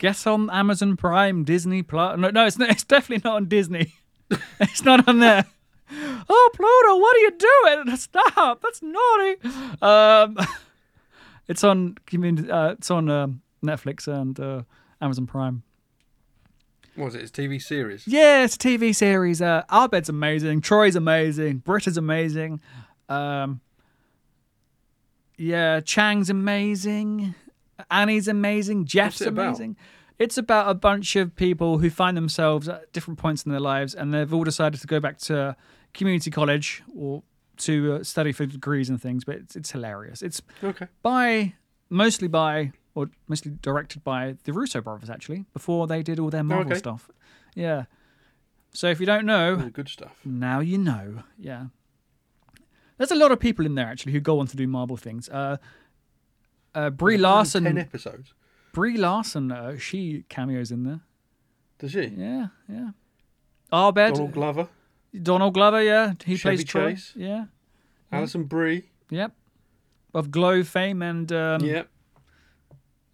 guess 0.03 0.27
on 0.27 0.51
Amazon 0.51 0.97
Prime, 0.97 1.45
Disney 1.45 1.83
Plus. 1.85 2.19
No, 2.19 2.29
no, 2.31 2.45
it's 2.45 2.59
not, 2.59 2.71
it's 2.75 2.85
definitely 2.85 3.23
not 3.25 3.37
on 3.37 3.47
Disney. 3.47 3.95
it's 4.61 4.85
not 4.85 5.09
on 5.09 5.21
there. 5.21 5.47
Oh, 5.95 6.51
Pluto, 6.55 6.97
what 6.97 7.17
are 7.17 7.21
you 7.21 7.85
doing? 7.85 7.97
Stop! 7.99 8.63
That's 8.63 8.81
naughty. 8.81 9.37
Um, 9.83 10.39
it's 11.47 11.63
on. 11.63 11.97
Mean 12.11 12.51
uh, 12.51 12.77
it's 12.79 12.91
on 12.91 13.11
um, 13.11 13.43
Netflix 13.63 14.09
and 14.09 14.41
uh, 14.41 14.63
Amazon 15.03 15.27
Prime. 15.27 15.65
What 16.95 17.07
was 17.07 17.15
it? 17.15 17.21
It's 17.21 17.39
a 17.39 17.43
TV 17.43 17.61
series. 17.61 18.07
Yeah, 18.07 18.45
it's 18.45 18.55
a 18.55 18.59
TV 18.59 18.95
series. 18.95 19.43
Uh, 19.43 19.65
Abed's 19.71 20.09
amazing. 20.09 20.63
Troy's 20.63 20.97
amazing. 20.97 21.59
Britt 21.59 21.87
is 21.87 21.99
amazing. 21.99 22.63
Um, 23.11 23.61
yeah, 25.37 25.81
Chang's 25.81 26.31
amazing. 26.31 27.35
Annie's 27.91 28.29
amazing. 28.29 28.85
Jeff's 28.87 29.21
it 29.21 29.29
amazing. 29.29 29.77
It's 30.19 30.39
about 30.39 30.69
a 30.71 30.75
bunch 30.75 31.17
of 31.17 31.35
people 31.35 31.79
who 31.79 31.91
find 31.91 32.17
themselves 32.17 32.69
at 32.69 32.93
different 32.93 33.19
points 33.19 33.45
in 33.45 33.51
their 33.51 33.61
lives, 33.61 33.95
and 33.95 34.13
they've 34.15 34.33
all 34.33 34.45
decided 34.45 34.81
to 34.81 34.87
go 34.87 35.01
back 35.01 35.19
to 35.19 35.57
community 35.95 36.31
college 36.31 36.83
or 36.97 37.23
to 37.59 37.95
uh, 37.95 38.03
study 38.05 38.33
for 38.33 38.47
degrees 38.47 38.89
and 38.89 39.01
things. 39.01 39.25
But 39.25 39.37
it's, 39.37 39.57
it's 39.57 39.71
hilarious. 39.73 40.23
It's 40.23 40.41
Okay. 40.63 40.87
by 41.03 41.55
mostly 41.91 42.29
by 42.29 42.73
or 42.95 43.11
mostly 43.27 43.53
directed 43.63 44.05
by 44.05 44.37
the 44.45 44.53
Russo 44.53 44.81
brothers 44.81 45.11
actually 45.11 45.45
before 45.53 45.87
they 45.87 46.03
did 46.03 46.19
all 46.19 46.31
their 46.31 46.45
Marvel 46.45 46.73
okay. 46.73 46.79
stuff. 46.79 47.11
Yeah. 47.55 47.85
So 48.75 48.89
if 48.89 49.01
you 49.01 49.07
don't 49.07 49.27
know, 49.27 49.59
All 49.61 49.69
good 49.71 49.89
stuff. 49.89 50.17
now 50.25 50.61
you 50.61 50.79
know. 50.79 51.25
Yeah. 51.39 51.67
There's 52.99 53.11
a 53.11 53.17
lot 53.17 53.33
of 53.33 53.41
people 53.41 53.67
in 53.67 53.75
there 53.75 53.87
actually 53.87 54.13
who 54.13 54.21
go 54.21 54.39
on 54.39 54.47
to 54.47 54.57
do 54.57 54.67
Marvel 54.67 54.97
things. 54.97 55.29
Uh, 55.29 55.57
uh, 56.75 56.91
Brie 56.91 57.15
Ten 57.15 57.23
Larson. 57.23 57.79
episodes. 57.79 58.35
Brie 58.73 58.97
Larson. 58.97 59.53
Uh, 59.53 59.79
she 59.79 60.25
cameos 60.29 60.71
in 60.71 60.85
there. 60.85 61.01
Does 61.79 61.93
she? 61.93 62.07
Yeah, 62.17 62.49
yeah. 62.69 62.91
Abed. 63.73 64.15
Donald 64.15 64.33
Glover, 64.33 64.69
Donald 65.23 65.55
Glover. 65.55 65.83
Yeah, 65.83 66.15
he 66.25 66.37
Chevy 66.37 66.57
plays 66.57 66.65
Troy. 66.65 66.91
Chase. 66.93 67.13
Yeah. 67.17 67.45
Alison 68.13 68.45
Brie. 68.45 68.91
Yep. 69.11 69.33
Of 70.15 70.31
Glow 70.31 70.63
fame 70.63 71.01
and 71.01 71.33
um, 71.33 71.65
yeah. 71.65 71.85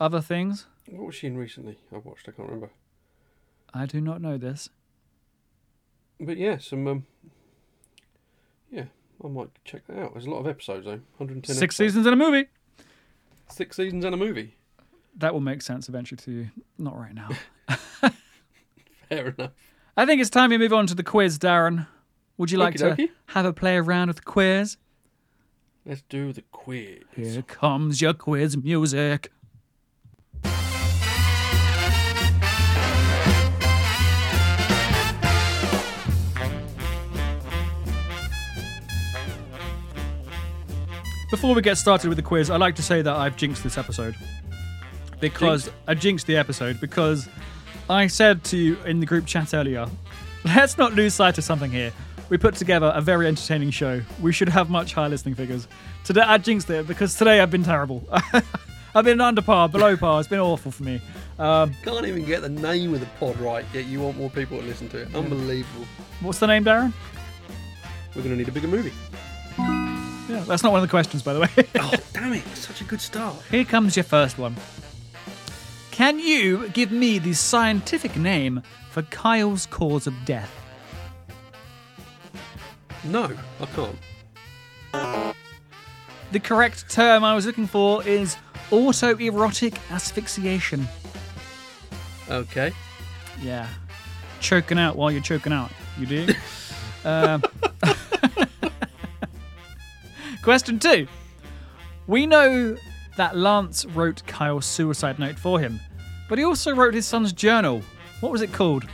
other 0.00 0.20
things. 0.20 0.66
What 0.90 1.06
was 1.06 1.14
she 1.14 1.28
in 1.28 1.36
recently? 1.36 1.78
I 1.94 1.98
watched. 1.98 2.28
I 2.28 2.32
can't 2.32 2.48
remember. 2.48 2.70
I 3.72 3.86
do 3.86 4.00
not 4.00 4.20
know 4.20 4.36
this. 4.36 4.68
But 6.18 6.36
yeah, 6.36 6.58
some. 6.58 6.86
Um, 6.88 7.06
yeah, 8.70 8.86
I 9.24 9.28
might 9.28 9.50
check 9.64 9.86
that 9.86 9.98
out. 9.98 10.12
There's 10.14 10.26
a 10.26 10.30
lot 10.30 10.40
of 10.40 10.48
episodes 10.48 10.84
though. 10.84 11.00
110. 11.18 11.54
Six 11.54 11.62
episodes. 11.62 11.76
seasons 11.76 12.06
in 12.06 12.12
a 12.12 12.16
movie. 12.16 12.48
Six 13.50 13.76
seasons 13.76 14.04
and 14.04 14.14
a 14.14 14.18
movie. 14.18 14.54
That 15.16 15.32
will 15.32 15.40
make 15.40 15.62
sense 15.62 15.88
eventually 15.88 16.18
to 16.18 16.30
you. 16.30 16.50
Not 16.78 16.96
right 16.98 17.14
now. 17.14 17.28
Fair 19.08 19.28
enough. 19.36 19.50
I 19.96 20.06
think 20.06 20.20
it's 20.20 20.30
time 20.30 20.50
we 20.50 20.58
move 20.58 20.72
on 20.72 20.86
to 20.86 20.94
the 20.94 21.02
quiz, 21.02 21.38
Darren. 21.38 21.86
Would 22.36 22.50
you 22.52 22.58
like 22.58 22.76
to 22.76 22.92
Okey-dokey. 22.92 23.10
have 23.26 23.46
a 23.46 23.52
play 23.52 23.76
around 23.76 24.08
with 24.08 24.16
the 24.16 24.22
quiz? 24.22 24.76
Let's 25.84 26.02
do 26.08 26.32
the 26.32 26.42
quiz. 26.52 26.98
Here 27.16 27.42
comes 27.42 28.00
your 28.00 28.12
quiz 28.14 28.56
music. 28.56 29.32
Before 41.38 41.54
we 41.54 41.62
get 41.62 41.78
started 41.78 42.08
with 42.08 42.16
the 42.16 42.22
quiz, 42.22 42.50
I'd 42.50 42.56
like 42.56 42.74
to 42.74 42.82
say 42.82 43.00
that 43.00 43.14
I've 43.14 43.36
jinxed 43.36 43.62
this 43.62 43.78
episode. 43.78 44.16
Because 45.20 45.70
I 45.86 45.94
jinxed 45.94 46.26
the 46.26 46.36
episode 46.36 46.80
because 46.80 47.28
I 47.88 48.08
said 48.08 48.42
to 48.46 48.56
you 48.56 48.76
in 48.82 48.98
the 48.98 49.06
group 49.06 49.24
chat 49.24 49.54
earlier, 49.54 49.86
let's 50.44 50.76
not 50.76 50.94
lose 50.94 51.14
sight 51.14 51.38
of 51.38 51.44
something 51.44 51.70
here. 51.70 51.92
We 52.28 52.38
put 52.38 52.56
together 52.56 52.90
a 52.92 53.00
very 53.00 53.28
entertaining 53.28 53.70
show. 53.70 54.02
We 54.20 54.32
should 54.32 54.48
have 54.48 54.68
much 54.68 54.94
higher 54.94 55.08
listening 55.08 55.36
figures. 55.36 55.68
Today 56.02 56.22
I 56.22 56.38
jinxed 56.38 56.70
it 56.70 56.88
because 56.88 57.14
today 57.14 57.38
I've 57.38 57.52
been 57.52 57.62
terrible. 57.62 58.02
I've 58.96 59.04
been 59.04 59.20
under 59.20 59.40
par, 59.40 59.68
below 59.68 59.96
par. 59.96 60.18
It's 60.18 60.28
been 60.28 60.40
awful 60.40 60.72
for 60.72 60.82
me. 60.82 61.00
Um, 61.38 61.72
Can't 61.84 62.04
even 62.04 62.24
get 62.24 62.42
the 62.42 62.48
name 62.48 62.94
of 62.94 62.98
the 62.98 63.06
pod 63.20 63.38
right, 63.38 63.64
yet 63.72 63.84
you 63.84 64.00
want 64.00 64.16
more 64.18 64.30
people 64.30 64.58
to 64.58 64.64
listen 64.64 64.88
to 64.88 65.02
it. 65.02 65.14
Unbelievable. 65.14 65.86
what's 66.20 66.40
the 66.40 66.48
name, 66.48 66.64
Darren? 66.64 66.92
We're 68.16 68.22
going 68.22 68.34
to 68.34 68.36
need 68.36 68.48
a 68.48 68.52
bigger 68.52 68.66
movie. 68.66 68.92
Yeah, 70.28 70.40
that's 70.46 70.62
not 70.62 70.72
one 70.72 70.82
of 70.82 70.88
the 70.88 70.90
questions, 70.90 71.22
by 71.22 71.32
the 71.32 71.40
way. 71.40 71.48
Oh, 71.80 71.92
damn 72.12 72.32
it. 72.34 72.46
Such 72.54 72.80
a 72.80 72.84
good 72.84 73.00
start. 73.00 73.36
Here 73.50 73.64
comes 73.64 73.96
your 73.96 74.04
first 74.04 74.38
one. 74.38 74.56
Can 75.90 76.18
you 76.18 76.68
give 76.68 76.92
me 76.92 77.18
the 77.18 77.32
scientific 77.32 78.16
name 78.16 78.62
for 78.90 79.02
Kyle's 79.02 79.66
cause 79.66 80.06
of 80.06 80.14
death? 80.24 80.54
No, 83.04 83.30
I 83.60 83.66
can't. 83.66 85.34
The 86.30 86.40
correct 86.40 86.90
term 86.90 87.24
I 87.24 87.34
was 87.34 87.46
looking 87.46 87.66
for 87.66 88.06
is 88.06 88.36
autoerotic 88.70 89.78
asphyxiation. 89.90 90.86
Okay. 92.28 92.72
Yeah. 93.40 93.66
Choking 94.40 94.78
out 94.78 94.96
while 94.96 95.10
you're 95.10 95.22
choking 95.22 95.52
out. 95.52 95.70
You 95.98 96.06
do? 96.06 96.28
um, 97.04 97.42
question 100.48 100.78
two. 100.78 101.06
We 102.06 102.24
know 102.24 102.74
that 103.18 103.36
Lance 103.36 103.84
wrote 103.84 104.26
Kyle's 104.26 104.64
suicide 104.64 105.18
note 105.18 105.38
for 105.38 105.60
him, 105.60 105.78
but 106.26 106.38
he 106.38 106.44
also 106.44 106.74
wrote 106.74 106.94
his 106.94 107.04
son's 107.04 107.34
journal. 107.34 107.82
What 108.20 108.32
was 108.32 108.40
it 108.40 108.50
called? 108.50 108.86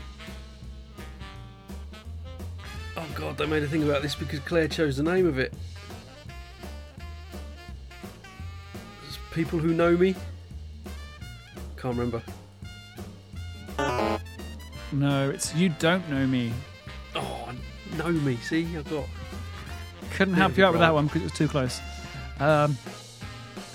Oh, 2.97 3.07
God, 3.15 3.39
they 3.39 3.47
made 3.47 3.63
a 3.63 3.69
thing 3.69 3.85
about 3.85 4.03
this 4.03 4.17
because 4.17 4.41
Claire 4.41 4.67
chose 4.67 4.97
the 4.97 5.05
name 5.05 5.29
of 5.29 5.39
it. 5.39 5.55
It's 9.07 9.19
People 9.31 9.61
who 9.61 9.75
know 9.75 9.97
me. 9.97 10.17
Can't 11.77 11.97
remember. 11.97 12.21
No, 14.91 15.31
it's 15.31 15.55
You 15.55 15.69
Don't 15.69 16.11
Know 16.11 16.27
Me. 16.27 16.53
Oh, 17.15 17.49
know 17.97 18.09
me. 18.09 18.39
See, 18.39 18.77
I've 18.77 18.91
got. 18.91 19.05
Couldn't 20.15 20.35
help 20.35 20.57
you 20.57 20.65
out 20.65 20.73
with 20.73 20.81
that 20.81 20.95
one 20.95 21.07
because 21.07 21.23
it 21.23 21.25
was 21.25 21.33
too 21.33 21.49
close. 21.49 21.81
Um, 22.41 22.77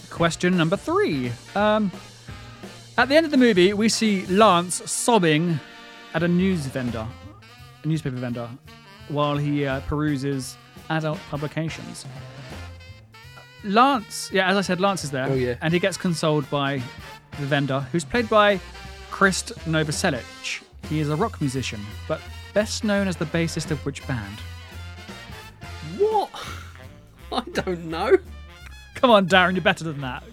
question 0.09 0.57
number 0.57 0.77
three. 0.77 1.31
Um, 1.55 1.91
at 2.97 3.07
the 3.09 3.15
end 3.15 3.25
of 3.25 3.31
the 3.31 3.37
movie, 3.37 3.73
we 3.73 3.87
see 3.89 4.25
Lance 4.27 4.81
sobbing 4.89 5.59
at 6.13 6.23
a 6.23 6.27
news 6.27 6.65
vendor, 6.65 7.07
a 7.83 7.87
newspaper 7.87 8.15
vendor, 8.17 8.49
while 9.09 9.37
he 9.37 9.65
uh, 9.65 9.79
peruses 9.81 10.57
adult 10.89 11.19
publications. 11.29 12.05
Lance, 13.63 14.29
yeah, 14.31 14.49
as 14.49 14.57
I 14.57 14.61
said, 14.61 14.79
Lance 14.79 15.03
is 15.03 15.11
there, 15.11 15.27
Oh, 15.29 15.33
yeah. 15.35 15.55
and 15.61 15.73
he 15.73 15.79
gets 15.79 15.97
consoled 15.97 16.49
by 16.49 16.81
the 17.39 17.45
vendor, 17.45 17.81
who's 17.91 18.05
played 18.05 18.29
by 18.29 18.59
Krist 19.11 19.53
Novoselic. 19.65 20.61
He 20.89 20.99
is 21.01 21.09
a 21.09 21.15
rock 21.15 21.39
musician, 21.41 21.81
but 22.07 22.21
best 22.53 22.83
known 22.83 23.07
as 23.07 23.17
the 23.17 23.25
bassist 23.25 23.69
of 23.71 23.85
which 23.85 24.07
band? 24.07 24.37
What? 25.99 26.29
I 27.31 27.49
don't 27.61 27.85
know. 27.85 28.17
Come 28.95 29.11
on, 29.11 29.27
Darren, 29.27 29.53
you're 29.53 29.61
better 29.61 29.83
than 29.83 30.01
that. 30.01 30.23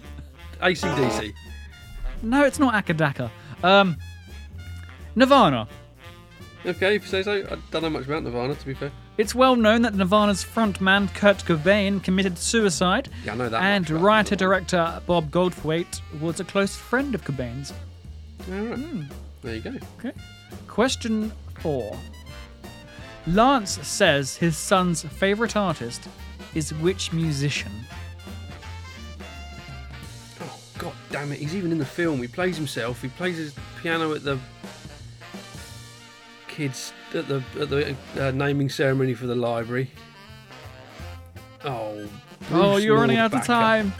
ACDC. 0.61 1.33
No, 2.23 2.43
it's 2.43 2.57
not 2.59 2.73
Akadaka. 2.73 3.29
Um, 3.63 3.97
Nirvana. 5.15 5.67
Okay, 6.65 6.95
if 6.95 7.03
you 7.03 7.07
say 7.09 7.23
so. 7.23 7.45
I 7.51 7.57
don't 7.71 7.83
know 7.83 7.89
much 7.89 8.05
about 8.05 8.23
Nirvana, 8.23 8.55
to 8.55 8.65
be 8.65 8.73
fair. 8.73 8.91
It's 9.17 9.33
well 9.33 9.55
known 9.55 9.83
that 9.83 9.93
Nirvana's 9.95 10.43
frontman 10.43 11.13
Kurt 11.13 11.37
Cobain 11.45 12.03
committed 12.03 12.37
suicide, 12.37 13.09
Yeah, 13.23 13.33
I 13.33 13.35
know 13.35 13.49
that. 13.49 13.61
and 13.63 13.83
much 13.83 13.89
about 13.91 14.01
writer 14.03 14.35
Nirvana. 14.35 14.37
director 14.49 15.01
Bob 15.05 15.31
Goldthwait 15.31 16.01
was 16.19 16.39
a 16.39 16.43
close 16.43 16.75
friend 16.75 17.15
of 17.15 17.23
Cobain's. 17.23 17.73
All 18.51 18.55
right. 18.59 19.05
There 19.43 19.55
you 19.55 19.61
go. 19.61 19.73
Okay. 19.99 20.11
Question 20.67 21.31
four. 21.61 21.97
Lance 23.27 23.85
says 23.85 24.37
his 24.37 24.57
son's 24.57 25.03
favorite 25.03 25.57
artist 25.57 26.07
is 26.55 26.73
which 26.75 27.11
musician? 27.11 27.71
Oh 30.39 30.59
god 30.77 30.93
damn 31.11 31.31
it! 31.33 31.39
He's 31.39 31.55
even 31.55 31.73
in 31.73 31.77
the 31.77 31.85
film. 31.85 32.21
He 32.21 32.27
plays 32.27 32.55
himself. 32.55 33.01
He 33.01 33.09
plays 33.09 33.37
his 33.37 33.53
piano 33.81 34.13
at 34.13 34.23
the 34.23 34.39
kids 36.47 36.93
at 37.13 37.27
the 37.27 37.43
at 37.59 37.69
the 37.69 37.95
uh, 38.17 38.31
naming 38.31 38.69
ceremony 38.69 39.13
for 39.13 39.27
the 39.27 39.35
library. 39.35 39.91
Oh. 41.65 42.07
oh, 42.51 42.77
you're 42.77 42.97
running 42.97 43.17
out 43.17 43.33
of 43.33 43.45
time. 43.45 43.91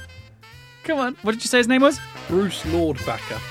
Come 0.83 0.99
on. 0.99 1.15
What 1.21 1.33
did 1.33 1.43
you 1.43 1.49
say 1.49 1.57
his 1.57 1.67
name 1.67 1.81
was? 1.81 1.99
Bruce 2.29 2.63
Nordbacker. 2.63 3.41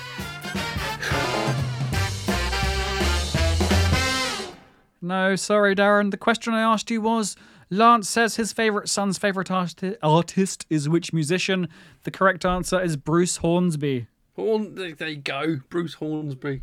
No, 5.06 5.36
sorry, 5.36 5.76
Darren. 5.76 6.10
The 6.10 6.16
question 6.16 6.52
I 6.52 6.62
asked 6.62 6.90
you 6.90 7.00
was 7.00 7.36
Lance 7.70 8.08
says 8.08 8.34
his 8.34 8.52
favourite 8.52 8.88
son's 8.88 9.18
favourite 9.18 9.52
arti- 9.52 9.94
artist 10.02 10.66
is 10.68 10.88
which 10.88 11.12
musician? 11.12 11.68
The 12.02 12.10
correct 12.10 12.44
answer 12.44 12.80
is 12.80 12.96
Bruce 12.96 13.36
Hornsby. 13.36 14.08
Horn, 14.34 14.74
there 14.74 15.08
you 15.08 15.16
go. 15.16 15.60
Bruce 15.68 15.94
Hornsby. 15.94 16.60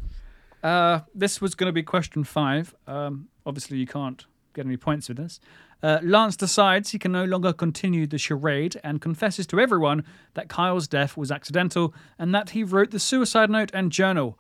Uh, 0.61 0.99
this 1.15 1.39
was 1.39 1.55
going 1.55 1.69
to 1.69 1.73
be 1.73 1.83
question 1.83 2.25
five. 2.25 2.75
Um, 2.85 3.29
obviously, 3.45 3.77
you 3.77 3.87
can't 3.87 4.25
get 4.53 4.65
any 4.65 4.75
points 4.75 5.07
with 5.07 5.17
this. 5.17 5.39
Uh, 5.81 5.99
Lance 6.03 6.35
decides 6.35 6.89
he 6.91 6.99
can 6.99 7.13
no 7.13 7.23
longer 7.23 7.53
continue 7.53 8.05
the 8.05 8.17
charade 8.17 8.77
and 8.83 8.99
confesses 8.99 9.47
to 9.47 9.59
everyone 9.61 10.03
that 10.33 10.49
Kyle's 10.49 10.89
death 10.89 11.15
was 11.15 11.31
accidental 11.31 11.93
and 12.19 12.35
that 12.35 12.49
he 12.49 12.65
wrote 12.65 12.91
the 12.91 12.99
suicide 12.99 13.49
note 13.49 13.71
and 13.73 13.89
journal. 13.89 14.37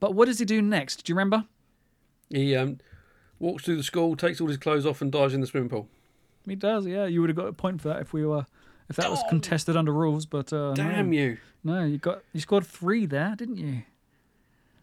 But 0.00 0.14
what 0.14 0.24
does 0.24 0.38
he 0.38 0.46
do 0.46 0.62
next? 0.62 1.04
Do 1.04 1.12
you 1.12 1.14
remember? 1.14 1.44
He 2.30 2.56
um, 2.56 2.78
walks 3.40 3.64
through 3.64 3.76
the 3.76 3.82
school, 3.82 4.14
takes 4.14 4.40
all 4.40 4.46
his 4.46 4.56
clothes 4.58 4.86
off, 4.86 5.00
and 5.02 5.10
dives 5.10 5.34
in 5.34 5.40
the 5.40 5.46
swimming 5.48 5.68
pool. 5.70 5.88
He 6.46 6.54
does, 6.54 6.86
yeah. 6.86 7.06
You 7.06 7.20
would 7.20 7.30
have 7.30 7.36
got 7.36 7.48
a 7.48 7.52
point 7.52 7.80
for 7.82 7.88
that 7.88 8.00
if 8.00 8.12
we 8.12 8.24
were, 8.24 8.46
if 8.88 8.96
that 8.96 9.10
was 9.10 9.22
contested 9.28 9.76
under 9.76 9.92
rules. 9.92 10.24
But 10.26 10.52
uh, 10.52 10.74
Damn 10.74 11.10
no. 11.10 11.16
you! 11.16 11.38
No, 11.64 11.84
you 11.84 11.98
got 11.98 12.22
you 12.32 12.40
scored 12.40 12.66
three 12.66 13.04
there, 13.06 13.34
didn't 13.36 13.56
you? 13.58 13.82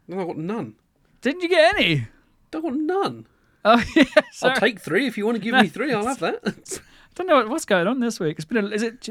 No, 0.07 0.19
I 0.21 0.25
got 0.25 0.37
none. 0.37 0.75
Didn't 1.21 1.41
you 1.41 1.49
get 1.49 1.73
any? 1.75 2.07
I 2.53 2.59
got 2.61 2.73
none. 2.75 3.25
Oh 3.65 3.83
yeah, 3.95 4.03
sorry. 4.31 4.53
I'll 4.53 4.59
take 4.59 4.79
three 4.79 5.07
if 5.07 5.17
you 5.17 5.25
want 5.25 5.35
to 5.37 5.41
give 5.43 5.53
No, 5.53 5.61
me 5.61 5.67
three. 5.67 5.91
I'll 5.93 6.05
have 6.05 6.19
that. 6.19 6.39
I 6.45 7.13
don't 7.15 7.27
know 7.27 7.35
what, 7.35 7.49
what's 7.49 7.65
going 7.65 7.87
on 7.87 7.99
this 7.99 8.19
week. 8.19 8.35
It's 8.37 8.45
been 8.45 8.63
a, 8.63 8.67
is 8.69 8.83
it? 8.83 9.09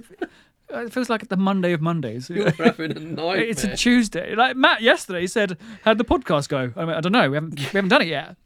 uh, 0.72 0.78
It 0.84 0.92
feels 0.92 1.10
like 1.10 1.28
the 1.28 1.36
Monday 1.36 1.72
of 1.72 1.80
Mondays. 1.82 2.30
You're 2.30 2.50
having 2.52 2.92
a 2.92 3.00
nightmare. 3.00 3.40
It's 3.40 3.64
a 3.64 3.76
Tuesday. 3.76 4.34
Like 4.36 4.56
Matt 4.56 4.80
yesterday 4.80 5.26
said, 5.26 5.58
"How'd 5.82 5.98
the 5.98 6.04
podcast 6.04 6.48
go?" 6.48 6.72
I, 6.76 6.84
mean, 6.84 6.94
I 6.94 7.00
don't 7.00 7.12
know. 7.12 7.28
We 7.28 7.36
haven't 7.36 7.58
we 7.58 7.64
haven't 7.64 7.88
done 7.88 8.02
it 8.02 8.08
yet. 8.08 8.36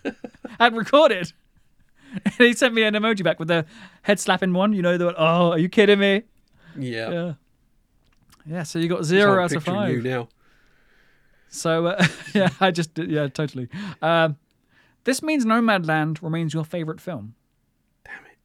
I 0.04 0.12
hadn't 0.58 0.78
recorded. 0.78 1.32
And 2.24 2.34
he 2.38 2.54
sent 2.54 2.74
me 2.74 2.82
an 2.84 2.94
emoji 2.94 3.22
back 3.22 3.38
with 3.38 3.48
the 3.48 3.66
head 4.02 4.18
slapping 4.18 4.52
one. 4.52 4.72
You 4.72 4.82
know 4.82 4.96
the 4.96 5.14
oh, 5.16 5.52
are 5.52 5.58
you 5.58 5.68
kidding 5.68 5.98
me? 5.98 6.22
yeah. 6.78 7.10
Yeah. 7.10 7.32
Yeah. 8.46 8.62
So 8.62 8.78
you 8.78 8.88
got 8.88 9.04
zero 9.04 9.42
out 9.42 9.52
of 9.52 9.64
five. 9.64 9.90
You 9.90 10.02
now. 10.02 10.28
So 11.48 11.86
uh, 11.86 12.06
yeah, 12.34 12.50
I 12.60 12.70
just 12.70 12.96
yeah, 12.98 13.28
totally. 13.28 13.68
Um, 14.02 14.36
this 15.04 15.22
means 15.22 15.44
Nomadland 15.44 16.22
remains 16.22 16.54
your 16.54 16.64
favorite 16.64 17.00
film. 17.00 17.34
Damn 18.04 18.24
it. 18.26 18.38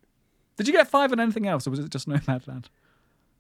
Did 0.58 0.68
you 0.68 0.74
get 0.74 0.88
five 0.88 1.12
on 1.12 1.20
anything 1.20 1.47
else, 1.47 1.68
or 1.68 1.72
was 1.72 1.80
it 1.80 1.89
just 1.89 2.08
Nomadland? 2.08 2.66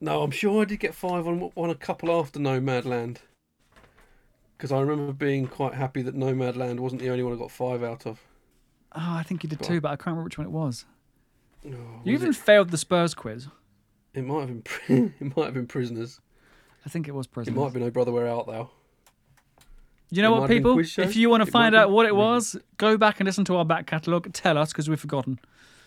No, 0.01 0.21
I'm 0.21 0.31
sure 0.31 0.61
I 0.61 0.65
did 0.65 0.79
get 0.79 0.93
five 0.93 1.27
on 1.27 1.51
on 1.55 1.69
a 1.69 1.75
couple 1.75 2.11
after 2.11 2.39
Nomadland. 2.39 3.17
Because 4.57 4.71
I 4.71 4.79
remember 4.79 5.11
being 5.13 5.47
quite 5.47 5.73
happy 5.73 6.01
that 6.03 6.15
Nomadland 6.15 6.79
wasn't 6.79 7.01
the 7.01 7.09
only 7.09 7.23
one 7.23 7.33
I 7.33 7.37
got 7.37 7.51
five 7.51 7.83
out 7.83 8.05
of. 8.05 8.19
Oh, 8.95 8.99
I 9.01 9.23
think 9.23 9.43
you 9.43 9.49
did 9.49 9.61
too, 9.61 9.81
but 9.81 9.89
I 9.89 9.95
can't 9.95 10.07
remember 10.07 10.25
which 10.25 10.37
one 10.37 10.47
it 10.47 10.51
was. 10.51 10.85
Oh, 11.65 11.69
You 12.03 12.13
was 12.13 12.21
even 12.21 12.29
it? 12.29 12.35
failed 12.35 12.69
the 12.69 12.77
Spurs 12.77 13.13
quiz. 13.13 13.47
It 14.13 14.23
might 14.23 14.41
have 14.41 14.47
been. 14.49 14.61
Pri- 14.61 15.13
it 15.25 15.35
might 15.35 15.45
have 15.45 15.53
been 15.55 15.67
prisoners. 15.67 16.21
I 16.85 16.89
think 16.89 17.07
it 17.07 17.15
was 17.15 17.25
prisoners. 17.27 17.55
It 17.55 17.59
might 17.59 17.65
have 17.65 17.73
been 17.73 17.83
Oh 17.83 17.89
Brother 17.89 18.11
Where 18.11 18.27
Art 18.27 18.45
Thou. 18.47 18.69
You 20.11 20.21
know 20.21 20.27
it 20.29 20.31
what, 20.31 20.37
might 20.41 20.55
have 20.55 20.63
been 20.63 20.83
people? 20.83 21.03
If 21.03 21.15
you 21.15 21.29
want 21.29 21.41
to 21.43 21.47
It 21.47 21.51
find 21.51 21.73
out 21.75 21.87
been- 21.87 21.93
what 21.95 22.05
it 22.05 22.15
was, 22.15 22.55
go 22.77 22.97
back 22.97 23.19
and 23.19 23.25
listen 23.25 23.45
to 23.45 23.55
our 23.57 23.65
back 23.65 23.87
catalogue. 23.87 24.31
Tell 24.33 24.57
us 24.57 24.71
because 24.71 24.87
we've 24.89 24.99
forgotten. 24.99 25.39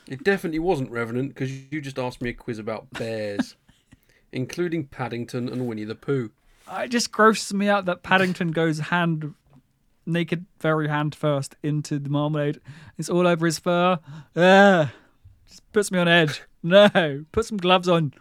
It 0.09 0.25
definitely 0.25 0.59
wasn't 0.59 0.91
Revenant 0.91 1.29
because 1.29 1.53
you 1.53 1.81
just 1.81 1.99
asked 1.99 2.21
me 2.23 2.31
a 2.31 2.33
quiz 2.35 2.59
about 2.59 2.91
bears, 2.91 3.55
including 4.33 4.87
Paddington 4.87 5.49
and 5.49 5.67
Winnie 5.67 5.85
the 5.85 5.95
Pooh. 5.95 6.31
It 6.71 6.89
just 6.89 7.13
grosses 7.13 7.55
me 7.55 7.69
out 7.69 7.85
that 7.85 8.03
Paddington 8.03 8.51
goes 8.51 8.79
hand 8.79 9.35
naked, 10.07 10.47
very 10.61 10.89
hand 10.89 11.15
first 11.15 11.57
into 11.63 11.99
the 11.99 12.09
marmalade. 12.09 12.61
It's 12.97 13.09
all 13.09 13.27
over 13.27 13.47
his 13.47 13.59
fur. 13.59 13.99
Ugh. 14.35 14.89
Just 15.49 15.73
puts 15.73 15.91
me 15.91 15.99
on 15.99 16.09
edge. 16.09 16.43
No, 16.63 17.25
put 17.31 17.45
some 17.45 17.59
gloves 17.59 17.89
on. 17.89 18.13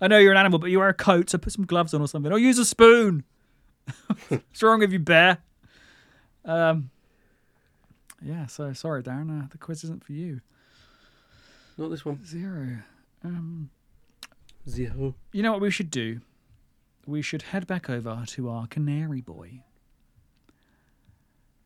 I 0.00 0.08
know 0.08 0.18
you're 0.18 0.32
an 0.32 0.38
animal, 0.38 0.58
but 0.58 0.70
you 0.70 0.80
wear 0.80 0.88
a 0.88 0.94
coat, 0.94 1.30
so 1.30 1.38
put 1.38 1.52
some 1.52 1.64
gloves 1.64 1.94
on 1.94 2.00
or 2.00 2.08
something. 2.08 2.32
Or 2.32 2.38
use 2.38 2.58
a 2.58 2.64
spoon. 2.64 3.22
What's 4.28 4.62
wrong 4.62 4.80
with 4.80 4.92
you, 4.92 4.98
bear? 4.98 5.38
Um. 6.44 6.90
Yeah, 8.20 8.46
so 8.46 8.72
sorry, 8.72 9.02
Darren. 9.02 9.44
Uh, 9.44 9.46
the 9.50 9.58
quiz 9.58 9.84
isn't 9.84 10.02
for 10.02 10.12
you. 10.12 10.40
Not 11.78 11.90
this 11.90 12.04
one. 12.04 12.24
Zero. 12.24 12.78
Um. 13.22 13.70
Zero. 14.68 15.14
You 15.32 15.42
know 15.42 15.52
what 15.52 15.60
we 15.60 15.70
should 15.70 15.90
do? 15.90 16.20
We 17.06 17.20
should 17.20 17.42
head 17.42 17.66
back 17.66 17.90
over 17.90 18.24
to 18.28 18.48
our 18.48 18.66
canary 18.66 19.20
boy. 19.20 19.62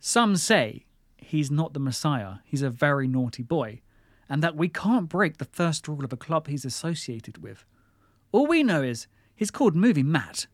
Some 0.00 0.36
say 0.36 0.86
he's 1.16 1.50
not 1.50 1.74
the 1.74 1.80
Messiah, 1.80 2.36
he's 2.44 2.62
a 2.62 2.70
very 2.70 3.06
naughty 3.06 3.42
boy, 3.42 3.80
and 4.28 4.42
that 4.42 4.56
we 4.56 4.68
can't 4.68 5.08
break 5.08 5.38
the 5.38 5.44
first 5.44 5.86
rule 5.86 6.04
of 6.04 6.12
a 6.12 6.16
club 6.16 6.48
he's 6.48 6.64
associated 6.64 7.42
with. 7.42 7.64
All 8.32 8.46
we 8.46 8.62
know 8.62 8.82
is 8.82 9.06
he's 9.36 9.50
called 9.50 9.76
Movie 9.76 10.02
Matt. 10.02 10.46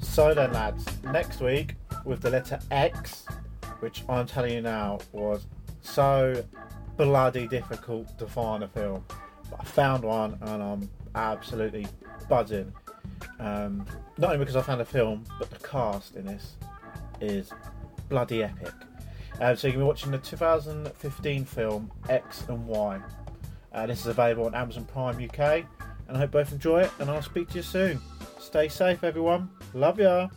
So 0.00 0.34
then, 0.34 0.52
lads, 0.52 0.86
next 1.04 1.40
week 1.40 1.76
with 2.04 2.20
the 2.20 2.30
letter 2.30 2.58
X, 2.70 3.26
which 3.80 4.04
I'm 4.08 4.26
telling 4.26 4.52
you 4.54 4.62
now 4.62 4.98
was 5.12 5.46
so 5.80 6.44
bloody 6.96 7.46
difficult 7.46 8.18
to 8.18 8.26
find 8.26 8.62
a 8.62 8.68
film. 8.68 9.04
But 9.50 9.60
I 9.60 9.64
found 9.64 10.04
one 10.04 10.38
and 10.40 10.62
I'm 10.62 10.90
absolutely 11.14 11.86
buzzing. 12.28 12.72
Um, 13.38 13.84
not 14.18 14.32
only 14.32 14.38
because 14.38 14.56
I 14.56 14.62
found 14.62 14.80
a 14.80 14.84
film, 14.84 15.24
but 15.38 15.50
the 15.50 15.58
cast 15.66 16.16
in 16.16 16.26
this 16.26 16.54
is 17.20 17.50
bloody 18.08 18.42
epic. 18.42 18.72
Um, 19.40 19.56
so 19.56 19.66
you 19.66 19.72
can 19.72 19.80
be 19.80 19.86
watching 19.86 20.12
the 20.12 20.18
2015 20.18 21.44
film 21.44 21.90
X 22.08 22.44
and 22.48 22.66
Y. 22.66 23.00
Uh, 23.72 23.86
this 23.86 24.00
is 24.00 24.06
available 24.06 24.46
on 24.46 24.54
Amazon 24.54 24.84
Prime 24.84 25.16
UK, 25.16 25.64
and 26.08 26.16
I 26.16 26.18
hope 26.18 26.32
both 26.32 26.52
enjoy 26.52 26.82
it. 26.82 26.90
And 26.98 27.10
I'll 27.10 27.22
speak 27.22 27.48
to 27.50 27.56
you 27.56 27.62
soon. 27.62 28.00
Stay 28.38 28.68
safe, 28.68 29.02
everyone. 29.02 29.48
Love 29.72 29.98
ya. 29.98 30.28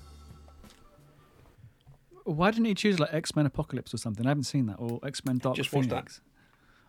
Why 2.23 2.49
didn't 2.49 2.65
he 2.65 2.73
choose 2.73 2.99
like 2.99 3.13
X 3.13 3.35
Men 3.35 3.45
Apocalypse 3.45 3.93
or 3.93 3.97
something? 3.97 4.25
I 4.25 4.29
haven't 4.29 4.45
seen 4.45 4.65
that, 4.67 4.77
or 4.79 4.99
X 5.05 5.23
Men 5.25 5.37
Dark 5.37 5.55
Just 5.57 5.73
watched 5.73 5.89
that. 5.89 6.19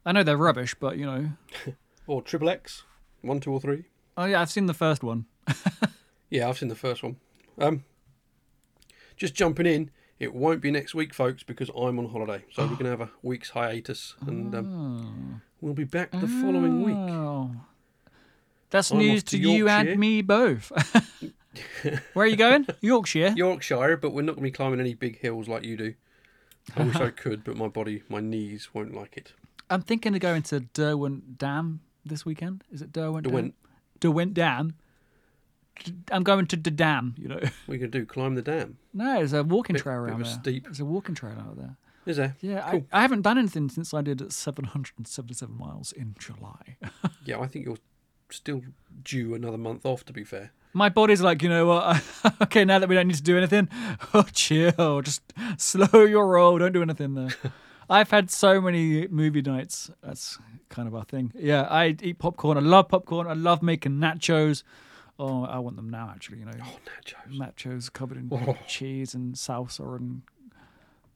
I 0.07 0.13
know 0.13 0.23
they're 0.23 0.37
rubbish, 0.39 0.75
but 0.79 0.97
you 0.97 1.05
know. 1.05 1.31
Or 2.09 2.23
Triple 2.23 2.49
X. 2.49 2.85
One, 3.23 3.41
two, 3.41 3.51
or 3.53 3.61
three. 3.61 3.87
Oh 4.17 4.27
yeah, 4.27 4.41
I've 4.41 4.51
seen 4.51 4.67
the 4.67 4.75
first 4.75 5.03
one. 5.03 5.27
Yeah, 6.31 6.49
I've 6.49 6.59
seen 6.59 6.69
the 6.69 6.75
first 6.75 7.03
one. 7.03 7.17
Um, 7.59 7.85
just 9.17 9.35
jumping 9.35 9.67
in, 9.67 9.91
it 10.19 10.35
won't 10.35 10.61
be 10.61 10.71
next 10.71 10.95
week, 10.95 11.15
folks, 11.15 11.43
because 11.43 11.69
I'm 11.71 11.99
on 11.99 12.09
holiday. 12.09 12.45
So 12.53 12.63
we're 12.63 12.69
going 12.71 12.85
to 12.85 12.91
have 12.91 13.01
a 13.01 13.11
week's 13.23 13.51
hiatus, 13.51 14.15
and 14.27 14.55
um, 14.55 15.43
we'll 15.61 15.75
be 15.75 15.85
back 15.85 16.11
the 16.11 16.27
following 16.27 16.83
week. 16.83 16.97
Oh. 16.97 17.53
That's 18.71 18.91
I'm 18.91 18.99
news 18.99 19.23
to 19.25 19.37
to 19.37 19.39
you 19.39 19.69
and 19.69 19.99
me 19.99 20.23
both. 20.23 20.73
Where 22.13 22.25
are 22.25 22.27
you 22.27 22.37
going? 22.37 22.67
Yorkshire. 22.81 23.35
Yorkshire, 23.37 23.97
but 23.97 24.13
we're 24.13 24.23
not 24.23 24.33
going 24.33 24.43
to 24.45 24.51
be 24.51 24.51
climbing 24.51 24.81
any 24.81 24.95
big 24.95 25.21
hills 25.21 25.49
like 25.49 25.65
you 25.65 25.77
do. 25.77 25.95
I 26.77 26.83
wish 26.83 26.97
I 26.97 27.11
could, 27.11 27.45
but 27.45 27.57
my 27.57 27.69
body, 27.69 28.03
my 28.09 28.21
knees 28.21 28.75
won't 28.75 28.93
like 28.95 29.17
it. 29.17 29.33
I'm 29.71 29.83
thinking 29.83 30.15
of 30.15 30.21
going 30.21 30.43
to 30.45 30.61
Derwent 30.61 31.39
Dam 31.39 31.81
this 32.05 32.25
weekend. 32.25 32.65
Is 32.73 32.83
it 32.83 32.93
Derwent? 32.93 33.27
Derwent. 33.27 33.55
Dam? 33.55 34.01
Derwent 34.01 34.35
Dam. 34.35 34.75
I'm 36.11 36.23
going 36.23 36.47
to 36.47 36.57
the 36.57 36.71
dam. 36.71 37.15
You 37.19 37.29
know. 37.29 37.35
What 37.35 37.45
are 37.45 37.73
you 37.75 37.79
going 37.79 37.91
to 37.91 37.99
do? 37.99 38.07
Climb 38.07 38.35
the 38.35 38.43
dam? 38.43 38.79
No, 38.95 39.17
there's 39.17 39.33
a 39.35 39.45
walking 39.45 39.75
Bit- 39.75 39.83
trail 39.83 39.97
around 39.99 40.25
there. 40.25 40.33
steep. 40.33 40.65
There's 40.65 40.81
a 40.81 40.85
walking 40.87 41.15
trail 41.15 41.37
out 41.39 41.57
there. 41.59 41.77
Is 42.07 42.17
there? 42.17 42.37
Yeah, 42.41 42.71
Cool. 42.71 42.87
I, 42.93 42.99
I 42.99 43.03
haven't 43.03 43.23
done 43.23 43.37
anything 43.37 43.69
since 43.69 43.93
I 43.93 44.01
did 44.01 44.33
777 44.33 45.59
miles 45.59 45.93
in 45.93 46.15
July. 46.19 46.77
Yeah, 47.25 47.41
I 47.41 47.49
think 47.49 47.65
you're 47.67 47.77
still 48.31 48.63
due 49.03 49.35
another 49.35 49.59
month 49.59 49.85
off, 49.85 50.05
to 50.05 50.13
be 50.13 50.23
fair. 50.23 50.53
My 50.73 50.89
body's 50.89 51.21
like, 51.21 51.43
you 51.43 51.49
know 51.49 51.67
what? 51.67 52.03
okay, 52.43 52.65
now 52.65 52.79
that 52.79 52.89
we 52.89 52.95
don't 52.95 53.09
need 53.09 53.17
to 53.17 53.23
do 53.23 53.37
anything, 53.37 53.69
oh, 54.15 54.27
chill. 54.33 55.03
Just 55.03 55.23
slow 55.59 56.05
your 56.05 56.27
roll. 56.29 56.57
Don't 56.59 56.71
do 56.73 56.83
anything 56.83 57.15
there. 57.15 57.31
I've 57.89 58.11
had 58.11 58.31
so 58.31 58.61
many 58.61 59.07
movie 59.09 59.43
nights. 59.43 59.91
That's 60.03 60.39
kind 60.69 60.89
of 60.89 60.95
our 60.95 61.05
thing. 61.05 61.33
Yeah, 61.37 61.63
I 61.63 61.97
eat 62.03 62.19
popcorn. 62.19 62.57
I 62.57 62.61
love 62.61 62.89
popcorn. 62.89 63.27
I 63.27 63.35
love 63.35 63.63
making 63.63 63.93
nachos. 63.93 64.63
Oh, 65.19 65.45
I 65.45 65.59
want 65.61 65.77
them 65.77 65.89
now, 65.89 66.11
actually. 66.15 66.39
You 66.41 66.47
know, 66.47 66.53
Oh, 66.63 66.79
nachos. 67.05 67.39
nachos 67.39 67.93
covered 67.93 68.19
in 68.19 68.29
Oh. 68.33 68.57
cheese 68.67 69.15
and 69.15 69.35
salsa 69.35 69.97
and 69.97 70.23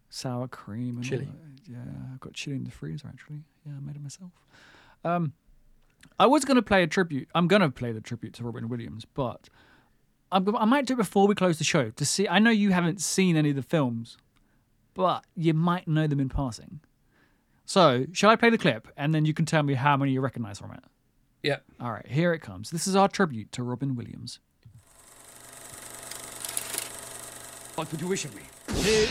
sour 0.08 0.48
cream 0.48 0.96
and 0.96 1.04
Chili. 1.04 1.28
Yeah, 1.68 1.78
I've 2.12 2.20
got 2.20 2.32
chili 2.32 2.56
in 2.56 2.64
the 2.64 2.70
freezer 2.70 3.06
actually. 3.08 3.42
Yeah, 3.64 3.74
I 3.76 3.80
made 3.80 3.96
it 3.96 4.02
myself. 4.02 4.32
Um, 5.04 5.32
I 6.18 6.26
was 6.26 6.44
going 6.44 6.56
to 6.56 6.62
play 6.62 6.82
a 6.82 6.86
tribute. 6.86 7.28
I'm 7.34 7.46
going 7.46 7.62
to 7.62 7.70
play 7.70 7.92
the 7.92 8.00
tribute 8.00 8.32
to 8.34 8.44
Robin 8.44 8.68
Williams, 8.68 9.04
but 9.04 9.48
I'm, 10.32 10.56
I 10.56 10.64
might 10.64 10.86
do 10.86 10.94
it 10.94 10.96
before 10.96 11.28
we 11.28 11.34
close 11.34 11.58
the 11.58 11.64
show 11.64 11.90
to 11.90 12.04
see. 12.04 12.26
I 12.26 12.38
know 12.38 12.50
you 12.50 12.70
haven't 12.70 13.00
seen 13.00 13.36
any 13.36 13.50
of 13.50 13.56
the 13.56 13.62
films, 13.62 14.16
but 15.00 15.24
you 15.34 15.54
might 15.54 15.88
know 15.88 16.06
them 16.06 16.20
in 16.20 16.28
passing. 16.28 16.80
So, 17.64 18.04
shall 18.12 18.28
I 18.28 18.36
play 18.36 18.50
the 18.50 18.58
clip 18.58 18.86
and 18.98 19.14
then 19.14 19.24
you 19.24 19.32
can 19.32 19.46
tell 19.46 19.62
me 19.62 19.72
how 19.72 19.96
many 19.96 20.12
you 20.12 20.20
recognize 20.20 20.58
from 20.58 20.72
it? 20.72 20.84
Yeah. 21.42 21.56
All 21.80 21.90
right, 21.90 22.06
here 22.06 22.34
it 22.34 22.40
comes. 22.40 22.70
This 22.70 22.86
is 22.86 22.94
our 22.94 23.08
tribute 23.08 23.50
to 23.52 23.62
Robin 23.62 23.96
Williams. 23.96 24.40
What 27.76 27.90
would 27.90 28.02
you 28.02 28.08
wish 28.08 28.26
of 28.26 28.36
me? 28.36 28.42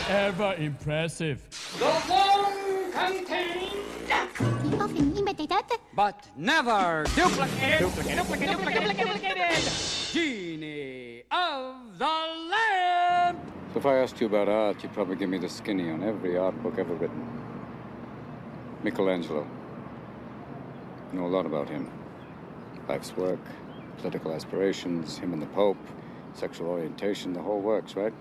ever 0.08 0.54
impressive. 0.58 1.42
The 1.80 1.86
Often 4.80 5.16
imitated. 5.16 5.58
But 5.96 6.24
never 6.36 7.04
duplicate. 7.16 7.80
Duplicated. 7.80 8.58
Genie 10.12 11.24
of 11.32 11.98
the 11.98 12.04
Lamp! 12.04 13.09
So 13.72 13.78
if 13.78 13.86
I 13.86 13.98
asked 13.98 14.20
you 14.20 14.26
about 14.26 14.48
art, 14.48 14.82
you'd 14.82 14.92
probably 14.92 15.14
give 15.14 15.28
me 15.28 15.38
the 15.38 15.48
skinny 15.48 15.90
on 15.90 16.02
every 16.02 16.36
art 16.36 16.60
book 16.60 16.76
ever 16.76 16.92
written. 16.94 17.24
Michelangelo. 18.82 19.46
I 21.12 21.14
know 21.14 21.26
a 21.26 21.28
lot 21.28 21.46
about 21.46 21.68
him. 21.68 21.88
Life's 22.88 23.16
work, 23.16 23.38
political 23.98 24.32
aspirations, 24.32 25.18
him 25.18 25.32
and 25.32 25.40
the 25.40 25.46
Pope, 25.46 25.78
sexual 26.34 26.66
orientation, 26.66 27.32
the 27.32 27.42
whole 27.42 27.60
works, 27.60 27.94
right? 27.94 28.12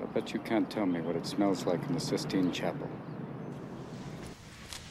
I 0.00 0.06
bet 0.06 0.32
you 0.32 0.38
can't 0.38 0.70
tell 0.70 0.86
me 0.86 1.00
what 1.00 1.16
it 1.16 1.26
smells 1.26 1.66
like 1.66 1.82
in 1.88 1.94
the 1.94 2.00
Sistine 2.00 2.52
Chapel. 2.52 2.88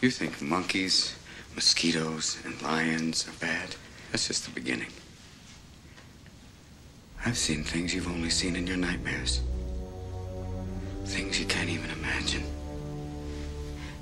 You 0.02 0.12
think 0.12 0.42
monkeys, 0.42 1.18
mosquitoes, 1.56 2.40
and 2.44 2.62
lions 2.62 3.26
are 3.28 3.40
bad? 3.40 3.76
That's 4.12 4.28
just 4.28 4.44
the 4.44 4.52
beginning. 4.52 4.90
I've 7.26 7.38
seen 7.38 7.64
things 7.64 7.94
you've 7.94 8.08
only 8.08 8.30
seen 8.30 8.56
in 8.56 8.66
your 8.66 8.78
nightmares. 8.78 9.42
Things 11.06 11.40
you 11.40 11.46
can't 11.46 11.70
even 11.70 11.90
imagine. 11.92 12.44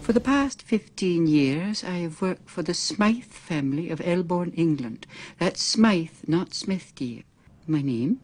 For 0.01 0.13
the 0.13 0.19
past 0.21 0.61
15 0.61 1.27
years, 1.27 1.83
I 1.83 1.97
have 1.97 2.21
worked 2.21 2.49
for 2.49 2.63
the 2.63 2.73
Smythe 2.73 3.25
family 3.25 3.89
of 3.89 3.99
Elborn, 3.99 4.53
England. 4.55 5.07
That's 5.39 5.61
Smythe, 5.61 6.11
not 6.27 6.53
Smith, 6.53 6.93
dear. 6.95 7.23
My 7.65 7.81
name? 7.81 8.21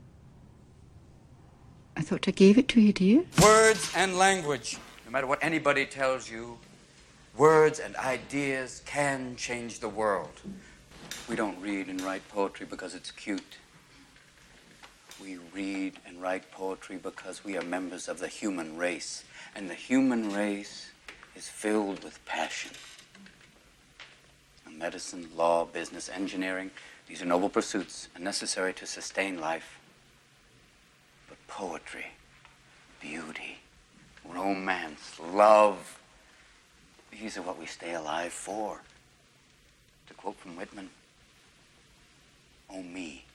I 1.97 2.01
thought 2.01 2.27
I 2.27 2.31
gave 2.31 2.57
it 2.57 2.67
to 2.69 2.81
you, 2.81 2.93
dear. 2.93 3.25
Words 3.41 3.91
and 3.95 4.17
language. 4.17 4.77
No 5.05 5.11
matter 5.11 5.27
what 5.27 5.43
anybody 5.43 5.85
tells 5.85 6.29
you, 6.29 6.57
words 7.35 7.79
and 7.79 7.95
ideas 7.97 8.81
can 8.85 9.35
change 9.35 9.79
the 9.79 9.89
world. 9.89 10.41
We 11.27 11.35
don't 11.35 11.59
read 11.59 11.87
and 11.87 11.99
write 12.01 12.27
poetry 12.29 12.67
because 12.69 12.95
it's 12.95 13.11
cute. 13.11 13.57
We 15.21 15.37
read 15.53 15.99
and 16.07 16.21
write 16.21 16.51
poetry 16.51 16.97
because 16.97 17.43
we 17.43 17.57
are 17.57 17.63
members 17.63 18.07
of 18.07 18.19
the 18.19 18.27
human 18.27 18.77
race. 18.77 19.23
And 19.55 19.69
the 19.69 19.75
human 19.75 20.33
race 20.33 20.89
is 21.35 21.47
filled 21.47 22.03
with 22.03 22.23
passion. 22.25 22.71
Medicine, 24.71 25.29
law, 25.35 25.65
business, 25.65 26.09
engineering, 26.09 26.71
these 27.07 27.21
are 27.21 27.25
noble 27.25 27.49
pursuits 27.49 28.07
and 28.15 28.23
necessary 28.23 28.73
to 28.73 28.85
sustain 28.85 29.39
life. 29.39 29.77
But 31.29 31.37
poetry, 31.47 32.07
beauty, 32.99 33.59
romance, 34.25 35.19
love, 35.19 35.99
these 37.11 37.37
are 37.37 37.41
what 37.41 37.59
we 37.59 37.65
stay 37.65 37.93
alive 37.93 38.33
for. 38.33 38.81
To 40.07 40.13
quote 40.13 40.37
from 40.37 40.55
Whitman, 40.55 40.89
O 42.69 42.81
me, 42.81 43.25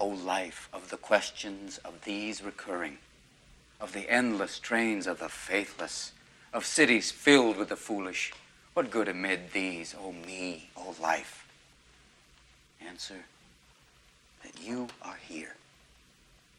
O 0.00 0.06
life 0.06 0.68
of 0.72 0.90
the 0.90 0.96
questions 0.96 1.78
of 1.78 2.04
these 2.04 2.42
recurring, 2.42 2.98
of 3.80 3.92
the 3.92 4.08
endless 4.10 4.58
trains 4.58 5.06
of 5.06 5.18
the 5.18 5.28
faithless, 5.28 6.12
of 6.52 6.64
cities 6.64 7.10
filled 7.10 7.56
with 7.56 7.68
the 7.68 7.76
foolish, 7.76 8.32
what 8.74 8.90
good 8.90 9.08
amid 9.08 9.52
these, 9.52 9.94
O 9.98 10.12
me, 10.12 10.70
O 10.76 10.94
life? 11.02 11.48
Answer 12.80 13.24
that 14.44 14.62
you 14.62 14.88
are 15.02 15.18
here, 15.26 15.56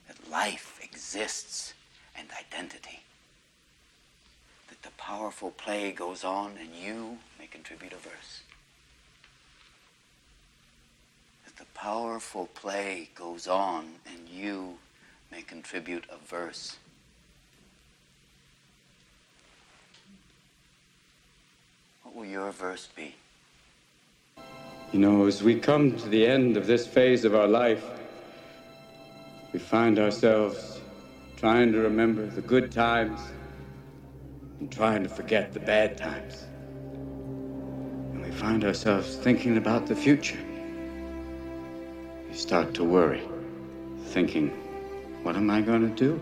that 0.07 0.29
life 0.29 0.79
exists 0.83 1.73
and 2.17 2.27
identity, 2.37 2.99
that 4.67 4.81
the 4.81 4.91
powerful 4.97 5.51
play 5.51 5.93
goes 5.93 6.25
on 6.25 6.57
and 6.59 6.75
you 6.75 7.19
may 7.39 7.47
contribute 7.47 7.93
a 7.93 7.97
verse. 7.97 8.41
That 11.45 11.55
the 11.55 11.65
powerful 11.80 12.49
play 12.55 13.09
goes 13.15 13.47
on 13.47 13.86
and 14.05 14.27
you 14.27 14.77
may 15.32 15.41
contribute 15.41 16.03
a 16.09 16.17
verse. 16.27 16.75
What 22.03 22.15
will 22.15 22.25
your 22.25 22.51
verse 22.51 22.89
be? 22.93 23.15
You 24.91 24.99
know, 24.99 25.25
as 25.25 25.41
we 25.41 25.57
come 25.57 25.95
to 25.95 26.09
the 26.09 26.27
end 26.27 26.57
of 26.57 26.67
this 26.67 26.86
phase 26.86 27.23
of 27.23 27.34
our 27.34 27.47
life, 27.47 27.86
we 29.53 29.59
find 29.59 29.99
ourselves 29.99 30.82
trying 31.38 31.71
to 31.71 31.80
remember 31.80 32.25
the 32.25 32.41
good 32.41 32.73
times 32.73 33.21
and 34.59 34.69
trying 34.69 35.03
to 35.03 35.09
forget 35.09 35.53
the 35.53 35.61
bad 35.61 35.97
times. 35.97 36.45
And 38.11 38.21
we 38.21 38.32
find 38.32 38.65
ourselves 38.65 39.15
thinking 39.15 39.55
about 39.55 39.88
the 39.88 39.95
future. 39.95 40.39
Start 42.39 42.73
to 42.75 42.85
worry, 42.85 43.21
thinking, 44.05 44.47
what 45.23 45.35
am 45.35 45.49
I 45.49 45.59
going 45.59 45.81
to 45.81 45.93
do? 45.93 46.15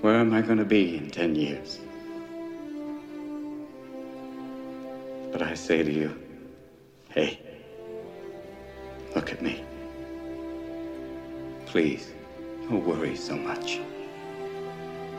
Where 0.00 0.14
am 0.14 0.32
I 0.32 0.42
going 0.42 0.58
to 0.58 0.64
be 0.64 0.96
in 0.96 1.10
10 1.10 1.34
years? 1.34 1.80
But 5.32 5.42
I 5.42 5.54
say 5.54 5.82
to 5.82 5.92
you, 5.92 6.16
hey, 7.10 7.40
look 9.16 9.32
at 9.32 9.42
me. 9.42 9.64
Please, 11.66 12.12
don't 12.68 12.86
worry 12.86 13.16
so 13.16 13.36
much. 13.36 13.80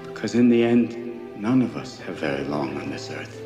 Because 0.06 0.36
in 0.36 0.48
the 0.48 0.64
end, 0.64 1.38
none 1.38 1.62
of 1.62 1.76
us 1.76 2.00
have 2.00 2.16
very 2.16 2.46
long 2.46 2.78
on 2.78 2.90
this 2.90 3.12
earth. 3.12 3.42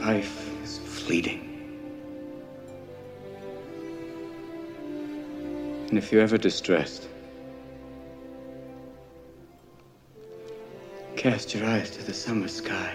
Life 0.00 0.50
is 0.64 0.78
fleeting. 0.78 1.53
And 5.94 6.02
if 6.02 6.10
you're 6.10 6.22
ever 6.22 6.38
distressed, 6.38 7.06
cast 11.14 11.54
your 11.54 11.64
eyes 11.66 11.88
to 11.90 12.02
the 12.02 12.12
summer 12.12 12.48
sky 12.48 12.92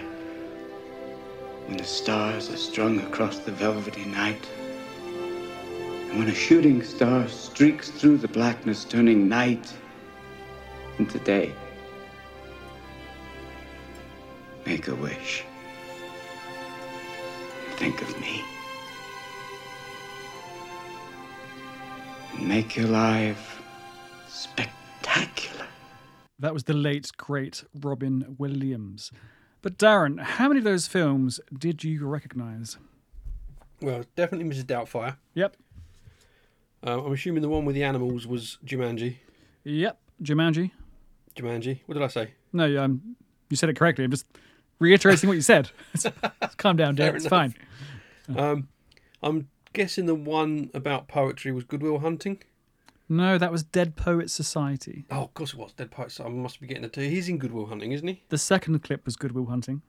when 1.64 1.78
the 1.78 1.84
stars 1.84 2.50
are 2.50 2.58
strung 2.58 3.00
across 3.00 3.38
the 3.38 3.52
velvety 3.52 4.04
night. 4.04 4.46
And 6.10 6.18
when 6.18 6.28
a 6.28 6.34
shooting 6.34 6.82
star 6.82 7.26
streaks 7.28 7.88
through 7.88 8.18
the 8.18 8.28
blackness, 8.28 8.84
turning 8.84 9.30
night 9.30 9.72
into 10.98 11.18
day. 11.20 11.54
Make 14.66 14.88
a 14.88 14.94
wish. 14.94 15.42
Think 17.78 18.02
of 18.02 18.20
me. 18.20 18.44
Make 22.40 22.76
your 22.76 22.88
life 22.88 23.62
spectacular. 24.28 25.66
That 26.38 26.54
was 26.54 26.64
the 26.64 26.74
late, 26.74 27.10
great 27.16 27.64
Robin 27.74 28.36
Williams. 28.38 29.10
But 29.62 29.76
Darren, 29.76 30.20
how 30.20 30.48
many 30.48 30.58
of 30.58 30.64
those 30.64 30.86
films 30.86 31.38
did 31.56 31.84
you 31.84 32.06
recognise? 32.06 32.78
Well, 33.82 34.04
definitely 34.16 34.48
Mrs. 34.54 34.64
Doubtfire. 34.64 35.16
Yep. 35.34 35.56
Um, 36.82 37.00
I'm 37.06 37.12
assuming 37.12 37.42
the 37.42 37.48
one 37.48 37.64
with 37.66 37.74
the 37.74 37.84
animals 37.84 38.26
was 38.26 38.58
Jumanji. 38.64 39.16
Yep. 39.64 39.98
Jumanji. 40.22 40.70
Jumanji. 41.36 41.80
What 41.86 41.94
did 41.94 42.02
I 42.02 42.08
say? 42.08 42.30
No, 42.52 42.82
um, 42.82 43.16
you 43.50 43.56
said 43.56 43.68
it 43.68 43.76
correctly. 43.76 44.04
I'm 44.04 44.10
just 44.10 44.26
reiterating 44.78 45.28
what 45.28 45.34
you 45.34 45.42
said. 45.42 45.70
Calm 46.56 46.76
down, 46.76 46.96
Darren. 46.96 47.16
It's 47.16 47.26
fine. 47.26 47.54
Um, 48.34 48.68
I'm 49.22 49.48
guessing 49.72 50.06
the 50.06 50.14
one 50.14 50.70
about 50.74 51.08
poetry 51.08 51.52
was 51.52 51.64
Good 51.64 51.82
Will 51.82 51.98
Hunting. 52.00 52.42
No, 53.08 53.38
that 53.38 53.50
was 53.50 53.62
Dead 53.64 53.96
Poets 53.96 54.32
Society. 54.32 55.04
Oh, 55.10 55.22
of 55.24 55.34
course 55.34 55.52
it 55.52 55.58
was. 55.58 55.72
Dead 55.72 55.90
Poets. 55.90 56.14
Society. 56.14 56.34
I 56.36 56.40
must 56.42 56.60
be 56.60 56.66
getting 56.68 56.84
it 56.84 56.92
too. 56.92 57.00
He's 57.02 57.28
in 57.28 57.38
Good 57.38 57.52
Will 57.52 57.66
Hunting, 57.66 57.92
isn't 57.92 58.06
he? 58.06 58.22
The 58.28 58.38
second 58.38 58.78
clip 58.84 59.04
was 59.04 59.16
Good 59.16 59.32
Will 59.32 59.46
Hunting. 59.46 59.82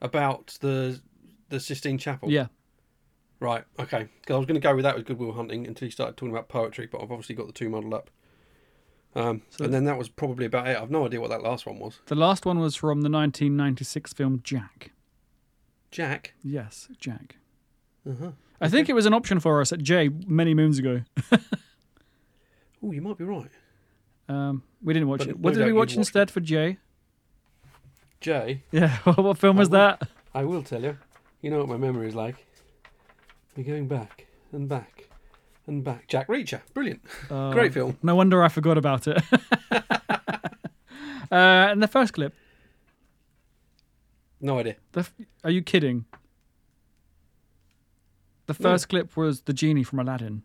About 0.00 0.56
the 0.60 1.00
the 1.48 1.58
Sistine 1.58 1.98
Chapel. 1.98 2.30
Yeah. 2.30 2.46
Right. 3.40 3.64
Okay. 3.78 4.08
Because 4.20 4.34
I 4.34 4.36
was 4.38 4.46
going 4.46 4.60
to 4.60 4.60
go 4.60 4.74
with 4.76 4.82
that 4.84 4.96
with 4.96 5.06
Good 5.06 5.18
Will 5.18 5.32
Hunting 5.32 5.66
until 5.66 5.86
you 5.86 5.92
started 5.92 6.16
talking 6.16 6.32
about 6.32 6.48
poetry, 6.48 6.86
but 6.86 6.98
I've 7.02 7.10
obviously 7.10 7.34
got 7.34 7.46
the 7.46 7.52
two 7.52 7.68
modelled 7.68 7.94
up. 7.94 8.10
Um, 9.14 9.42
So- 9.50 9.64
and 9.64 9.72
then 9.74 9.84
that 9.84 9.96
was 9.98 10.08
probably 10.08 10.44
about 10.46 10.68
it. 10.68 10.76
I've 10.76 10.90
no 10.90 11.06
idea 11.06 11.20
what 11.20 11.30
that 11.30 11.42
last 11.42 11.64
one 11.66 11.78
was. 11.78 12.00
The 12.06 12.14
last 12.14 12.44
one 12.46 12.58
was 12.58 12.76
from 12.76 13.00
the 13.02 13.08
1996 13.08 14.12
film 14.12 14.40
Jack. 14.44 14.92
Jack. 15.90 16.34
Yes, 16.44 16.88
Jack. 17.00 17.36
Uh-huh. 18.08 18.32
I 18.60 18.68
think 18.68 18.88
it 18.88 18.92
was 18.94 19.06
an 19.06 19.14
option 19.14 19.38
for 19.40 19.60
us 19.60 19.72
at 19.72 19.80
J 19.82 20.08
many 20.26 20.54
moons 20.54 20.78
ago. 20.78 21.02
Oh, 22.80 22.92
you 22.92 23.02
might 23.02 23.18
be 23.18 23.24
right. 23.24 23.50
Um, 24.28 24.62
we 24.80 24.94
didn't 24.94 25.08
watch 25.08 25.18
But 25.18 25.28
it. 25.30 25.36
no 25.36 25.40
What 25.40 25.50
did 25.54 25.58
doubt 25.58 25.64
we 25.64 25.70
you'd 25.72 25.76
watch 25.78 25.88
watched 25.88 25.96
instead 25.98 26.30
for 26.30 26.38
J? 26.38 26.78
Jay, 28.20 28.62
Yeah, 28.70 28.96
what 29.16 29.36
film 29.36 29.56
was 29.56 29.70
that? 29.70 30.08
I 30.32 30.44
will 30.44 30.62
tell 30.62 30.80
you. 30.82 30.96
You 31.42 31.50
know 31.50 31.58
what 31.58 31.68
my 31.68 31.76
memory 31.76 32.06
is 32.06 32.14
like. 32.14 32.36
We're 33.56 33.64
going 33.64 33.88
back 33.88 34.26
and 34.52 34.68
back 34.68 35.08
and 35.66 35.82
back. 35.82 36.06
Jack 36.06 36.28
Reacher. 36.28 36.60
Brilliant. 36.72 37.00
Uh, 37.28 37.50
Great 37.50 37.74
film. 37.74 37.98
No 38.00 38.14
wonder 38.14 38.44
I 38.44 38.48
forgot 38.48 38.78
about 38.78 39.08
it. 39.08 39.20
uh, 39.72 41.32
and 41.32 41.82
the 41.82 41.88
first 41.88 42.12
clip. 42.12 42.32
No 44.40 44.58
idea. 44.60 44.76
The 44.92 45.00
f- 45.00 45.14
are 45.42 45.50
you 45.50 45.62
kidding? 45.62 46.04
The 48.48 48.54
first 48.54 48.88
clip 48.88 49.14
was 49.16 49.42
the 49.42 49.52
genie 49.52 49.82
from 49.84 49.98
Aladdin. 50.00 50.44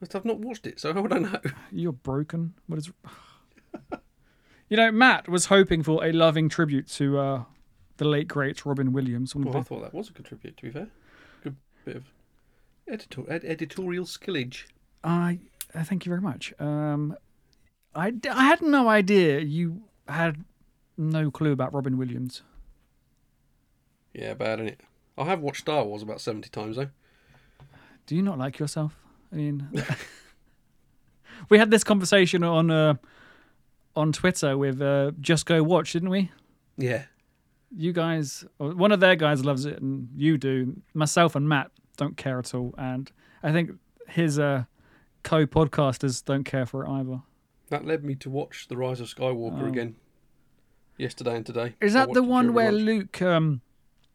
But 0.00 0.14
I've 0.14 0.24
not 0.24 0.38
watched 0.40 0.66
it, 0.66 0.80
so 0.80 0.92
how 0.92 1.02
would 1.02 1.12
I 1.12 1.18
know? 1.18 1.40
You're 1.70 1.92
broken. 1.92 2.54
What 2.66 2.78
is? 2.78 2.90
you 4.68 4.76
know, 4.76 4.90
Matt 4.90 5.28
was 5.28 5.46
hoping 5.46 5.82
for 5.82 6.02
a 6.04 6.12
loving 6.12 6.48
tribute 6.48 6.88
to 6.92 7.18
uh, 7.18 7.44
the 7.98 8.06
late 8.06 8.26
great 8.26 8.64
Robin 8.64 8.92
Williams. 8.92 9.34
Well, 9.36 9.54
I 9.56 9.62
thought 9.62 9.82
that 9.82 9.94
was 9.94 10.08
a 10.08 10.12
good 10.12 10.24
tribute, 10.26 10.56
to 10.56 10.62
be 10.64 10.70
fair. 10.70 10.88
Good 11.44 11.56
bit 11.84 11.96
of 11.96 12.04
editor- 12.88 13.30
ed- 13.30 13.44
editorial 13.44 14.06
skillage. 14.06 14.64
I 15.04 15.38
uh, 15.74 15.84
thank 15.84 16.06
you 16.06 16.10
very 16.10 16.22
much. 16.22 16.54
Um, 16.58 17.16
I, 17.94 18.10
d- 18.12 18.30
I 18.30 18.44
had 18.44 18.62
no 18.62 18.88
idea 18.88 19.40
you 19.40 19.82
had 20.08 20.42
no 20.96 21.30
clue 21.30 21.52
about 21.52 21.74
Robin 21.74 21.98
Williams. 21.98 22.40
Yeah, 24.14 24.32
bad, 24.34 24.60
is 24.60 24.66
it? 24.68 24.80
I 25.18 25.24
have 25.24 25.40
watched 25.40 25.60
Star 25.60 25.84
Wars 25.84 26.02
about 26.02 26.20
70 26.20 26.48
times, 26.48 26.76
though. 26.76 26.88
Do 28.06 28.14
you 28.16 28.22
not 28.22 28.38
like 28.38 28.58
yourself? 28.58 28.96
I 29.32 29.36
mean, 29.36 29.68
we 31.48 31.58
had 31.58 31.70
this 31.70 31.84
conversation 31.84 32.42
on 32.42 32.70
uh, 32.70 32.94
on 33.94 34.12
Twitter 34.12 34.56
with 34.56 34.80
uh, 34.80 35.12
Just 35.20 35.46
Go 35.46 35.62
Watch, 35.62 35.92
didn't 35.92 36.10
we? 36.10 36.30
Yeah. 36.76 37.04
You 37.76 37.92
guys, 37.92 38.44
one 38.58 38.92
of 38.92 39.00
their 39.00 39.16
guys 39.16 39.44
loves 39.44 39.66
it, 39.66 39.80
and 39.80 40.08
you 40.16 40.38
do. 40.38 40.80
Myself 40.94 41.34
and 41.34 41.48
Matt 41.48 41.70
don't 41.96 42.16
care 42.16 42.38
at 42.38 42.54
all, 42.54 42.74
and 42.78 43.10
I 43.42 43.50
think 43.52 43.72
his 44.08 44.38
uh, 44.38 44.64
co-podcasters 45.24 46.24
don't 46.24 46.44
care 46.44 46.64
for 46.64 46.84
it 46.84 46.88
either. 46.88 47.22
That 47.70 47.84
led 47.84 48.04
me 48.04 48.14
to 48.16 48.30
watch 48.30 48.68
The 48.68 48.76
Rise 48.76 49.00
of 49.00 49.08
Skywalker 49.08 49.62
Oh. 49.64 49.66
again 49.66 49.96
yesterday 50.96 51.36
and 51.36 51.44
today. 51.44 51.74
Is 51.80 51.94
that 51.94 52.12
the 52.12 52.22
one 52.22 52.54
where. 52.54 52.70
Luke 52.70 53.20
um, 53.20 53.60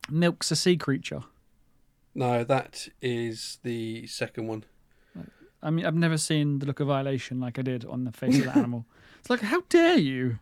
milks 0.10 0.50
a 0.52 0.56
sea 0.56 0.78
creature? 0.78 1.22
No, 2.14 2.44
that 2.44 2.88
is 3.02 3.60
the 3.64 4.06
second 4.08 4.48
one. 4.48 4.66
I 5.64 5.70
mean, 5.70 5.86
I've 5.86 5.96
never 5.96 6.18
seen 6.18 6.60
the 6.60 6.66
look 6.66 6.80
of 6.80 6.88
violation 6.88 7.40
like 7.40 7.60
I 7.60 7.62
did 7.62 7.86
on 7.86 8.04
the 8.04 8.12
face 8.12 8.38
of 8.40 8.46
the 8.46 8.58
animal. 8.58 8.86
It's 9.20 9.30
like, 9.30 9.42
how 9.42 9.62
dare 9.70 9.98
you? 10.00 10.40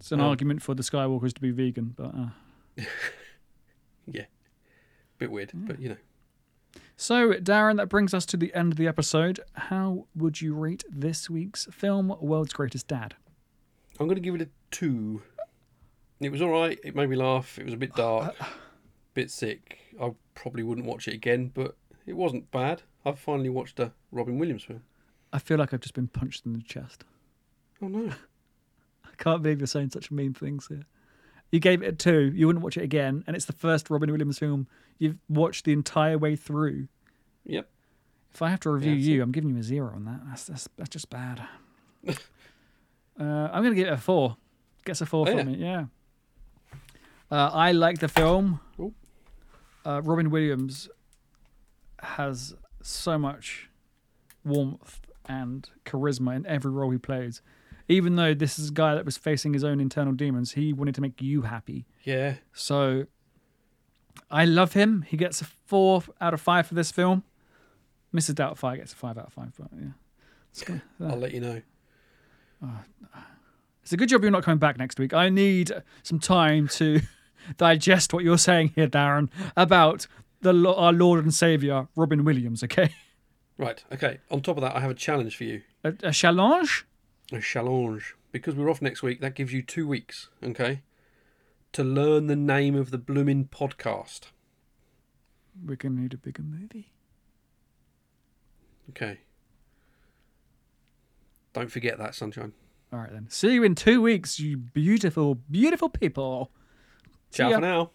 It's 0.00 0.10
an 0.12 0.20
Um, 0.20 0.26
argument 0.26 0.60
for 0.62 0.74
the 0.74 0.82
Skywalkers 0.82 1.32
to 1.34 1.40
be 1.40 1.50
vegan, 1.52 1.94
but 1.96 2.12
uh. 2.14 2.28
Yeah. 4.06 4.24
Bit 5.18 5.30
weird, 5.30 5.50
but 5.54 5.80
you 5.80 5.90
know. 5.90 5.96
so 6.96 7.32
Darren, 7.34 7.76
that 7.76 7.88
brings 7.88 8.12
us 8.12 8.26
to 8.26 8.36
the 8.36 8.52
end 8.54 8.72
of 8.72 8.76
the 8.78 8.86
episode. 8.88 9.40
How 9.54 10.06
would 10.14 10.40
you 10.40 10.54
rate 10.54 10.84
this 10.90 11.30
week's 11.30 11.66
film, 11.72 12.14
World's 12.20 12.52
Greatest 12.52 12.86
Dad? 12.88 13.14
I'm 13.98 14.06
going 14.06 14.16
to 14.16 14.20
give 14.20 14.34
it 14.34 14.42
a 14.42 14.48
two. 14.70 15.22
It 16.20 16.30
was 16.30 16.42
all 16.42 16.50
right. 16.50 16.78
It 16.84 16.94
made 16.94 17.08
me 17.08 17.16
laugh. 17.16 17.58
It 17.58 17.64
was 17.64 17.74
a 17.74 17.76
bit 17.78 17.94
dark, 17.96 18.34
bit 19.16 19.30
sick. 19.30 19.78
I 20.00 20.12
probably 20.34 20.62
wouldn't 20.62 20.86
watch 20.86 21.08
it 21.08 21.14
again, 21.14 21.50
but 21.52 21.76
it 22.06 22.12
wasn't 22.12 22.50
bad. 22.52 22.82
I've 23.04 23.18
finally 23.18 23.48
watched 23.48 23.80
a 23.80 23.92
Robin 24.12 24.38
Williams 24.38 24.62
film. 24.64 24.82
I 25.32 25.38
feel 25.40 25.58
like 25.58 25.74
I've 25.74 25.80
just 25.80 25.94
been 25.94 26.06
punched 26.08 26.46
in 26.46 26.52
the 26.52 26.62
chest. 26.62 27.04
Oh 27.82 27.88
no! 27.88 28.12
I 29.04 29.08
can't 29.18 29.42
believe 29.42 29.58
you're 29.60 29.66
saying 29.66 29.90
such 29.90 30.10
mean 30.10 30.34
things 30.34 30.68
here. 30.68 30.84
You 31.50 31.60
gave 31.60 31.82
it 31.82 31.86
a 31.86 31.92
two. 31.92 32.32
You 32.34 32.46
wouldn't 32.46 32.62
watch 32.64 32.76
it 32.76 32.82
again, 32.84 33.24
and 33.26 33.34
it's 33.34 33.46
the 33.46 33.52
first 33.52 33.90
Robin 33.90 34.10
Williams 34.10 34.38
film 34.38 34.66
you've 34.98 35.18
watched 35.28 35.64
the 35.64 35.72
entire 35.72 36.18
way 36.18 36.36
through. 36.36 36.88
Yep. 37.44 37.68
If 38.34 38.42
I 38.42 38.50
have 38.50 38.60
to 38.60 38.70
review 38.70 38.92
Yeah, 38.92 39.14
you, 39.16 39.22
I'm 39.22 39.32
giving 39.32 39.50
you 39.50 39.58
a 39.58 39.62
zero 39.62 39.92
on 39.94 40.04
that. 40.04 40.20
That's 40.28 40.44
that's, 40.44 40.68
that's 40.76 40.90
just 40.90 41.08
bad. 41.10 41.40
uh, 42.08 42.12
I'm 43.18 43.62
going 43.62 43.74
to 43.74 43.80
give 43.80 43.86
it 43.88 43.92
a 43.92 43.96
four. 43.96 44.36
Gets 44.84 45.00
a 45.00 45.06
four 45.06 45.26
Oh, 45.28 45.30
from 45.30 45.38
yeah. 45.38 45.44
me. 45.44 45.54
Yeah. 45.56 45.84
Uh, 47.30 47.50
I 47.52 47.72
like 47.72 47.98
the 47.98 48.08
film. 48.08 48.60
Cool. 48.76 48.92
Uh, 49.86 50.02
Robin 50.02 50.30
Williams 50.30 50.88
has 52.00 52.54
so 52.82 53.16
much 53.16 53.70
warmth 54.44 55.00
and 55.26 55.70
charisma 55.84 56.34
in 56.34 56.44
every 56.46 56.72
role 56.72 56.90
he 56.90 56.98
plays. 56.98 57.40
Even 57.88 58.16
though 58.16 58.34
this 58.34 58.58
is 58.58 58.70
a 58.70 58.72
guy 58.72 58.96
that 58.96 59.04
was 59.04 59.16
facing 59.16 59.52
his 59.52 59.62
own 59.62 59.78
internal 59.78 60.12
demons, 60.12 60.52
he 60.52 60.72
wanted 60.72 60.96
to 60.96 61.00
make 61.00 61.22
you 61.22 61.42
happy. 61.42 61.86
Yeah. 62.02 62.34
So 62.52 63.06
I 64.28 64.44
love 64.44 64.72
him. 64.72 65.02
He 65.02 65.16
gets 65.16 65.40
a 65.40 65.44
four 65.44 66.02
out 66.20 66.34
of 66.34 66.40
five 66.40 66.66
for 66.66 66.74
this 66.74 66.90
film. 66.90 67.22
Mrs. 68.12 68.34
Doubtfire 68.34 68.76
gets 68.76 68.92
a 68.92 68.96
five 68.96 69.16
out 69.16 69.28
of 69.28 69.32
five, 69.32 69.52
but 69.56 69.68
yeah. 69.78 70.78
I'll 71.08 71.16
let 71.16 71.32
you 71.32 71.40
know. 71.40 71.62
It's 73.82 73.92
a 73.92 73.96
good 73.96 74.08
job 74.08 74.22
you're 74.22 74.32
not 74.32 74.42
coming 74.42 74.58
back 74.58 74.78
next 74.78 74.98
week. 74.98 75.14
I 75.14 75.28
need 75.28 75.70
some 76.02 76.18
time 76.18 76.66
to 76.68 77.00
digest 77.56 78.12
what 78.12 78.24
you're 78.24 78.38
saying 78.38 78.72
here, 78.74 78.88
Darren, 78.88 79.28
about 79.56 80.06
the 80.40 80.52
our 80.74 80.92
Lord 80.92 81.22
and 81.22 81.32
Savior, 81.32 81.88
Robin 81.96 82.24
Williams, 82.24 82.62
okay? 82.62 82.94
Right. 83.58 83.82
Okay. 83.92 84.18
On 84.30 84.40
top 84.42 84.56
of 84.58 84.62
that, 84.62 84.76
I 84.76 84.80
have 84.80 84.90
a 84.90 84.94
challenge 84.94 85.36
for 85.36 85.44
you. 85.44 85.62
A, 85.82 85.94
a 86.02 86.12
challenge? 86.12 86.86
A 87.32 87.40
challenge. 87.40 88.14
Because 88.32 88.54
we're 88.54 88.70
off 88.70 88.82
next 88.82 89.02
week, 89.02 89.20
that 89.20 89.34
gives 89.34 89.52
you 89.52 89.62
two 89.62 89.88
weeks. 89.88 90.28
Okay. 90.44 90.82
To 91.72 91.82
learn 91.82 92.26
the 92.26 92.36
name 92.36 92.74
of 92.74 92.90
the 92.90 92.98
bloomin' 92.98 93.46
podcast. 93.46 94.24
We're 95.64 95.76
to 95.76 95.90
need 95.90 96.12
a 96.12 96.18
bigger 96.18 96.42
movie. 96.42 96.92
Okay. 98.90 99.20
Don't 101.54 101.70
forget 101.70 101.96
that, 101.98 102.14
sunshine. 102.14 102.52
All 102.92 102.98
right, 102.98 103.10
then. 103.10 103.28
See 103.30 103.54
you 103.54 103.64
in 103.64 103.74
two 103.74 104.02
weeks, 104.02 104.38
you 104.38 104.58
beautiful, 104.58 105.36
beautiful 105.50 105.88
people. 105.88 106.50
Ciao 107.30 107.50
for 107.52 107.60
now. 107.60 107.90